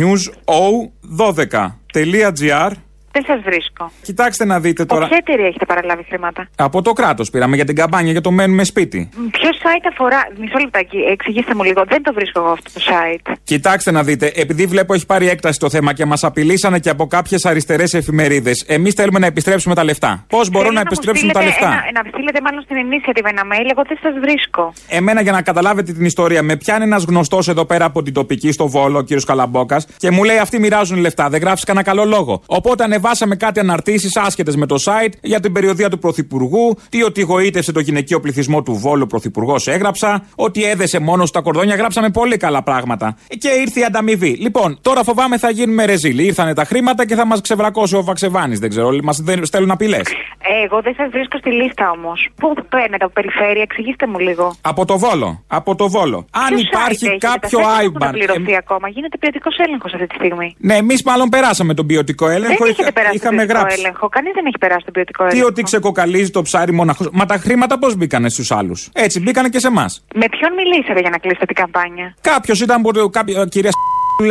News 0.00 0.22
O12.gr. 0.44 2.70
Δεν 3.16 3.24
σας 3.26 3.40
βρίσκω. 3.42 3.90
Κοιτάξτε 4.02 4.44
να 4.44 4.60
δείτε 4.60 4.82
Από 4.82 4.94
τώρα. 4.94 5.06
ποια 5.06 5.16
εταιρεία 5.16 5.46
έχετε 5.46 5.64
παραλάβει 5.64 6.04
χρήματα; 6.08 6.48
Από 6.56 6.82
το 6.82 6.92
κράτος 6.92 7.30
πήραμε 7.30 7.56
για 7.56 7.64
την 7.64 7.74
καμπάνια 7.74 8.12
για 8.12 8.20
το 8.20 8.30
μένουμε 8.30 8.64
σπίτι. 8.64 9.08
Μ, 9.16 9.26
Ποιο 9.30 9.50
site 9.50 9.86
αφορά. 9.92 10.20
Μισό 10.40 10.58
λεπτάκι, 10.58 10.96
εξηγήστε 10.96 11.54
μου 11.54 11.62
λίγο. 11.62 11.82
Δεν 11.88 12.02
το 12.02 12.12
βρίσκω 12.12 12.40
εγώ 12.40 12.50
αυτό 12.50 12.70
το 12.74 12.80
site. 12.88 13.32
Κοιτάξτε 13.44 13.90
να 13.90 14.02
δείτε, 14.02 14.32
επειδή 14.34 14.66
βλέπω 14.66 14.94
έχει 14.94 15.06
πάρει 15.06 15.28
έκταση 15.28 15.58
το 15.58 15.70
θέμα 15.70 15.92
και 15.92 16.04
μας 16.04 16.24
απειλήσανε 16.24 16.78
και 16.78 16.90
από 16.90 17.06
κάποιες 17.06 17.44
αριστερές 17.44 17.94
εφημερίδες, 17.94 18.64
εμείς 18.66 18.94
θέλουμε 18.94 19.18
να 19.18 19.26
επιστρέψουμε 19.26 19.74
τα 19.74 19.84
λεφτά. 19.84 20.24
Πώς 20.28 20.50
μπορώ 20.50 20.64
Θέλω 20.64 20.74
να 20.74 20.80
μου 20.80 20.86
επιστρέψουμε 20.86 21.32
τα 21.32 21.40
στείλετε 21.40 21.60
λεφτά; 21.60 21.84
Ένα, 21.88 22.02
να 22.02 22.10
στείλετε 22.10 22.40
μάλλον 22.40 22.62
στην 22.62 22.76
initiative 22.86 23.28
ένα 23.30 23.42
mail. 23.52 23.66
Εγώ 23.70 23.82
δεν 23.88 23.98
σας 24.02 24.14
βρίσκω. 24.20 24.72
Εμένα 24.88 25.20
για 25.20 25.32
να 25.32 25.42
καταλάβετε 25.42 25.92
την 25.92 26.04
ιστορία, 26.04 26.42
με 26.42 26.56
πιάνει 26.56 26.84
ένας 26.84 27.04
γνωστός 27.04 27.48
εδώ 27.48 27.64
πέρα 27.64 27.84
από 27.84 28.02
την 28.02 28.12
τοπική 28.12 28.52
στο 28.52 28.68
Βόλο, 28.68 28.98
ο 28.98 29.02
κύριος 29.02 29.24
Καλαμπόκας, 29.24 29.86
και 29.96 30.10
μου 30.10 30.24
λέει: 30.24 30.38
Αυτοί 30.38 30.58
μοιράζουν 30.58 30.98
λεφτά, 30.98 31.28
δεν 31.28 31.40
γράφεις 31.40 31.64
κανένα 31.64 31.84
καλό 31.84 32.04
λόγο. 32.04 32.42
Οπότε 32.46 32.84
ανεβάσαμε 33.06 33.36
κάτι 33.36 33.60
αναρτήσεις 33.60 34.16
άσχετες 34.16 34.56
με 34.56 34.66
το 34.66 34.76
site 34.84 35.12
για 35.22 35.40
την 35.40 35.52
περιοδία 35.52 35.90
του 35.90 35.98
Πρωθυπουργού, 35.98 36.76
τι 36.88 37.02
ότι 37.02 37.20
γοήτευσε 37.22 37.72
το 37.72 37.80
γυναικείο 37.80 38.20
πληθυσμό 38.20 38.62
του 38.62 38.72
Βόλου 38.74 39.02
ο 39.02 39.06
Πρωθυπουργός 39.06 39.66
έγραψα, 39.68 40.24
ότι 40.34 40.64
έδεσε 40.64 40.98
μόνο 40.98 41.26
στα 41.26 41.40
κορδόνια, 41.42 41.74
γράψαμε 41.76 42.10
πολύ 42.10 42.36
καλά 42.36 42.62
πράγματα. 42.62 43.16
Και 43.38 43.48
ήρθε 43.48 43.80
η 43.80 43.84
ανταμοιβή. 43.84 44.36
Λοιπόν, 44.40 44.78
τώρα 44.82 45.04
φοβάμαι 45.04 45.38
θα 45.38 45.50
γίνουμε 45.50 45.84
ρεζίλοι. 45.84 46.24
Ήρθανε 46.24 46.54
τα 46.54 46.64
χρήματα 46.64 47.06
και 47.06 47.14
θα 47.14 47.26
μας 47.26 47.40
ξεβρακώσει 47.40 47.96
ο 47.96 48.02
Βαξεβάνης, 48.04 48.58
δεν 48.58 48.70
ξέρω, 48.70 48.90
μας 49.02 49.22
στέλνουν 49.42 49.70
απειλές. 49.70 50.06
Ε, 50.38 50.64
εγώ 50.64 50.80
δεν 50.82 50.94
σας 50.96 51.08
βρίσκω 51.10 51.38
στη 51.38 51.50
λίστα 51.52 51.90
όμως. 51.90 52.28
Πού 52.36 52.54
παίρνετε 52.68 53.04
από 53.04 53.12
περιφέρεια, 53.12 53.62
εξηγήστε 53.62 54.06
μου 54.06 54.18
λίγο. 54.18 54.54
Από 54.60 54.84
το 54.84 54.98
Βόλο. 54.98 55.44
Από 55.46 55.74
το 55.74 55.88
Βόλο. 55.88 56.26
Αν 56.30 56.48
Ποιο 56.54 56.58
υπάρχει 56.58 57.04
site 57.04 57.08
έχετε, 57.08 57.26
κάποιο 57.26 57.58
τα 57.58 57.64
site 57.64 57.78
δεν 57.80 57.90
IBAN. 57.92 58.00
έχουν 58.02 58.10
πληρωθεί 58.18 58.56
ακόμα. 58.56 58.88
Γίνεται 58.88 59.16
ποιοτικός 59.18 59.56
έλεγχος 59.58 59.92
αυτή 59.94 60.06
τη 60.06 60.14
στιγμή. 60.14 60.54
Ναι, 60.58 60.74
εμείς 60.74 61.02
μάλλον 61.02 61.28
περάσαμε 61.28 61.74
τον 61.74 61.86
ποιοτικό 61.86 62.28
έλεγχο. 62.28 62.54
δεν 62.64 62.70
είχα- 62.70 62.82
έχετε 62.82 62.95
περάσει 62.96 63.16
είχαμε 63.16 63.36
τον 63.36 63.46
ποιοτικό 63.46 63.58
γράψει. 63.66 63.80
έλεγχο. 63.80 64.08
Κανείς 64.16 64.32
δεν 64.38 64.44
έχει 64.46 64.58
περάσει 64.64 64.84
τον 64.84 64.92
ποιοτικό 64.96 65.22
Τι 65.24 65.30
έλεγχο. 65.30 65.48
ότι 65.48 65.62
ξεκοκαλίζει 65.70 66.30
το 66.30 66.42
ψάρι 66.42 66.72
μοναχός. 66.72 67.06
Μα 67.12 67.24
τα 67.32 67.36
χρήματα 67.44 67.74
πώς 67.78 67.92
μπήκανε 67.96 68.28
στους 68.28 68.50
άλλους; 68.58 68.78
Έτσι, 69.06 69.16
μπήκανε 69.22 69.48
και 69.48 69.58
σε 69.58 69.66
εμάς. 69.66 70.04
Με 70.14 70.26
ποιον 70.34 70.50
μιλήσατε 70.60 71.00
για 71.00 71.10
να 71.10 71.18
κλείσετε 71.18 71.44
την 71.50 71.54
καμπάνια; 71.60 72.06
Κάποιος 72.20 72.58
ήταν 72.60 72.76
από 72.80 72.92
το. 72.92 73.08
Κάποιο, 73.08 73.46
κυρία 73.54 73.70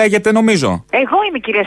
λέγεται 0.02 0.32
νομίζω. 0.32 0.70
Εγώ 0.90 1.18
είμαι 1.28 1.38
η 1.38 1.44
κυρία 1.46 1.64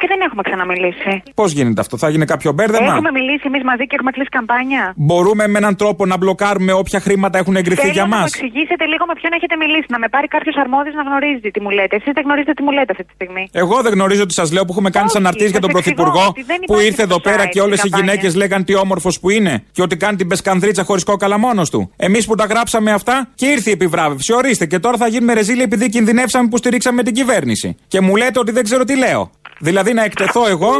και 0.00 0.08
δεν 0.12 0.20
έχουμε 0.26 0.42
ξαναμιλήσει. 0.48 1.12
Πώς 1.40 1.48
γίνεται 1.56 1.80
αυτό, 1.80 1.94
θα 2.02 2.08
γίνει 2.12 2.26
κάποιο 2.32 2.50
μπέρδεμα; 2.52 2.92
Έχουμε 2.92 3.12
μιλήσει 3.18 3.44
εμείς 3.50 3.62
μαζί 3.70 3.84
και 3.88 3.94
έχουμε 3.98 4.10
κλείσει 4.16 4.32
καμπάνια. 4.36 4.82
Μπορούμε 5.08 5.44
με 5.52 5.58
έναν 5.62 5.74
τρόπο 5.76 6.02
να 6.12 6.16
μπλοκάρουμε 6.16 6.72
όποια 6.72 7.00
χρήματα 7.06 7.36
έχουν 7.38 7.54
εγκριθεί 7.56 7.80
Θέλω 7.80 7.92
για 7.92 8.06
να 8.06 8.08
μας; 8.08 8.20
μου 8.20 8.30
εξηγήσετε 8.34 8.84
λίγο 8.92 9.04
με 9.10 9.14
ποιον 9.20 9.32
έχετε 9.38 9.54
μιλήσει. 9.62 9.86
Να 9.94 9.98
με 9.98 10.08
πάρει 10.14 10.28
κάποιος 10.36 10.56
αρμόδιος 10.64 10.94
να 11.00 11.02
γνωρίζει 11.08 11.48
τι 11.54 11.60
μου 11.64 11.70
λέτε. 11.70 11.96
Εσείς 11.96 12.12
δεν 12.16 12.22
γνωρίζετε 12.26 12.52
τι 12.58 12.62
μου 12.66 12.72
λέτε 12.76 12.90
αυτή 12.94 13.04
τη 13.08 13.12
στιγμή. 13.18 13.44
Εγώ 13.62 13.76
δεν 13.84 13.92
γνωρίζω 13.96 14.24
τι 14.26 14.34
σας 14.40 14.48
λέω 14.54 14.64
που 14.66 14.72
έχουμε 14.74 14.90
κάνει 14.90 15.08
Όχι, 15.08 15.16
αναρτήσει 15.22 15.50
για 15.56 15.60
τον 15.60 15.70
σας 15.70 15.78
εξηγώ 15.80 16.02
Πρωθυπουργό 16.02 16.26
ότι 16.28 16.42
δεν 16.50 16.58
που 16.58 16.72
υπάρχει 16.72 16.86
ήρθε 16.88 17.02
στο 17.02 17.10
εδώ 17.10 17.18
πέρα 17.20 17.44
site 17.44 17.52
και 17.54 17.60
όλες 17.60 17.78
η 17.78 17.82
οι 17.84 17.88
καμπάνια. 17.88 18.12
γυναίκες 18.12 18.32
λέγαν 18.40 18.60
τι 18.64 18.74
όμορφος 18.84 19.14
που 19.20 19.28
είναι 19.30 19.54
και 19.72 19.82
ότι 19.86 19.96
κάνει 19.96 20.16
την 20.16 20.28
πεσκανδρίτσα 20.28 20.82
χωρίς 20.88 21.04
κόκαλα 21.04 21.38
μόνος 21.38 21.70
του. 21.70 21.80
Εμείς 21.96 22.26
που 22.26 22.34
τα 22.34 22.44
γράψαμε 22.44 22.90
αυτά 22.92 23.28
και 23.34 23.46
ήρθε 23.46 23.70
η 23.70 23.72
επιβράβευση. 23.72 24.32
Ορίστε 24.32 24.66
και 24.66 24.78
τώρα 24.78 24.96
θα 24.96 25.08
γίνουμε 25.08 25.32
ρεζίλοι 25.32 25.62
επειδή 25.62 25.88
κινδυνεύσαμε 25.88 26.48
που 26.48 26.56
στηρίξαμε 26.56 27.02
την 27.02 27.14
κυβέρνηση. 27.14 27.76
Και 27.88 28.00
μου 28.00 28.16
λέτε 28.16 28.38
ότι 28.38 28.52
δεν 28.52 28.64
ξέρω 28.64 28.84
τι 28.84 28.96
λέω. 28.96 29.30
Δηλαδή 29.60 29.87
να 29.92 30.04
εκτεθώ 30.04 30.46
εγώ. 30.48 30.70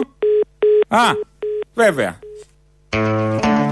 Α, 0.89 0.99
βέβαια. 1.75 2.19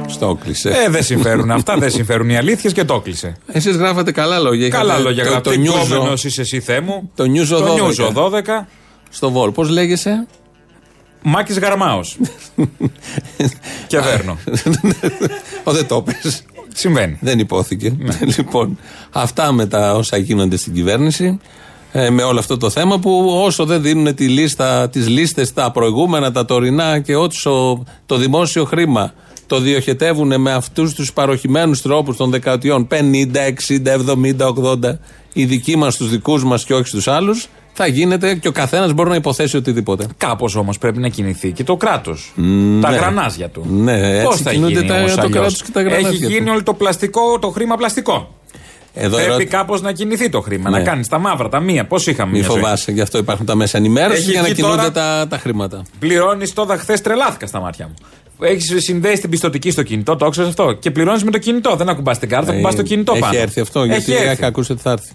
Στο 0.07 0.39
κλείσε. 0.45 0.69
Ε, 0.71 0.89
δεν 0.89 1.03
συμφέρουν 1.03 1.51
αυτά, 1.51 1.77
δεν 1.77 1.91
συμφέρουν 1.91 2.31
οι 2.31 2.37
αλήθειες 2.37 2.73
και 2.73 2.85
το 2.85 3.01
κλείσε. 3.01 3.37
Εσείς 3.47 3.77
γράφατε 3.77 4.13
καλά 4.13 4.39
λόγια. 4.39 4.69
Καλά 4.69 4.85
Είχατε 4.93 5.03
λόγια 5.03 5.25
το- 5.25 5.31
γράφτε. 5.31 5.51
Το 5.51 5.57
νιούζο. 5.57 5.97
Κόμενος 5.97 6.25
είσαι 6.25 6.41
εσύ, 6.41 6.61
Θεέ 6.61 6.81
μου. 6.81 7.11
Το 7.15 7.25
νιούζο 7.25 7.59
12. 7.59 7.67
Το 7.67 7.75
νιούζο 7.75 8.13
12. 8.15 8.67
Στο 9.11 9.31
Βόλ. 9.31 9.51
Πώς 9.51 9.69
λέγεσαι; 9.69 10.27
Μάκης 11.23 11.59
Γαρμάος. 11.59 12.17
και 13.89 13.99
βέρνω. 14.01 14.39
Ο 15.65 15.73
δεν 15.73 15.87
το 15.87 16.03
πες. 16.03 16.43
Συμβαίνει. 16.75 17.19
Δεν 17.21 17.39
υπόθηκε. 17.39 17.97
λοιπόν, 18.37 18.79
αυτά 19.11 19.53
με 19.53 19.67
τα 19.67 19.95
όσα 19.95 20.17
γίνονται 20.17 20.57
στην 20.57 20.73
κυβέρνηση. 20.75 21.41
Ε, 21.99 22.11
με 22.11 22.23
όλο 22.23 22.39
αυτό 22.39 22.57
το 22.57 22.71
θέμα 22.71 22.99
που 22.99 23.41
όσο 23.45 23.65
δεν 23.65 23.83
δίνουν 23.83 24.15
τη 24.15 24.29
λίστα, 24.29 24.89
τις 24.89 25.09
λίστες 25.09 25.53
τα 25.53 25.71
προηγούμενα, 25.71 26.33
τα 26.33 26.45
τωρινά 26.45 27.01
και 27.01 27.17
όσο 27.17 27.83
το 28.07 28.17
δημόσιο 28.17 28.65
χρήμα 28.65 29.13
το 29.47 29.59
διοχετεύουν 29.59 30.41
με 30.41 30.53
αυτούς 30.53 30.95
τους 30.95 31.13
παροχημένους 31.13 31.83
τρόπους 31.83 32.17
των 32.17 32.31
δεκαετιών 32.31 32.89
50, 32.91 32.97
60, 33.47 33.93
70, 33.93 34.47
80 34.49 34.99
οι 35.33 35.45
δικοί 35.45 35.77
μας 35.77 35.97
τους 35.97 36.11
δικούς 36.11 36.45
μας 36.45 36.65
και 36.65 36.75
όχι 36.75 36.87
στους 36.89 37.09
άλλους 37.09 37.49
θα 37.73 37.87
γίνεται 37.87 38.35
και 38.35 38.49
ο 38.49 38.53
καθένας 38.53 38.93
μπορεί 38.93 39.09
να 39.09 39.15
υποθέσει 39.15 39.57
οτιδήποτε. 39.57 40.07
Κάπως 40.17 40.55
όμως 40.55 40.79
πρέπει 40.79 40.99
να 40.99 41.09
κινηθεί 41.09 41.53
και 41.53 41.65
το 41.65 41.77
κράτος. 41.77 42.33
τα 42.81 42.91
ναι. 42.91 42.97
γρανάζια 42.97 43.49
του. 43.49 43.67
Ναι, 43.69 44.23
Πώς 44.23 44.33
έτσι 44.33 44.43
θα 44.43 44.51
κινούνται 44.51 44.73
γίνει 44.73 44.87
τα- 44.89 44.95
όμως 44.99 45.15
το 45.15 45.21
αλλιώς; 45.21 45.33
κράτος 45.39 45.63
και 45.63 45.71
τα 45.73 45.81
γρανάζια 45.83 46.09
Έχει 46.09 46.23
του. 46.25 46.31
γίνει 46.31 46.51
όλο 46.51 46.63
το 46.63 46.75
πλαστικό, 46.75 47.39
το 47.39 47.49
χρήμα 47.51 47.77
πλαστικό. 47.77 48.35
Εδώ 48.99 49.09
Πρέπει 49.17 49.29
ερώτηση- 49.31 49.51
κάπως 49.51 49.81
να 49.83 49.93
κινηθεί 49.93 50.29
το 50.29 50.41
χρήμα, 50.41 50.71
Ναι. 50.71 50.79
να 50.79 50.85
κάνεις 50.85 51.09
τα 51.09 51.19
μαύρα, 51.19 51.49
τα 51.49 51.61
μία. 51.61 51.87
Πώς 51.87 52.07
είχαμε 52.07 52.33
Μη 52.33 52.39
μια 52.39 52.49
ζωή; 52.49 52.61
φοβάσαι, 52.61 52.93
γι' 52.93 53.01
αυτό 53.01 53.19
υπάρχουν 53.19 53.47
τα 53.47 53.55
μέσα 53.55 53.79
ενημέρωσης 53.79 54.23
Έχει 54.23 54.31
για 54.31 54.41
να 54.41 54.47
βγει 54.47 54.55
κινούνται 54.55 54.77
τώρα- 54.77 54.93
τα, 54.93 55.27
τα 55.29 55.39
χρήματα. 55.39 55.83
Πληρώνεις 55.99 56.53
τώρα, 56.53 56.77
χθες 56.79 57.01
τρελάθηκα 57.01 57.47
στα 57.47 57.61
μάτια 57.61 57.87
μου. 57.87 57.95
Έχεις 58.41 58.85
συνδέσει 58.85 59.21
την 59.21 59.31
πιστοτική 59.31 59.71
στο 59.71 59.83
κινητό, 59.83 60.17
το 60.17 60.29
ξέρει 60.29 60.49
αυτό; 60.49 60.73
Και 60.73 60.91
πληρώνεις 60.91 61.25
με 61.25 61.31
το 61.31 61.39
κινητό. 61.39 61.77
Δεν 61.77 61.89
ακουμπάς 61.89 62.19
την 62.19 62.29
κάρτα, 62.29 62.53
ακουμπάς 62.53 62.75
το 62.75 62.83
κινητό 62.83 63.13
έχει 63.13 63.21
πάνω. 63.21 63.39
έρθει 63.39 63.61
αυτό, 63.61 63.85
γιατί 63.85 64.13
Έχει 64.13 64.23
έρθει. 64.23 64.33
είχα 64.33 64.47
ακούσει 64.47 64.73
ότι 64.73 64.81
θα 64.83 64.91
έρθει. 64.91 65.11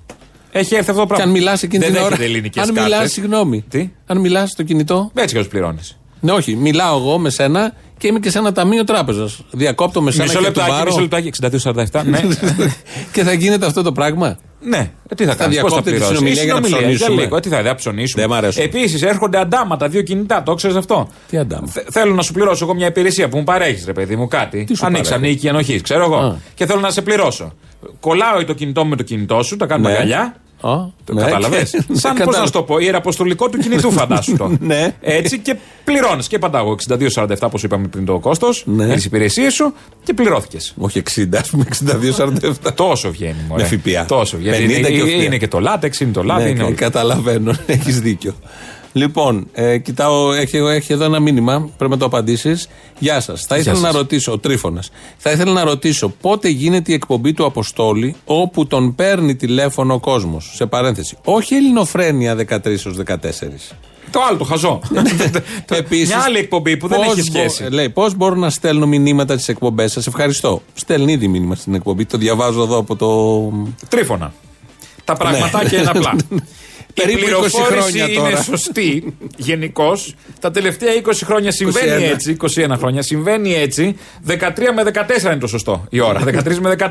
Έχει 0.51 0.75
έρθει 0.75 0.89
αυτό 0.89 1.01
το 1.01 1.07
Και 1.07 1.13
πράγμα. 1.13 1.23
αν 1.25 1.31
μιλάς 1.31 1.63
εκείνη 1.63 1.83
Δεν 1.83 1.93
την 1.93 2.01
ώρα. 2.01 2.07
έχετε 2.07 2.23
ελληνικές 2.23 2.63
Αν 2.63 2.73
μιλάς, 2.73 2.89
κάρτες. 2.89 3.11
συγγνώμη. 3.11 3.63
Τι; 3.69 3.89
Αν 4.05 4.17
μιλάς 4.17 4.49
στο 4.49 4.63
κινητό. 4.63 5.11
Έτσι 5.13 5.35
και 5.35 5.43
πληρώνεις. 5.43 5.97
Ναι, 6.21 6.31
όχι. 6.31 6.55
Μιλάω 6.55 6.97
εγώ 6.97 7.17
με 7.17 7.29
σένα 7.29 7.73
και 7.97 8.07
είμαι 8.07 8.19
και 8.19 8.29
σε 8.29 8.37
ένα 8.37 8.51
ταμείο 8.51 8.83
τράπεζας. 8.83 9.39
Διακόπτω 9.51 10.01
με 10.01 10.11
σένα 10.11 10.23
Μισό 10.23 10.37
και 10.37 10.45
του 10.45 10.49
λεπτάκι, 10.51 10.69
πάρω. 10.71 10.85
μισό 10.85 10.99
λεπτάκι. 11.01 11.29
62-47. 11.91 12.01
Ναι. 12.09 12.19
και 13.11 13.23
θα 13.23 13.33
γίνεται 13.33 13.65
αυτό 13.65 13.81
το 13.81 13.91
πράγμα; 13.91 14.37
Ναι, 14.61 14.91
Ε, 15.09 15.15
τι 15.15 15.25
θα 15.25 15.31
Θα 15.31 15.35
κάνεις, 15.37 15.59
πώς 15.61 15.73
θα 15.73 15.81
διακόπτετε 15.81 15.89
τη 15.91 15.91
πληρώσεις; 15.91 16.17
συνομιλία 16.17 16.43
για 16.43 16.53
να 16.53 16.61
ψωνίσουμε. 16.61 17.21
λίγο. 17.21 17.35
Ε, 17.35 17.39
Τι 17.39 17.49
θα 17.49 17.61
δει, 17.61 17.75
ψωνίσουμε. 17.75 18.21
Δεν 18.21 18.31
μ' 18.31 18.33
αρέσουν. 18.33 18.63
Επίσης 18.63 19.01
έρχονται 19.01 19.37
αντάματα, 19.39 19.87
δύο 19.87 20.01
κινητά, 20.01 20.43
το 20.43 20.53
ξέρεις 20.53 20.75
αυτό; 20.75 21.07
Τι 21.29 21.37
αντάμα; 21.37 21.67
Θε- 21.67 21.87
Θέλω 21.91 22.13
να 22.13 22.21
σου 22.21 22.33
πληρώσω 22.33 22.63
εγώ 22.65 22.73
μια 22.73 22.87
υπηρεσία 22.87 23.29
που 23.29 23.37
μου 23.37 23.43
παρέχεις, 23.43 23.85
ρε 23.85 23.93
παιδί 23.93 24.15
μου, 24.15 24.27
κάτι. 24.27 24.63
Τι 24.63 24.75
σου 24.75 24.85
Ανοίξει 24.85 25.09
παρέχω; 25.11 25.25
ανήκει 25.27 25.47
ενοχής, 25.47 25.81
ξέρω 25.81 26.03
εγώ. 26.03 26.15
Α. 26.15 26.35
Και 26.55 26.65
θέλω 26.65 26.79
να 26.79 26.89
σε 26.91 27.01
πληρώσω. 27.01 27.53
Κολλάω 27.99 28.45
το 28.45 28.53
κινητό 28.53 28.83
μου 28.83 28.89
με 28.89 28.95
το 28.95 29.03
κινητό 29.03 29.43
σου, 29.43 29.55
τα 29.57 29.65
κάνουμε 29.65 29.89
Ναι. 29.89 29.95
αγκαλιά. 29.95 30.35
Α, 30.61 30.85
Το 31.03 31.13
ναι, 31.13 31.21
κατάλαβες; 31.23 31.69
και- 31.69 31.77
Σαν 31.77 31.87
πώς 31.87 32.01
κατάλαβα. 32.01 32.39
να 32.39 32.45
σου 32.45 32.51
το 32.51 32.63
πω, 32.63 32.79
ιεραποστολικό 32.79 33.49
του 33.49 33.57
κινητού, 33.57 33.91
φαντάσου 34.01 34.35
το. 34.37 34.51
Ναι. 34.59 34.95
Έτσι 35.01 35.39
και 35.39 35.55
πληρώνεις. 35.83 36.27
Και 36.27 36.39
παντάγω 36.39 36.75
62-47, 37.15 37.35
όπως 37.41 37.63
είπαμε 37.63 37.87
πριν 37.87 38.05
το 38.05 38.19
κόστος, 38.19 38.63
Ναι. 38.65 38.85
για 38.85 38.95
τις 38.95 39.05
υπηρεσίες 39.05 39.53
σου 39.53 39.73
και 40.03 40.13
πληρώθηκες. 40.13 40.73
Όχι 40.77 40.99
60, 40.99 41.37
ας 41.37 41.49
πούμε 41.49 41.63
62-47. 41.63 42.73
Τόσο 42.75 43.11
βγαίνει. 43.11 43.35
Μωρέ. 43.47 43.67
Με 43.71 43.77
ΦΠΑ. 43.77 44.05
Τόσο 44.05 44.37
βγαίνει. 44.37 44.57
50 44.57 44.61
είναι, 44.79 44.89
και 44.89 44.97
είναι, 45.09 45.25
ΦΠΑ. 45.25 45.37
και 45.37 45.47
το 45.47 45.59
λάτεξ, 45.59 45.99
είναι 45.99 46.11
το 46.11 46.23
λάδι, 46.23 46.43
Ναι, 46.43 46.49
είναι 46.49 46.63
όλο. 46.63 46.75
καταλαβαίνω. 46.75 47.53
Έχεις 47.65 47.99
δίκιο. 48.01 48.33
Λοιπόν, 48.93 49.47
ε, 49.53 49.77
κοιτάω, 49.77 50.33
έχει, 50.33 50.57
έχει 50.57 50.93
εδώ 50.93 51.03
ένα 51.03 51.19
μήνυμα. 51.19 51.69
Πρέπει 51.77 51.91
να 51.91 51.97
το 51.97 52.05
απαντήσεις. 52.05 52.67
Γεια 52.99 53.19
σας. 53.19 53.45
Θα 53.47 53.57
ήθελα 53.57 53.75
σας. 53.75 53.83
να 53.83 53.91
ρωτήσω, 53.91 54.31
ο 54.31 54.37
Τρίφωνας. 54.37 54.91
Θα 55.17 55.31
ήθελα 55.31 55.51
να 55.51 55.63
ρωτήσω 55.63 56.09
πότε 56.21 56.49
γίνεται 56.49 56.91
η 56.91 56.93
εκπομπή 56.95 57.33
του 57.33 57.45
Αποστόλη 57.45 58.15
όπου 58.25 58.67
τον 58.67 58.95
παίρνει 58.95 59.35
τηλέφωνο 59.35 59.93
ο 59.93 59.99
κόσμος. 59.99 60.51
Σε 60.55 60.65
παρένθεση. 60.65 61.17
Όχι 61.23 61.55
Ελληνοφρένια 61.55 62.35
13 62.35 62.85
ω 62.87 62.91
14. 62.91 63.73
Το 64.11 64.19
άλλο, 64.29 64.37
το 64.37 64.43
χαζό. 64.43 64.79
Επίσης, 65.69 66.07
Μια 66.07 66.19
άλλη 66.23 66.37
εκπομπή 66.37 66.77
που 66.77 66.87
δεν 66.87 66.99
πώς 67.01 67.17
έχει 67.17 67.31
μπο- 67.31 67.39
σχέση. 67.39 67.63
λέει, 67.71 67.89
πώς 67.89 68.15
μπορώ 68.15 68.35
να 68.35 68.49
στέλνω 68.49 68.85
μηνύματα 68.87 69.33
στις 69.33 69.47
εκπομπές 69.47 69.91
σας. 69.91 70.07
Ευχαριστώ. 70.07 70.61
Στέλνει 70.73 71.11
ήδη 71.11 71.27
μήνυμα 71.27 71.55
στην 71.55 71.73
εκπομπή. 71.73 72.05
Το 72.05 72.17
διαβάζω 72.17 72.61
εδώ 72.63 72.77
από 72.77 72.95
το. 72.95 73.51
Τρίφωνα. 73.89 74.33
Τα 75.03 75.13
πραγματάκια 75.15 75.79
είναι 75.79 75.89
απλά. 75.89 76.15
Περίπου 76.93 77.17
η 77.19 77.21
20 77.21 77.25
πληροφόρηση 77.25 77.71
χρόνια 77.71 78.05
είναι 78.05 78.15
τώρα. 78.29 78.41
σωστή 78.41 79.13
γενικώς. 79.37 80.15
Τα 80.39 80.51
τελευταία 80.51 80.89
20 81.05 81.11
χρόνια 81.23 81.51
συμβαίνει 81.51 82.05
21. 82.07 82.11
έτσι. 82.13 82.37
21 82.69 82.73
χρόνια 82.77 83.01
συμβαίνει 83.01 83.53
έτσι. 83.53 83.95
13 84.27 84.33
με 84.75 84.83
14 84.83 85.25
είναι 85.25 85.37
το 85.37 85.47
σωστό 85.47 85.85
η 85.89 85.99
ώρα. 85.99 86.23
13 86.45 86.55
με 86.59 86.75
14. 86.79 86.87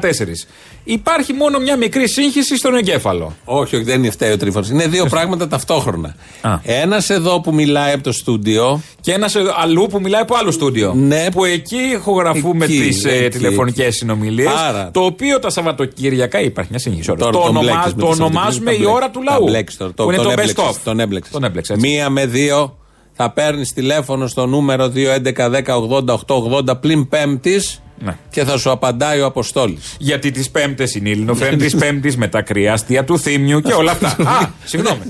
Υπάρχει 0.85 1.33
μόνο 1.33 1.59
μια 1.59 1.77
μικρή 1.77 2.09
σύγχυση 2.09 2.57
στον 2.57 2.75
εγκέφαλο. 2.75 3.37
Όχι, 3.45 3.75
όχι, 3.77 3.85
δεν 3.85 3.99
είναι 4.03 4.11
φταίει 4.11 4.33
ο 4.33 4.37
τρίφωνος. 4.37 4.69
Είναι 4.71 4.87
δύο 4.87 5.07
πράγματα 5.07 5.49
ταυτόχρονα. 5.49 6.15
Α. 6.41 6.59
Ένας 6.63 7.11
εδώ 7.11 7.41
που 7.41 7.55
μιλάει 7.55 7.93
από 7.93 8.03
το 8.03 8.13
στούντιο. 8.13 8.81
Και 9.01 9.13
ένας 9.13 9.35
αλλού 9.63 9.87
που 9.91 10.01
μιλάει 10.01 10.21
από 10.21 10.35
άλλο 10.37 10.51
στούντιο. 10.51 10.95
Ναι. 10.95 11.27
Που 11.33 11.45
εκεί 11.45 11.77
ηχογραφούμε 11.95 12.65
Εκεί, 12.65 12.79
τις 12.81 13.05
εκεί, 13.05 13.29
τηλεφωνικές 13.29 13.97
συνομιλίες. 13.97 14.53
Άρα. 14.69 14.91
Το 14.93 15.01
οποίο 15.01 15.39
τα 15.39 15.51
Σαββατοκύριακα 15.51 16.41
υπάρχει 16.41 16.71
μια 16.71 16.81
σύγχυση. 16.81 17.11
ωραία. 17.11 17.25
Τώρα 17.25 17.37
Το, 17.37 17.45
τον 17.47 17.57
ονομα- 17.57 17.73
μπλέκεις 17.73 17.95
με 17.95 18.03
το 18.03 18.09
τις 18.11 18.19
ονομάζουμε 18.21 18.51
Σαββατοκύριακες, 18.51 18.81
η 18.81 18.85
τα 18.85 18.91
ώρα 18.91 19.11
του 19.11 19.21
μπλέκεις. 19.47 19.77
λαού. 19.81 19.90
Τα 19.95 20.05
μπλέκεις 20.05 20.05
τώρα. 20.05 20.09
Που 20.09 20.11
είναι 20.11 20.17
τον 20.17 20.25
το 20.25 20.31
best 20.31 20.39
έμπλεξες, 20.49 20.77
of. 20.77 20.81
Τον 20.85 21.01
έμπλεξες. 21.01 21.33
Τον 21.33 21.45
έμπλεξες, 21.45 21.77
έτσι. 21.77 21.89
Μία 21.89 22.11
με 22.11 22.27
δύο 22.27 22.77
θα 23.13 23.31
παίρνεις 23.31 23.73
τηλέφωνο 23.73 24.27
στο 24.27 24.47
νούμερο 24.47 24.89
211-10-80-880 24.89 26.81
πλην 26.81 27.09
πέμπτης 27.09 27.83
Ναι. 28.05 28.17
και 28.31 28.45
θα 28.45 28.59
σου 28.59 28.71
απαντάει 28.71 29.21
ο 29.21 29.27
Αποστόλης. 29.27 29.97
Γιατί 29.99 30.31
τι 30.31 30.49
Πέμπτε 30.53 30.89
είναι 30.97 31.09
η 31.09 31.13
Ελληνοφρένη 31.13 31.57
της 31.57 31.75
Πέμπτης 31.77 32.17
με 32.17 32.29
τα 32.29 32.43
κρύα 32.43 32.73
αστεία 32.73 33.05
του 33.05 33.19
Θήμιου 33.19 33.61
και 33.61 33.73
όλα 33.73 33.91
αυτά. 33.91 34.09
Α, 34.31 34.49
συγγνώμη. 34.65 35.01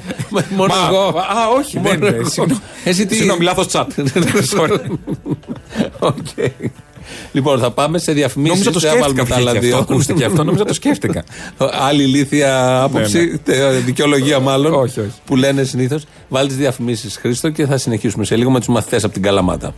Μόνο 0.57 0.75
Μα, 0.75 0.87
εγώ. 0.89 1.01
Α, 1.09 1.49
όχι, 1.59 1.77
Μόνο 1.77 1.89
δεν 1.89 1.99
είναι. 1.99 2.17
εγώ. 2.17 2.29
Συγγνώμη. 2.29 2.61
Εσύ 2.85 3.07
τι- 3.07 3.15
Συγγνώμη, 3.15 3.45
λάθος 3.45 3.67
τσάτ. 3.67 3.91
Sorry. 4.57 4.81
OK. 5.99 6.15
Λοιπόν, 7.33 7.59
θα 7.59 7.71
πάμε 7.71 7.99
σε 7.99 8.13
διαφημίσεις. 8.13 8.53
Νόμιζα 8.65 8.71
το 8.71 8.81
σκέφτηκα 8.81 9.25
τα 9.25 9.35
άλλα 9.37 9.51
βγήκε 9.51 9.67
δύο. 9.67 9.77
αυτό. 9.79 9.93
Ακούστηκε 9.93 10.25
αυτό, 10.25 10.45
νόμιζα 10.45 10.65
το 10.65 10.75
σκέφτηκα. 10.75 11.25
Άλλη 11.89 12.03
ηλίθια 12.03 12.83
άποψη, 12.83 13.39
τε- 13.39 13.73
δικαιολογία 13.85 14.39
μάλλον. 14.41 14.71
Ναι, 14.71 14.77
Όχι, 14.77 15.01
όχι. 15.01 15.13
Που 15.25 15.37
λένε 15.37 15.63
συνήθως. 15.63 16.05
Βάλει 16.29 16.49
τις 16.49 16.57
διαφημίσεις, 16.57 17.17
Χρήστο, 17.17 17.51
και 17.51 17.67
θα 17.67 17.77
συνεχίσουμε 17.79 18.25
σε 18.25 18.37
λίγο 18.37 18.51
με 18.51 18.59
τους 18.59 18.69
μαθητές 18.69 19.05
από 19.05 19.13
την 19.13 19.23
Καλαμάτα. 19.23 19.75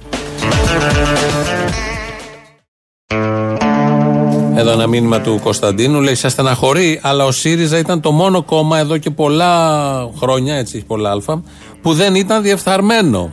Εδώ 4.57 4.71
ένα 4.71 4.87
μήνυμα 4.87 5.21
του 5.21 5.41
Κωνσταντίνου 5.43 6.01
λέει: 6.01 6.15
Σας 6.15 6.33
στεναχωρεί, 6.33 7.01
αλλά 7.03 7.25
ο 7.25 7.31
ΣΥΡΙΖΑ 7.31 7.79
ήταν 7.79 8.01
το 8.01 8.11
μόνο 8.13 8.43
κόμμα 8.43 8.79
εδώ 8.79 8.97
και 8.99 9.11
πολλά 9.11 10.09
χρόνια, 10.19 10.55
έτσι 10.55 10.77
έχει 10.77 10.87
πολλά 10.87 11.11
αλφα, 11.11 11.43
που 11.83 11.93
δεν 11.93 12.15
ήταν 12.15 12.43
διεφθαρμένο. 12.43 13.33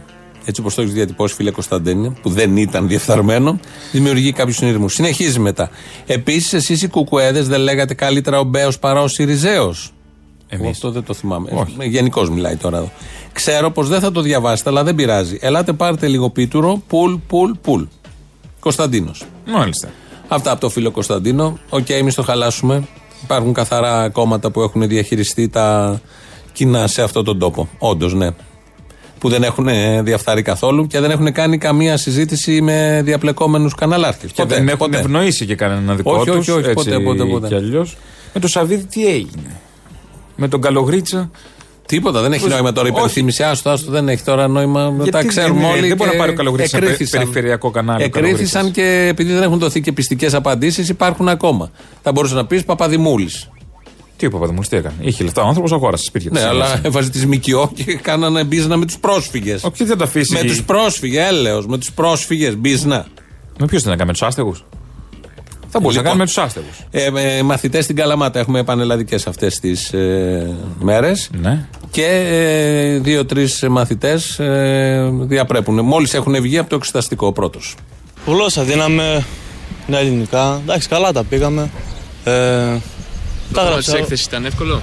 Έτσι 0.49 0.61
όπως 0.61 0.75
το 0.75 0.81
έχεις 0.81 0.93
διατυπώσει, 0.93 1.35
φίλε 1.35 1.51
Κωνσταντίνε, 1.51 2.13
που 2.21 2.29
δεν 2.29 2.57
ήταν 2.57 2.87
διεφθαρμένο, 2.87 3.59
δημιουργεί 3.91 4.31
κάποιους 4.31 4.55
συνειρμούς. 4.55 4.89
Συνεχίζει 4.89 5.39
μετά. 5.39 5.69
Επίσης, 6.05 6.53
εσείς 6.53 6.81
οι 6.81 6.87
Κουκουέδες 6.87 7.47
δεν 7.47 7.59
λέγατε 7.59 7.93
καλύτερα 7.93 8.39
ο 8.39 8.43
Μπέος 8.43 8.79
παρά 8.79 9.01
ο 9.01 9.07
Συριζαίος. 9.07 9.91
Εγώ 10.47 10.69
αυτό 10.69 10.91
δεν 10.91 11.03
το 11.03 11.13
θυμάμαι. 11.13 11.67
Γενικώς 11.89 12.29
μιλάει 12.29 12.55
τώρα 12.55 12.77
εδώ. 12.77 12.91
Ξέρω 13.33 13.71
πως 13.71 13.87
δεν 13.87 13.99
θα 13.99 14.11
το 14.11 14.21
διαβάσετε, 14.21 14.69
αλλά 14.69 14.83
δεν 14.83 14.95
πειράζει. 14.95 15.37
Ελάτε 15.41 15.73
πάρτε 15.73 16.07
λίγο 16.07 16.29
πίτουρο. 16.29 16.81
Πουλ, 16.87 17.13
πουλ, 17.27 17.51
πουλ. 17.61 17.83
Κωνσταντίνος. 18.59 19.25
Μάλιστα. 19.45 19.89
Αυτά 20.27 20.51
από 20.51 20.61
το 20.61 20.69
φίλο 20.69 20.91
Κωνσταντίνο. 20.91 21.59
Οκ, 21.69 21.89
εμείς 21.89 22.15
το 22.15 22.23
χαλάσουμε. 22.23 22.87
Υπάρχουν 23.23 23.53
καθαρά 23.53 24.09
κόμματα 24.09 24.51
που 24.51 24.61
έχουν 24.61 24.87
διαχειριστεί 24.87 25.49
τα 25.49 25.99
κοινά 26.53 26.87
σε 26.87 27.01
αυτόν 27.01 27.23
τον 27.23 27.39
τόπο. 27.39 27.69
Όντως, 27.77 28.13
ναι. 28.13 28.29
Που 29.19 29.29
δεν 29.29 29.43
έχουν 29.43 29.67
ε, 29.67 30.01
διαφθαρεί 30.01 30.41
καθόλου 30.41 30.87
και 30.87 30.99
δεν 30.99 31.11
έχουν 31.11 31.31
κάνει 31.31 31.57
καμία 31.57 31.97
συζήτηση 31.97 32.61
με 32.61 33.01
διαπλεκόμενους 33.03 33.75
καναλάρχες. 33.75 34.31
Και 34.31 34.43
δεν 34.43 34.67
έχουν 34.69 34.93
ευνοήσει 34.93 35.45
και 35.45 35.55
κανένα 35.55 35.95
δικό 35.95 36.13
Όχι, 36.13 36.25
τους, 36.29 36.37
όχι, 36.37 36.51
όχι, 36.51 36.59
έτσι 36.69 36.73
ποτέ, 36.73 36.99
ποτέ, 36.99 37.23
ποτέ. 37.25 37.47
κι 37.47 37.55
αλλιώς. 37.55 37.97
Με 38.33 38.39
το 38.39 38.47
Σαββίδι 38.47 38.85
τι 38.85 39.07
έγινε; 39.07 39.59
Με 40.35 40.47
τον 40.47 40.61
Καλογρίτσα; 40.61 41.31
Τίποτα, 41.85 42.21
δεν 42.21 42.33
έχει 42.33 42.41
Πώς- 42.43 42.51
νόημα 42.51 42.71
τώρα 42.71 42.87
η 42.87 42.91
όχι. 42.91 42.99
υπενθύμηση. 42.99 43.43
Άστο, 43.43 43.69
άστο, 43.69 43.91
δεν 43.91 44.09
έχει 44.09 44.23
τώρα 44.23 44.47
νόημα. 44.47 44.91
Γιατί 44.95 45.09
τα 45.11 45.23
ξέρουμε 45.23 45.59
δεν- 45.61 45.69
όλοι. 45.71 45.87
δεν 45.87 45.97
μπορεί 45.97 46.09
και 46.09 46.15
να 46.15 46.21
πάρει 46.21 46.31
ο 46.31 46.35
Καλογρίτσας 46.35 46.79
ένα 46.81 46.91
εκρίθησαν. 46.91 47.19
περιφερειακό 47.19 47.69
κανάλι 47.71 48.01
ο 48.01 48.05
Εκρίθησαν 48.05 48.71
και 48.71 49.05
επειδή 49.09 49.33
δεν 49.33 49.43
έχουν 49.43 49.59
δοθεί 49.59 49.81
και 49.81 49.91
πιστικές 49.91 50.33
απαντήσεις, 50.33 50.89
υπάρχουν 50.89 51.27
ακόμα. 51.27 51.71
Θα 52.01 52.11
μπορούσε 52.11 52.35
να 52.35 52.45
πεις 52.45 52.63
Παπαδημούλης. 52.63 53.49
Τι 54.19 54.25
ο 54.25 54.29
Παπαδημούλης, 54.29 54.69
τι 54.69 54.75
έκανε; 54.77 54.93
Είχε 55.01 55.23
λεφτά 55.23 55.41
ο 55.41 55.47
άνθρωπος, 55.47 55.71
αγόρασε 55.71 56.03
σπίτια 56.03 56.29
Ναι, 56.33 56.39
της. 56.39 56.47
αλλά 56.47 56.79
έβαζε 56.83 57.09
τη 57.09 57.27
ΜΚΟ 57.27 57.71
και 57.75 57.95
κάνανε 57.95 58.43
μπίζνα 58.43 58.77
με 58.77 58.85
τους 58.85 58.97
πρόσφυγες. 58.97 59.63
Όχι, 59.63 59.83
δεν 59.83 59.97
τα 59.97 60.03
αφήσει. 60.03 60.33
Με 60.33 60.41
τους 60.41 60.63
πρόσφυγες, 60.63 61.27
έλεος, 61.27 61.65
με 61.67 61.77
τους 61.77 61.91
πρόσφυγες, 61.91 62.57
μπίζνα. 62.57 63.05
Με 63.59 63.65
ποιου 63.65 63.79
δεν 63.79 63.91
έκανε, 63.93 64.05
με 64.05 64.11
τους 64.11 64.21
άστεγους; 64.21 64.65
Θα 65.69 65.79
μπορούσε 65.79 65.97
να 65.99 66.03
κάνει 66.05 66.17
με 66.17 66.25
τους 66.25 66.37
άστεγους. 66.37 66.85
Ε, 66.91 67.09
με 67.09 67.41
μαθητές 67.43 67.83
στην 67.83 67.95
Καλαμάτα 67.95 68.39
έχουμε 68.39 68.63
πανελλαδικές 68.63 69.27
αυτές 69.27 69.59
τις 69.59 69.93
ε, 69.93 70.55
μέρες. 70.79 71.29
Ναι. 71.41 71.65
Και 71.91 72.05
ε, 72.05 72.97
δύο-τρεις 72.99 73.65
μαθητές 73.69 74.39
ε, 74.39 75.09
διαπρέπουν. 75.13 75.79
Μόλις 75.85 76.13
έχουν 76.13 76.41
βγει 76.41 76.57
από 76.57 76.69
το 76.69 76.75
εξεταστικό 76.75 77.31
πρώτος. 77.33 77.75
Γλώσσα 78.25 78.63
δίναμε, 78.63 79.25
ναι, 79.87 79.97
ελληνικά. 79.97 80.59
Εντάξει, 80.63 80.87
καλά 80.87 81.11
τα 81.11 81.23
πήγαμε. 81.23 81.69
Ε, 82.23 82.31
τα 83.53 83.61
Το 83.61 83.67
έγραψα. 83.67 83.91
της 83.91 84.01
έκθεσης 84.01 84.25
ήταν 84.25 84.45
εύκολο; 84.45 84.81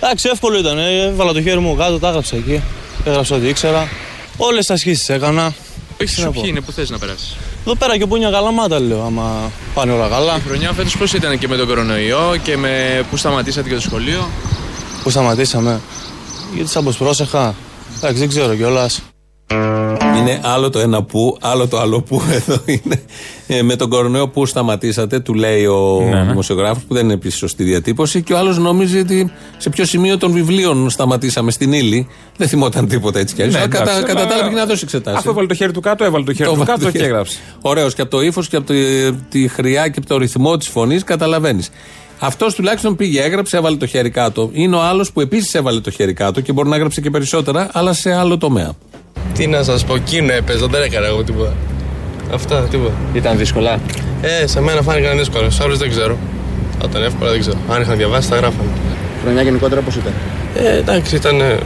Εντάξει, 0.00 0.28
εύκολο 0.32 0.58
ήταν. 0.58 0.78
Ε, 0.78 1.02
έβαλα 1.06 1.32
το 1.32 1.42
χέρι 1.42 1.58
μου 1.58 1.76
κάτω, 1.76 1.98
τα 1.98 2.08
έγραψα 2.08 2.36
εκεί. 2.36 2.62
Έγραψα 3.04 3.36
ό,τι 3.36 3.48
ήξερα. 3.48 3.88
Όλες 4.36 4.58
τις 4.66 4.70
ασκήσει 4.70 5.12
έκανα. 5.12 5.54
Έχει 5.96 6.14
Τι 6.14 6.20
να 6.20 6.26
σου 6.26 6.32
πω. 6.32 6.40
ποιοι 6.40 6.50
είναι 6.52 6.60
που 6.60 6.72
θες 6.72 6.90
να 6.90 6.98
περάσεις; 6.98 7.36
Εδώ 7.66 7.74
πέρα 7.76 7.98
και 7.98 8.06
που 8.06 8.16
είναι 8.16 8.30
καλαμάτα, 8.30 8.80
λέω. 8.80 9.02
Άμα 9.02 9.50
πάνε 9.74 9.92
όλα 9.92 10.08
καλά. 10.08 10.36
Η 10.36 10.40
χρονιά 10.46 10.72
φέτος 10.72 10.96
πώς 10.96 11.12
ήταν 11.12 11.38
και 11.38 11.48
με 11.48 11.56
τον 11.56 11.66
κορονοϊό 11.66 12.36
και 12.42 12.56
με 12.56 13.04
που 13.10 13.16
σταματήσατε 13.16 13.68
και 13.68 13.74
το 13.74 13.80
σχολείο; 13.80 14.28
Που 15.02 15.10
σταματήσαμε. 15.10 15.80
Γιατί 16.54 16.70
σαν 16.70 16.84
πως 16.84 16.96
πρόσεχα. 16.96 17.54
Εντάξει, 17.96 18.18
δεν 18.18 18.28
ξέρω 18.28 18.54
κιόλας. 18.54 19.00
Είναι 20.18 20.40
άλλο 20.42 20.70
το 20.70 20.78
ένα 20.78 21.02
που, 21.02 21.36
άλλο 21.40 21.68
το 21.68 21.80
άλλο 21.80 22.00
που 22.02 22.22
εδώ 22.38 22.60
είναι. 22.64 23.02
Ε, 23.46 23.62
με 23.62 23.76
τον 23.76 23.88
κορονοϊό 23.88 24.28
που 24.28 24.46
σταματήσατε, 24.46 25.20
του 25.20 25.34
λέει 25.34 25.66
ο 25.66 26.00
Ναι, 26.10 26.16
ναι. 26.18 26.24
δημοσιογράφος, 26.24 26.82
που 26.82 26.94
δεν 26.94 27.04
είναι 27.04 27.12
επίση 27.12 27.36
σωστή 27.36 27.64
διατύπωση, 27.64 28.22
και 28.22 28.32
ο 28.32 28.38
άλλος 28.38 28.58
νομίζει 28.58 28.98
ότι 28.98 29.32
σε 29.56 29.70
ποιο 29.70 29.84
σημείο 29.84 30.18
των 30.18 30.32
βιβλίων 30.32 30.90
σταματήσαμε 30.90 31.50
στην 31.50 31.72
ύλη. 31.72 32.08
Δεν 32.36 32.48
θυμόταν 32.48 32.88
τίποτα 32.88 33.18
έτσι 33.18 33.34
κι 33.34 33.42
αλλιώς. 33.42 33.60
Ναι, 33.60 33.66
Κατα, 33.66 33.82
εντάξει, 33.82 34.02
κατά 34.02 34.18
αλλά 34.20 34.28
τα 34.28 34.34
άλλα 34.34 34.44
πήγε 34.44 34.56
να 34.56 34.66
δώσει 34.66 34.80
εξετάσεις. 34.84 35.18
Αφού 35.18 35.30
έβαλε 35.30 35.46
το 35.46 35.54
χέρι 35.54 35.72
του 35.72 35.80
κάτω, 35.80 36.04
έβαλε 36.04 36.24
το 36.24 36.32
χέρι 36.32 36.50
του 36.54 36.62
κάτω 36.64 36.90
και 36.90 36.98
έγραψε. 37.04 37.38
Ωραίος 37.60 37.94
και 37.94 38.02
από 38.02 38.10
το 38.10 38.22
ύφος 38.22 38.48
και 38.48 38.56
από 38.56 38.66
το, 38.66 38.74
τη 39.30 39.48
χρειά 39.48 39.88
και 39.88 39.98
από 39.98 40.06
το 40.08 40.16
ρυθμό 40.18 40.56
της 40.56 40.68
φωνής 40.68 41.04
καταλαβαίνεις. 41.04 41.70
Αυτός 42.18 42.54
τουλάχιστον 42.54 42.96
πήγε, 42.96 43.22
έγραψε, 43.22 43.56
έβαλε 43.56 43.76
το 43.76 43.86
χέρι 43.86 44.10
κάτω. 44.10 44.50
Είναι 44.52 44.76
ο 44.76 44.82
άλλος 44.82 45.12
που 45.12 45.20
επίσης 45.20 45.54
έβαλε 45.54 45.80
το 45.80 45.90
χέρι 45.90 46.12
κάτω 46.12 46.40
και 46.40 46.52
μπορεί 46.52 46.68
να 46.68 46.76
έγραψε 46.76 47.00
και 47.00 47.10
περισσότερα, 47.10 47.68
αλλά 47.72 47.92
σε 47.92 48.12
άλλο 48.14 48.38
τομέα. 48.38 48.72
Τι 49.34 49.46
να 49.46 49.62
σας 49.62 49.84
πω, 49.84 49.94
εκείνο 49.94 50.32
έπαιζα, 50.32 50.66
δεν 50.66 50.82
έκανα 50.82 51.06
εγώ 51.06 51.22
τίποτα. 51.22 51.52
Αυτά, 52.32 52.60
τίποτα. 52.60 52.92
Ήταν 53.12 53.38
δύσκολα. 53.38 53.78
Ε, 54.22 54.46
σε 54.46 54.60
μένα 54.60 54.82
φάνηκαν 54.82 55.18
δύσκολα. 55.18 55.50
Στου 55.50 55.64
άλλους 55.64 55.78
δεν 55.78 55.90
ξέρω. 55.90 56.16
Θα 56.80 56.86
ήταν 56.90 57.02
εύκολα, 57.02 57.30
δεν 57.30 57.40
ξέρω. 57.40 57.56
Αν 57.70 57.82
είχαν 57.82 57.96
διαβάσει, 57.96 58.28
τα 58.30 58.36
γράφανε. 58.36 58.68
Χρονιά 59.22 59.42
γενικότερα 59.42 59.80
πώς 59.80 59.94
ήταν; 59.96 60.12
Ε, 60.54 60.76
εντάξει, 60.76 61.16
ήταν 61.16 61.40
ε, 61.40 61.56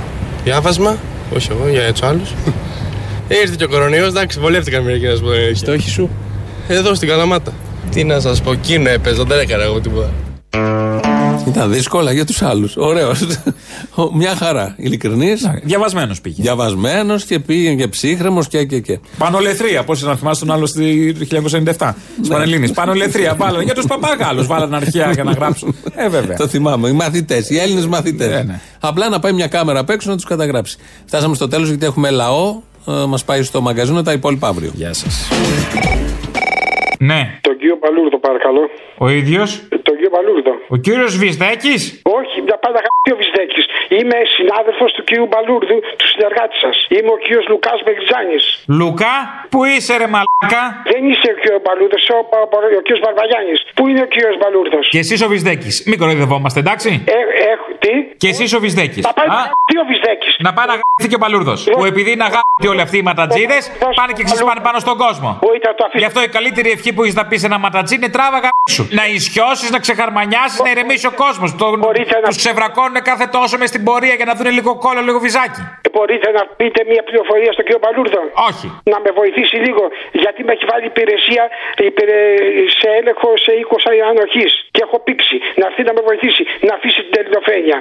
διάβασμα. 0.44 0.96
Όχι 1.36 1.48
εγώ, 1.50 1.68
για 1.68 1.92
τους 1.92 2.02
άλλους. 2.02 2.30
ε, 3.28 3.34
ήρθε 3.42 3.54
και 3.58 3.64
ο 3.64 3.68
κορονοϊός, 3.68 4.08
εντάξει, 4.08 4.40
βολεύτηκαν 4.40 4.82
μερικοί 4.82 5.06
να 5.06 5.14
σου 5.14 5.22
πω. 5.22 5.32
ε, 5.32 5.54
Στόχοι 5.54 5.90
σου. 5.90 6.10
Εδώ 6.68 6.94
στην 6.94 7.08
Καλαμάτα. 7.08 7.52
Τι 7.90 8.04
να 8.04 8.20
σας 8.20 8.40
πω, 8.42 8.52
εκείνο 8.52 8.88
έπαιζα, 8.90 9.24
δεν 9.24 9.38
έκανα 9.38 9.62
εγώ 9.62 9.80
τίποτα. 9.80 10.10
Ήταν 11.46 11.72
δύσκολα 11.72 12.12
για 12.12 12.24
τους 12.24 12.42
άλλους. 12.42 12.76
Ωραίος. 12.76 13.26
Μια 14.14 14.34
χαρά. 14.36 14.74
Ειλικρινής. 14.78 15.50
Διαβασμένος 15.62 16.20
πήγε. 16.20 16.42
Διαβασμένος 16.42 17.24
και 17.24 17.38
πήγε 17.38 17.74
και 17.74 17.88
ψύχρεμος 17.88 18.48
και 18.48 18.64
και 18.64 18.80
και. 18.80 18.98
Πανολεθρία, 19.18 19.84
πώς 19.84 20.02
να 20.02 20.16
θυμάσαι 20.16 20.44
τον 20.44 20.54
άλλο 20.54 20.66
στη 20.66 21.14
1997. 21.30 21.94
Τη 22.22 22.28
Πανελίνη. 22.28 22.70
Πανολεθρία, 22.72 23.34
βάλανε. 23.34 23.64
Για 23.64 23.74
τους 23.74 23.86
παπάγαλου, 23.86 24.46
βάλανε 24.46 24.76
αρχαία 24.76 25.10
για 25.12 25.24
να 25.24 25.32
γράψουν. 25.32 25.74
Ε, 25.94 26.08
βέβαια. 26.08 26.36
Το 26.36 26.46
θυμάμαι. 26.46 26.88
Οι 26.88 26.92
μαθητές, 26.92 27.50
οι 27.50 27.58
Έλληνες 27.58 27.86
μαθητές. 27.86 28.28
Ναι, 28.28 28.42
ναι. 28.42 28.60
Απλά 28.80 29.08
να 29.08 29.18
πάει 29.18 29.32
μια 29.32 29.46
κάμερα 29.46 29.78
απ' 29.78 29.90
έξω 29.90 30.08
να 30.10 30.14
τους 30.16 30.24
καταγράψει. 30.24 30.76
Φτάσαμε 31.06 31.34
στο 31.34 31.48
τέλος 31.48 31.68
γιατί 31.68 31.86
έχουμε 31.86 32.10
λαό. 32.10 32.60
Ε, 32.88 32.92
Μας 33.08 33.24
πάει 33.24 33.42
στο 33.42 33.60
μαγκαζίνο 33.60 34.02
τα 34.02 34.12
υπόλοιπα 34.12 34.48
αύριο. 34.48 34.70
Γεια 34.74 34.92
σας. 34.92 35.28
Ναι, 36.98 37.38
Τον 37.40 37.56
κύριο 37.58 37.76
Παλούρδο, 37.78 38.18
παρακαλώ. 38.20 38.60
ο 38.98 39.08
ίδιος. 39.08 39.60
Τον 40.16 40.24
κύριο 40.24 40.42
Παλούρδο. 40.46 40.52
Ο 40.74 40.76
κύριος 40.86 41.12
Βυσδέκης; 41.22 41.82
Όχι, 42.18 42.36
μια 42.46 42.58
πάντα 42.64 42.78
γαμπή 42.84 43.10
ο 43.14 43.16
Βυσδέκης. 43.20 43.64
Είμαι 43.96 44.18
συνάδελφος 44.36 44.90
του 44.96 45.02
κύριου 45.08 45.26
Μπαλούρδου, 45.30 45.78
του 45.98 46.06
συνεργάτης 46.12 46.58
σας. 46.64 46.76
Είμαι 46.94 47.10
ο 47.16 47.18
κύριος 47.24 47.44
Λουκάς 47.50 47.78
Μπεγκτζάνη. 47.84 48.38
Λουκά, 48.78 49.14
πού 49.52 49.58
είσαι 49.72 49.92
ρε 50.02 50.08
μαλάκα; 50.14 50.62
Δεν 50.92 51.02
είσαι 51.10 51.28
ο 51.34 51.36
κύριος 51.40 51.60
Μπαλούρδος, 51.64 52.02
ο, 52.16 52.18
ο, 52.36 52.40
ο 52.78 52.82
κύριος 52.86 53.02
Μπαρβαγιάννης. 53.04 53.58
Πού 53.76 53.82
είναι 53.90 54.02
ο 54.06 54.08
κύριος 54.14 54.36
Μπαλούρδος; 54.40 54.84
Και 54.94 55.00
εσύ 55.04 55.14
ο 55.26 55.28
Βυσδέκης. 55.32 55.74
Μην 55.88 55.96
κοροϊδευόμαστε, 56.00 56.58
εντάξει; 56.64 56.90
Ε, 57.16 57.18
ε, 57.50 57.52
τι; 57.82 57.92
Και 58.22 58.28
εσύ 58.32 58.44
ο 58.56 58.60
Βυσδέκης. 58.64 59.02
Θα 59.08 59.12
πάει 59.18 59.28
να 59.76 59.82
γαμπή 59.82 59.82
ο 59.82 59.84
Βυσδέκη. 59.90 60.28
Να 60.46 60.50
πάει 60.56 60.66
να 60.72 60.74
γαμπηθεί 60.80 61.08
και 61.10 61.18
ο 61.20 61.22
Παλούρδος. 61.24 61.60
Που 61.76 61.84
επειδή 61.92 62.10
είναι 62.14 62.26
αγάπη 62.30 62.50
Και 62.62 62.68
όλοι 62.72 62.82
αυτοί 62.86 62.96
οι 63.02 63.06
ματατζίδες 63.10 63.62
πάνε 63.98 64.12
και 64.16 64.22
ξεσπάνε 64.28 64.60
πάνω 64.68 64.78
στον 64.84 64.96
κόσμο. 65.04 65.30
Γι' 66.02 66.08
αυτό 66.10 66.20
η 66.28 66.30
καλύτερη 66.36 66.70
ευχή 66.76 66.90
που 66.92 67.02
έχεις 67.02 67.14
να 67.20 67.24
πεις 67.26 67.40
σε 67.40 67.46
ένα 67.46 67.58
ματατζί 67.58 67.94
είναι 67.94 68.10
τράβαγα 68.16 68.50
σου. 68.74 68.82
Να 68.98 69.04
ισιώσεις, 69.06 69.68
να 69.74 69.78
ξεχαρμανιάσεις, 69.84 70.58
να 70.66 70.70
ηρεμήσει 70.70 71.06
ο 71.06 71.14
κόσμος. 71.24 71.48
Τους 72.28 72.36
ξεβρακώνουν 72.36 72.98
κάθε 73.10 73.26
τόσο 73.36 73.54
μες 73.58 73.68
στην 73.68 73.82
πορεία 73.84 74.14
για 74.14 74.24
να 74.30 74.34
δουν 74.34 74.48
λίγο 74.58 74.70
κόλλο, 74.84 75.00
λίγο 75.08 75.18
βυζάκι. 75.18 75.62
Ε, 75.86 75.88
Μπορείτε 75.94 76.28
να 76.38 76.42
πείτε 76.60 76.80
μια 76.92 77.02
πληροφορία 77.08 77.52
στον 77.52 77.64
κύριο 77.66 77.80
Παλούρδο; 77.86 78.22
Όχι. 78.50 78.66
Να 78.92 78.98
με 79.04 79.10
βοηθήσει 79.20 79.56
λίγο. 79.66 79.82
Γιατί 80.22 80.40
με 80.46 80.52
έχει 80.52 80.64
βάλει 80.72 80.86
υπηρεσία 80.94 81.44
υπηρε... 81.88 82.18
σε 82.80 82.88
έλεγχο 82.98 83.28
σε 83.44 83.52
20 83.70 84.08
ανοχής. 84.10 84.52
Και 84.74 84.80
έχω 84.86 84.98
πήξει. 85.06 85.36
Να 85.60 85.64
έρθει 85.66 85.82
να 85.88 85.92
με 85.96 86.02
βοηθήσει. 86.08 86.42
Να 86.66 86.72
αφήσει 86.74 87.00
την 87.08 87.14
ελληνοφρένεια. 87.20 87.78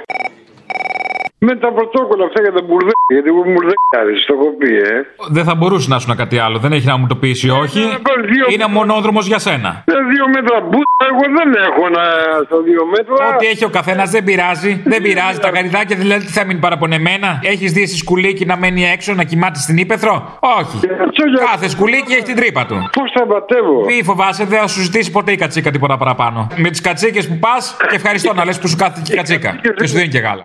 Με 1.38 1.56
τα 1.56 1.72
πρωτόκολλα 1.72 2.24
αυτά 2.24 2.40
για 2.42 2.52
τα 2.52 2.62
μπουρδέλια. 2.62 2.94
Γιατί 3.12 3.28
εγώ 3.28 3.42
μπουρδέλιαρης, 3.50 4.24
το 4.26 4.34
έχω 4.38 4.50
πει, 4.58 4.70
ε. 4.76 4.94
Δεν 5.28 5.44
θα 5.44 5.54
μπορούσε 5.54 5.88
να 5.88 5.98
σου 5.98 6.08
να 6.08 6.14
κάτι 6.14 6.38
άλλο. 6.38 6.58
Δεν 6.58 6.72
έχει 6.72 6.86
να 6.86 6.96
μου 6.96 7.06
το 7.06 7.16
πει 7.16 7.28
ή 7.42 7.50
όχι. 7.50 7.80
Είναι 8.52 8.66
μονόδρομος 8.70 9.26
για 9.26 9.38
σένα. 9.38 9.82
Τα 9.86 9.94
δύο 10.12 10.28
μέτρα 10.34 10.60
μπουρδέλια, 10.60 11.06
εγώ 11.12 11.24
δεν 11.38 11.48
έχω 11.68 11.88
να 11.88 12.04
στα 12.44 12.58
δύο 12.68 12.86
μέτρα. 12.86 13.34
Ό,τι 13.34 13.46
έχει 13.46 13.64
ο 13.64 13.68
καθένας 13.68 14.10
δεν 14.10 14.24
πειράζει. 14.24 14.82
Δεν 14.84 15.02
πειράζει. 15.02 15.38
Τα 15.38 15.50
γαριδάκια 15.50 15.96
δηλαδή 15.96 16.24
τι 16.26 16.32
θα 16.32 16.44
μείνει 16.44 16.60
παραπονεμένα. 16.60 17.40
Έχεις 17.42 17.72
δει 17.72 17.86
στη 17.86 17.96
σκουλίκι 17.96 18.44
να 18.44 18.56
μένει 18.56 18.84
έξω 18.84 19.14
να 19.14 19.24
κοιμάται 19.24 19.58
στην 19.58 19.76
ύπεθρο. 19.76 20.38
Όχι. 20.40 20.86
Κάθε 21.50 21.68
σκουλίκι 21.68 22.12
έχει 22.12 22.22
την 22.22 22.36
τρύπα 22.36 22.66
του. 22.66 22.90
Πώς 22.92 23.10
θα 23.14 23.26
πατεύω. 23.26 23.84
Μη 23.84 24.02
φοβάσαι, 24.04 24.44
δεν 24.44 24.60
θα 24.60 24.66
σου 24.66 24.80
ζητήσει 24.80 25.10
ποτέ 25.10 25.32
η 25.32 25.36
κατσίκα 25.36 25.70
τίποτα 25.70 25.96
παραπάνω. 25.96 26.46
Με 26.56 26.70
τις 26.70 26.80
κατσίκες 26.80 27.28
που 27.28 27.38
πας 27.38 27.76
και 27.88 27.96
ευχαριστώ 27.96 28.32
να 28.34 28.44
λες 28.44 28.58
που 28.58 28.68
σου 28.68 28.76
κάθεται 28.76 29.00
και 29.04 29.12
η 29.12 29.16
κατσίκα. 29.16 29.60
Και 29.76 29.86
σου 29.86 29.94
δίνει 29.94 30.08
και 30.08 30.18
γάλα. 30.18 30.44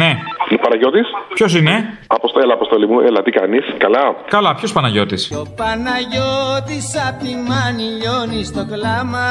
Ναι. 0.00 0.10
Παναγιώτης. 0.62 1.06
Ποιος 1.34 1.56
είναι; 1.56 1.98
Αποστέλα, 2.06 2.52
αποστολή 2.52 2.86
μου. 2.86 3.00
Έλα, 3.00 3.22
τι 3.22 3.30
κάνεις; 3.30 3.64
Καλά. 3.78 4.16
Καλά, 4.28 4.54
ποιος 4.54 4.72
Παναγιώτης; 4.72 5.30
Ο 5.30 5.44
Παναγιώτης 5.56 6.86
απ' 7.08 7.18
τη 7.22 7.32
μάνη 7.48 7.86
λιώνει 7.98 8.44
στο 8.44 8.62
κλάμα 8.72 9.24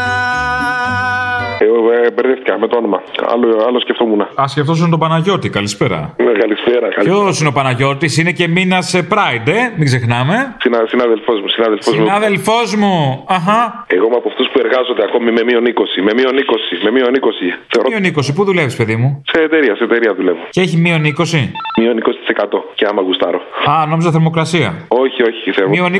Ε, 1.59 1.65
ε, 2.05 2.11
μπερδεύτηκα 2.13 2.59
με 2.59 2.67
το 2.67 2.77
όνομα. 2.77 3.01
Άλλο, 3.33 3.47
άλλο 3.67 3.79
σκεφτόμουν. 3.79 4.21
Α, 4.41 4.47
σκεφτόσουν 4.47 4.89
τον 4.89 4.99
Παναγιώτη, 4.99 5.49
καλησπέρα. 5.49 5.99
Ναι, 6.17 6.31
καλησπέρα. 6.31 6.87
Ποιος 7.03 7.39
είναι 7.39 7.49
ο 7.49 7.51
Παναγιώτης, 7.51 8.17
είναι 8.17 8.31
και 8.31 8.47
μήνα 8.47 8.79
Pride, 9.11 9.47
ε, 9.59 9.61
μην 9.77 9.85
ξεχνάμε. 9.85 10.35
Συνα, 10.63 10.79
συνάδελφός 10.87 11.37
μου, 11.41 11.47
συνάδελφός 11.47 11.93
μου. 11.97 12.05
Συνάδελφός 12.05 12.75
μου, 12.75 13.23
αχά. 13.37 13.85
Εγώ 13.95 14.05
είμαι 14.05 14.15
από 14.21 14.29
αυτούς 14.31 14.47
που 14.51 14.59
εργάζονται 14.65 15.03
ακόμη 15.09 15.31
με 15.37 15.43
μείον 15.47 15.65
20. 15.65 16.01
Με 16.07 16.11
μείον 16.17 16.35
20. 16.43 16.73
Με 16.85 16.91
μείον 16.95 17.13
20. 17.19 17.47
Θεωρώ... 17.71 17.87
Μείον 17.89 18.05
20, 18.15 18.35
πού 18.35 18.43
δουλεύεις, 18.49 18.75
παιδί 18.75 18.95
μου; 19.01 19.09
Σε 19.31 19.39
εταιρεία, 19.47 19.75
σε 19.75 19.83
εταιρεία 19.83 20.11
δουλεύω. 20.19 20.43
Και 20.51 20.61
έχει 20.61 20.77
μείον 20.77 21.01
20. 21.03 21.51
Μείον 21.79 21.97
20% 21.97 22.59
και 22.75 22.85
άμα 22.89 23.01
γουστάρω. 23.01 23.41
Α, 23.69 23.85
νόμιζα 23.85 24.11
θερμοκρασία. 24.11 24.85
Όχι, 24.87 25.21
όχι, 25.23 25.51
θερμο... 25.51 25.69
Μείον 25.69 25.91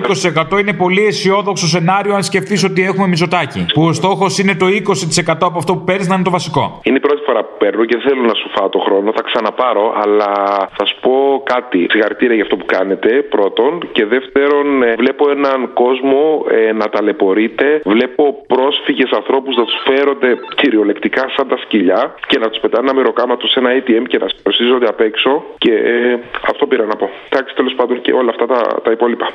20% 0.53 0.59
είναι 0.59 0.73
πολύ 0.73 1.05
αισιόδοξο 1.05 1.67
σενάριο 1.67 2.13
αν 2.15 2.23
σκεφτείς 2.23 2.63
ότι 2.63 2.83
έχουμε 2.83 3.07
μιζωτάκι. 3.07 3.65
Που 3.73 3.83
ο 3.83 3.93
στόχος 3.93 4.37
είναι 4.37 4.55
το 4.55 4.65
20% 4.65 5.37
από 5.39 5.57
αυτό 5.57 5.73
που 5.73 5.83
παίρνεις 5.83 6.07
να 6.07 6.15
είναι 6.15 6.23
το 6.23 6.29
βασικό. 6.29 6.79
Είναι 6.83 6.97
η 6.97 6.99
πρώτη 6.99 7.21
φορά 7.25 7.43
που 7.43 7.55
παίρνω 7.57 7.85
και 7.85 7.95
δεν 7.97 8.05
θέλω 8.07 8.21
να 8.21 8.33
σου 8.33 8.49
φάω 8.55 8.69
το 8.69 8.79
χρόνο. 8.79 9.11
Θα 9.15 9.21
ξαναπάρω, 9.21 9.93
αλλά 10.03 10.31
θα 10.77 10.85
σου 10.85 10.95
πω 11.01 11.41
κάτι. 11.43 11.87
Συγχαρητήρια 11.89 12.35
για 12.35 12.43
αυτό 12.43 12.55
που 12.55 12.65
κάνετε, 12.65 13.09
πρώτον. 13.35 13.71
Και 13.91 14.05
δεύτερον, 14.05 14.83
ε, 14.83 14.93
βλέπω 14.97 15.29
έναν 15.29 15.73
κόσμο 15.73 16.45
ε, 16.51 16.71
να 16.71 16.89
ταλαιπωρείται. 16.89 17.81
Βλέπω 17.85 18.23
πρόσφυγες 18.47 19.11
ανθρώπους 19.11 19.55
να 19.55 19.63
τους 19.63 19.77
φέρονται 19.87 20.29
κυριολεκτικά 20.55 21.23
σαν 21.35 21.47
τα 21.47 21.57
σκυλιά 21.57 22.15
και 22.27 22.37
να 22.39 22.49
τους 22.49 22.59
πετάνε 22.59 22.83
ένα 22.87 22.93
μεροκάμα 22.99 23.37
τους 23.37 23.51
σε 23.51 23.59
ένα 23.59 23.69
ATM 23.77 24.03
και 24.07 24.17
να 24.17 24.27
σπροσίζονται 24.38 24.88
απ' 24.88 25.01
έξω. 25.01 25.43
Και 25.57 25.73
ε, 25.73 26.19
αυτό 26.51 26.65
πήρα 26.67 26.86
να 26.86 26.95
πω. 26.95 27.09
Εντάξει, 27.29 27.55
τέλος 27.55 27.73
πάντων 27.75 28.01
και 28.01 28.11
όλα 28.11 28.29
αυτά 28.29 28.45
τα, 28.45 28.82
τα 28.84 28.91
υπόλοιπα. 28.91 29.27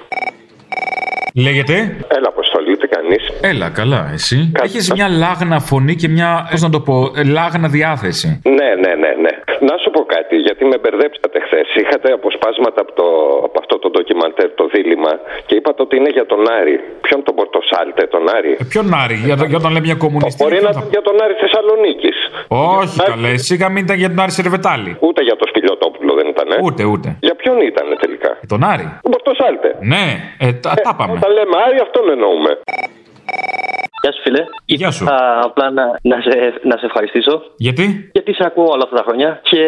Λέγεται; 1.34 1.74
Έλα, 2.16 2.28
Αποστολή, 2.28 2.55
τι 2.64 2.88
κάνει. 2.94 3.16
Έλα, 3.40 3.68
καλά, 3.80 4.10
εσύ. 4.12 4.52
Έχεις 4.62 4.92
μια 4.92 5.08
λάγνα 5.08 5.58
φωνή 5.60 5.94
και 5.94 6.08
μια, 6.08 6.48
πώς 6.50 6.62
να 6.62 6.70
το 6.70 6.80
πω, 6.80 6.94
ε, 7.16 7.22
λάγνα 7.24 7.68
διάθεση. 7.68 8.28
Ναι, 8.58 8.68
ναι, 8.82 8.92
ναι, 9.02 9.12
ναι. 9.24 9.32
Να 9.68 9.74
σου 9.82 9.90
πω 9.94 10.00
κάτι, 10.16 10.36
γιατί 10.46 10.62
με 10.64 10.76
μπερδέψατε 10.80 11.36
χθες. 11.46 11.66
Είχατε 11.80 12.08
αποσπάσματα 12.18 12.80
από, 12.84 12.92
το, 13.00 13.06
από 13.46 13.56
αυτό 13.62 13.74
το 13.82 13.88
ντοκιμαντέρ, 13.90 14.48
το 14.60 14.64
δίλημα, 14.74 15.12
και 15.46 15.54
είπατε 15.58 15.80
ότι 15.86 15.94
είναι 15.96 16.10
για 16.18 16.26
τον 16.32 16.40
Άρη. 16.58 16.76
Ποιον 17.04 17.20
τον 17.26 17.34
Πορτοσάλτε, 17.38 18.02
τον 18.14 18.24
Άρη; 18.36 18.52
Ε, 18.62 18.64
ποιον 18.72 18.86
Άρη, 19.02 19.16
για, 19.26 19.34
για 19.50 19.58
όταν 19.60 19.70
λέει 19.74 19.84
μια 19.88 19.98
κομμουνιστή. 20.04 20.42
Μπορεί 20.42 20.58
να 20.66 20.70
ήταν 20.74 20.86
για 20.96 21.02
τον 21.08 21.16
Άρη 21.24 21.34
Θεσσαλονίκης. 21.42 22.16
Όχι, 22.78 22.98
καλέ, 23.10 23.32
σίγα 23.48 23.66
μην 23.72 23.82
ήταν 23.86 23.96
για 24.02 24.08
τον 24.12 24.20
Άρη 24.24 24.32
Σερβετάλη. 24.40 24.90
Ούτε 25.08 25.20
για 25.28 25.36
το 25.40 25.44
Σπιλιοτόπουλο 25.50 26.12
δεν 26.18 26.26
ήταν. 26.34 26.48
Ούτε, 26.66 26.82
ούτε. 26.92 27.08
Για 27.26 27.34
ποιον 27.40 27.56
ήταν 27.70 27.86
τελικά; 28.02 28.30
Για 28.42 28.50
τον 28.54 28.62
Άρη. 28.72 28.86
Τον 29.04 29.12
Πορτοσάλτε. 29.16 29.68
Ναι, 29.92 30.04
ε, 30.44 30.46
τα, 30.64 30.70
τα 30.88 30.92
πάμε. 30.98 31.12
Όταν 31.18 31.30
λέμε 31.38 31.54
Άρη, 31.66 31.78
αυτόν 31.86 32.04
εννοούμε 32.14 32.45
πούμε. 32.46 33.65
Γεια 34.06 34.14
σου, 34.14 34.22
φίλε. 34.26 34.42
Γεια 34.64 34.90
σου. 34.90 35.04
Α, 35.04 35.16
απλά 35.48 35.66
να, 35.70 35.84
να, 36.10 36.16
σε, 36.24 36.32
να 36.70 36.76
σε 36.80 36.86
ευχαριστήσω. 36.90 37.34
Γιατί; 37.66 37.84
Γιατί 38.12 38.34
σε 38.34 38.44
ακούω 38.46 38.68
όλα 38.74 38.84
αυτά 38.86 38.96
τα 38.96 39.04
χρόνια 39.06 39.40
και 39.50 39.60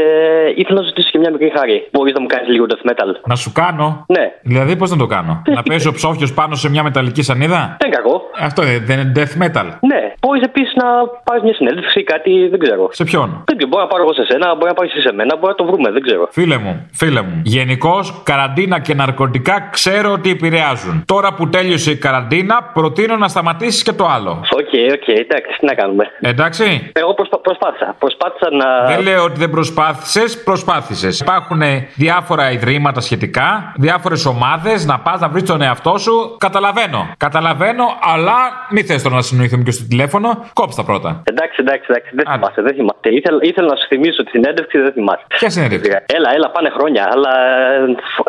ήθελα 0.61 0.77
να 0.79 0.83
σου 0.85 0.91
ζητήσω 0.93 1.09
και 1.13 1.19
μια 1.19 1.31
μικρή 1.31 1.51
χάρη. 1.57 1.77
Μπορείς 1.93 2.13
να 2.17 2.21
μου 2.21 2.27
κάνεις 2.27 2.49
λίγο 2.55 2.67
death 2.71 2.85
metal. 2.91 3.11
Να 3.33 3.37
σου 3.43 3.51
κάνω; 3.53 4.05
Ναι. 4.17 4.25
Δηλαδή, 4.43 4.77
πώς 4.77 4.91
να 4.91 4.97
το 4.97 5.07
κάνω; 5.07 5.43
να 5.57 5.63
παίζω 5.63 5.93
ψόφιος 5.93 6.31
πάνω 6.35 6.55
σε 6.55 6.69
μια 6.71 6.83
μεταλλική 6.83 7.23
σανίδα; 7.23 7.77
Δεν 7.81 7.91
κακό. 7.91 8.15
Αυτό 8.49 8.63
δεν 8.63 8.83
δεν 8.89 8.99
είναι 8.99 9.13
death 9.19 9.35
metal. 9.43 9.67
Ναι. 9.91 10.03
Μπορείς 10.21 10.43
επίσης 10.51 10.75
να 10.83 10.87
πάρεις 11.27 11.43
μια 11.43 11.55
συνέντευξη 11.55 12.01
ή 12.01 12.05
κάτι, 12.13 12.49
δεν 12.53 12.59
ξέρω. 12.65 12.89
Σε 12.93 13.05
ποιον; 13.05 13.29
Δεν 13.49 13.57
ξέρω. 13.57 13.71
Μπορεί 13.71 13.83
να 13.87 13.91
πάρω 13.93 14.03
εγώ 14.03 14.13
σε 14.21 14.25
σένα, 14.31 14.47
μπορεί 14.55 14.69
να 14.73 14.77
πάρεις 14.79 14.93
σε 15.07 15.13
μένα, 15.19 15.33
μπορεί 15.37 15.53
να 15.57 15.59
το 15.61 15.65
βρούμε, 15.71 15.91
δεν 15.91 16.03
ξέρω. 16.07 16.29
Φίλε 16.31 16.57
μου, 16.57 16.73
φίλε 16.93 17.23
μου. 17.23 17.41
Γενικώς, 17.45 18.05
καραντίνα 18.25 18.81
και 18.81 18.95
ναρκωτικά 18.95 19.69
ξέρω 19.77 20.13
ότι 20.13 20.31
επηρεάζουν. 20.31 21.03
Τώρα 21.13 21.35
που 21.35 21.49
τέλειωσε 21.49 21.91
η 21.91 21.97
καραντίνα, 21.97 22.57
προτείνω 22.77 23.17
να 23.17 23.29
σταματήσεις 23.29 23.83
και 23.83 23.93
το 23.93 24.07
άλλο. 24.07 24.28
OK, 24.31 24.73
OK, 24.97 25.09
εντάξει, 25.09 25.59
τι 25.59 25.65
να 25.67 25.75
κάνουμε. 25.75 26.05
Εντάξει. 26.21 26.91
Εγώ 26.93 27.15
προσπα- 27.15 27.39
προσπάθησα. 27.39 27.95
Προσπάθησα 27.99 28.49
να. 28.51 28.95
Δεν 28.95 29.03
λέω 29.03 29.23
ότι 29.25 29.39
δεν 29.39 29.51
προσπάθησες, 29.51 30.43
προσπάθησες. 30.43 31.21
Υπάρχουν 31.21 31.61
διάφορα 31.95 32.51
ιδρύματα 32.51 33.01
σχετικά, 33.01 33.73
διάφορες 33.77 34.25
ομάδες 34.27 34.87
να 34.87 34.99
πας 34.99 35.21
να 35.21 35.29
βρεις 35.29 35.43
τον 35.43 35.63
εαυτό 35.63 35.99
σου. 35.99 36.37
Καταλαβαίνω. 36.39 37.09
Καταλαβαίνω, 37.17 37.85
αλλά 38.15 38.37
μη 38.71 38.83
θες 38.83 39.03
τώρα 39.03 39.15
να 39.15 39.23
συνοηθούμε 39.23 39.63
και 39.63 39.71
στο 39.71 39.87
τηλέφωνο. 39.89 40.29
Κόψτε 40.53 40.83
τα 40.83 40.87
πρώτα. 40.89 41.23
Εντάξει, 41.25 41.57
εντάξει, 41.61 41.87
εντάξει, 41.91 42.11
δεν 42.15 42.25
θυμάσαι, 42.33 42.63
δεν 42.63 42.75
θυμάσαι. 42.75 42.97
Ήθελα, 43.19 43.39
ήθελα 43.43 43.69
να 43.69 43.77
σου 43.77 43.87
θυμίσω 43.89 44.23
τη 44.25 44.31
συνέντευξη, 44.31 44.79
δεν 44.79 44.93
θυμάσαι. 44.93 45.25
Ποια 45.39 45.51
συνέντευξη; 45.51 45.91
Έλα, 46.07 46.31
έλα, 46.35 46.51
πάνε 46.51 46.71
χρόνια, 46.77 47.09
αλλά 47.13 47.33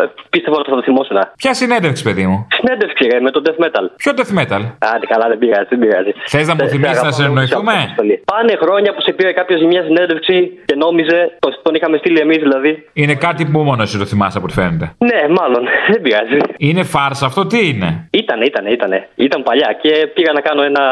ε, 0.04 0.10
πίστευα 0.30 0.58
ότι 0.58 0.70
θα 0.70 0.76
το 0.76 0.84
θυμόσαι 0.84 1.14
να. 1.14 1.32
Ποια 1.38 1.54
συνέντευξη, 1.54 2.04
παιδί 2.04 2.26
μου; 2.28 2.48
Συνέντευξη, 2.58 3.04
ρε, 3.12 3.20
με 3.20 3.32
το 3.32 3.42
death 3.46 3.60
metal. 3.66 3.86
Ποιο 3.96 4.12
death 4.18 4.34
metal; 4.40 4.62
Άντε, 4.94 5.06
καλά, 5.14 5.26
δεν 5.32 5.38
πειράζει, 5.38 5.68
δεν 5.70 5.80
πειράζει. 5.90 6.12
Θες 6.34 6.48
να 6.50 6.54
μου 6.56 6.60
Σε- 6.60 6.66
σε 6.68 6.72
θυμίσεις 6.74 6.96
να 6.96 7.08
αγαπάω, 7.08 7.12
συνεννοηθούμε; 7.20 7.72
σε 7.72 7.78
αποστολή. 7.84 8.16
Πάνε 8.32 8.54
χρόνια 8.64 8.90
που 8.96 9.02
σε 9.06 9.12
πήρε 9.18 9.32
κάποιος 9.40 9.60
για 9.60 9.70
μια 9.74 9.84
συνέντευξη 9.88 10.38
και 10.66 10.76
νόμιζε, 10.86 11.20
το- 11.40 11.60
τον 11.66 11.74
είχαμε 11.76 11.96
στείλει 11.98 12.20
εμείς 12.26 12.38
δηλαδή. 12.46 12.72
Είναι 13.02 13.16
κάτι 13.26 13.42
που 13.52 13.60
μόνο 13.70 13.82
εσύ 13.86 13.98
το 13.98 14.06
θυμάσαι 14.12 14.38
από 14.38 14.46
ό,τι 14.48 14.56
φαίνεται. 14.60 14.86
Ναι, 15.10 15.20
μάλλον, 15.38 15.62
δεν 15.92 16.02
πειράζει. 16.02 16.38
Είναι 16.58 16.84
φάρσα 16.84 17.26
αυτό, 17.26 17.42
τι 17.52 17.60
είναι; 17.70 17.90
Ήτανε, 18.22 18.44
ήτανε, 18.46 18.70
ήτανε. 18.78 19.08
Ήταν 19.16 19.44
παλιά 19.44 19.70
και 19.82 19.92
πήγα 20.16 20.32
να 20.34 20.42
κάνω 20.48 20.62
ένα, 20.72 20.84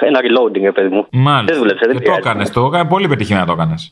ένα 0.00 0.18
reloading, 0.26 0.62
ρε 0.62 0.72
παιδί 0.72 0.88
μου. 0.94 1.06
Μάλιστα. 1.10 1.44
Δεν 1.52 1.56
δούλεψε, 1.60 1.84
δεν 1.86 1.94
Και 1.96 2.02
το 2.04 2.10
πειράζει. 2.10 2.20
έκανες, 2.28 2.50
το 2.50 2.60
έκανες 2.70 2.86
πολύ 2.88 3.08
πετυχημένα 3.08 3.46
το 3.46 3.52
έκανες. 3.52 3.90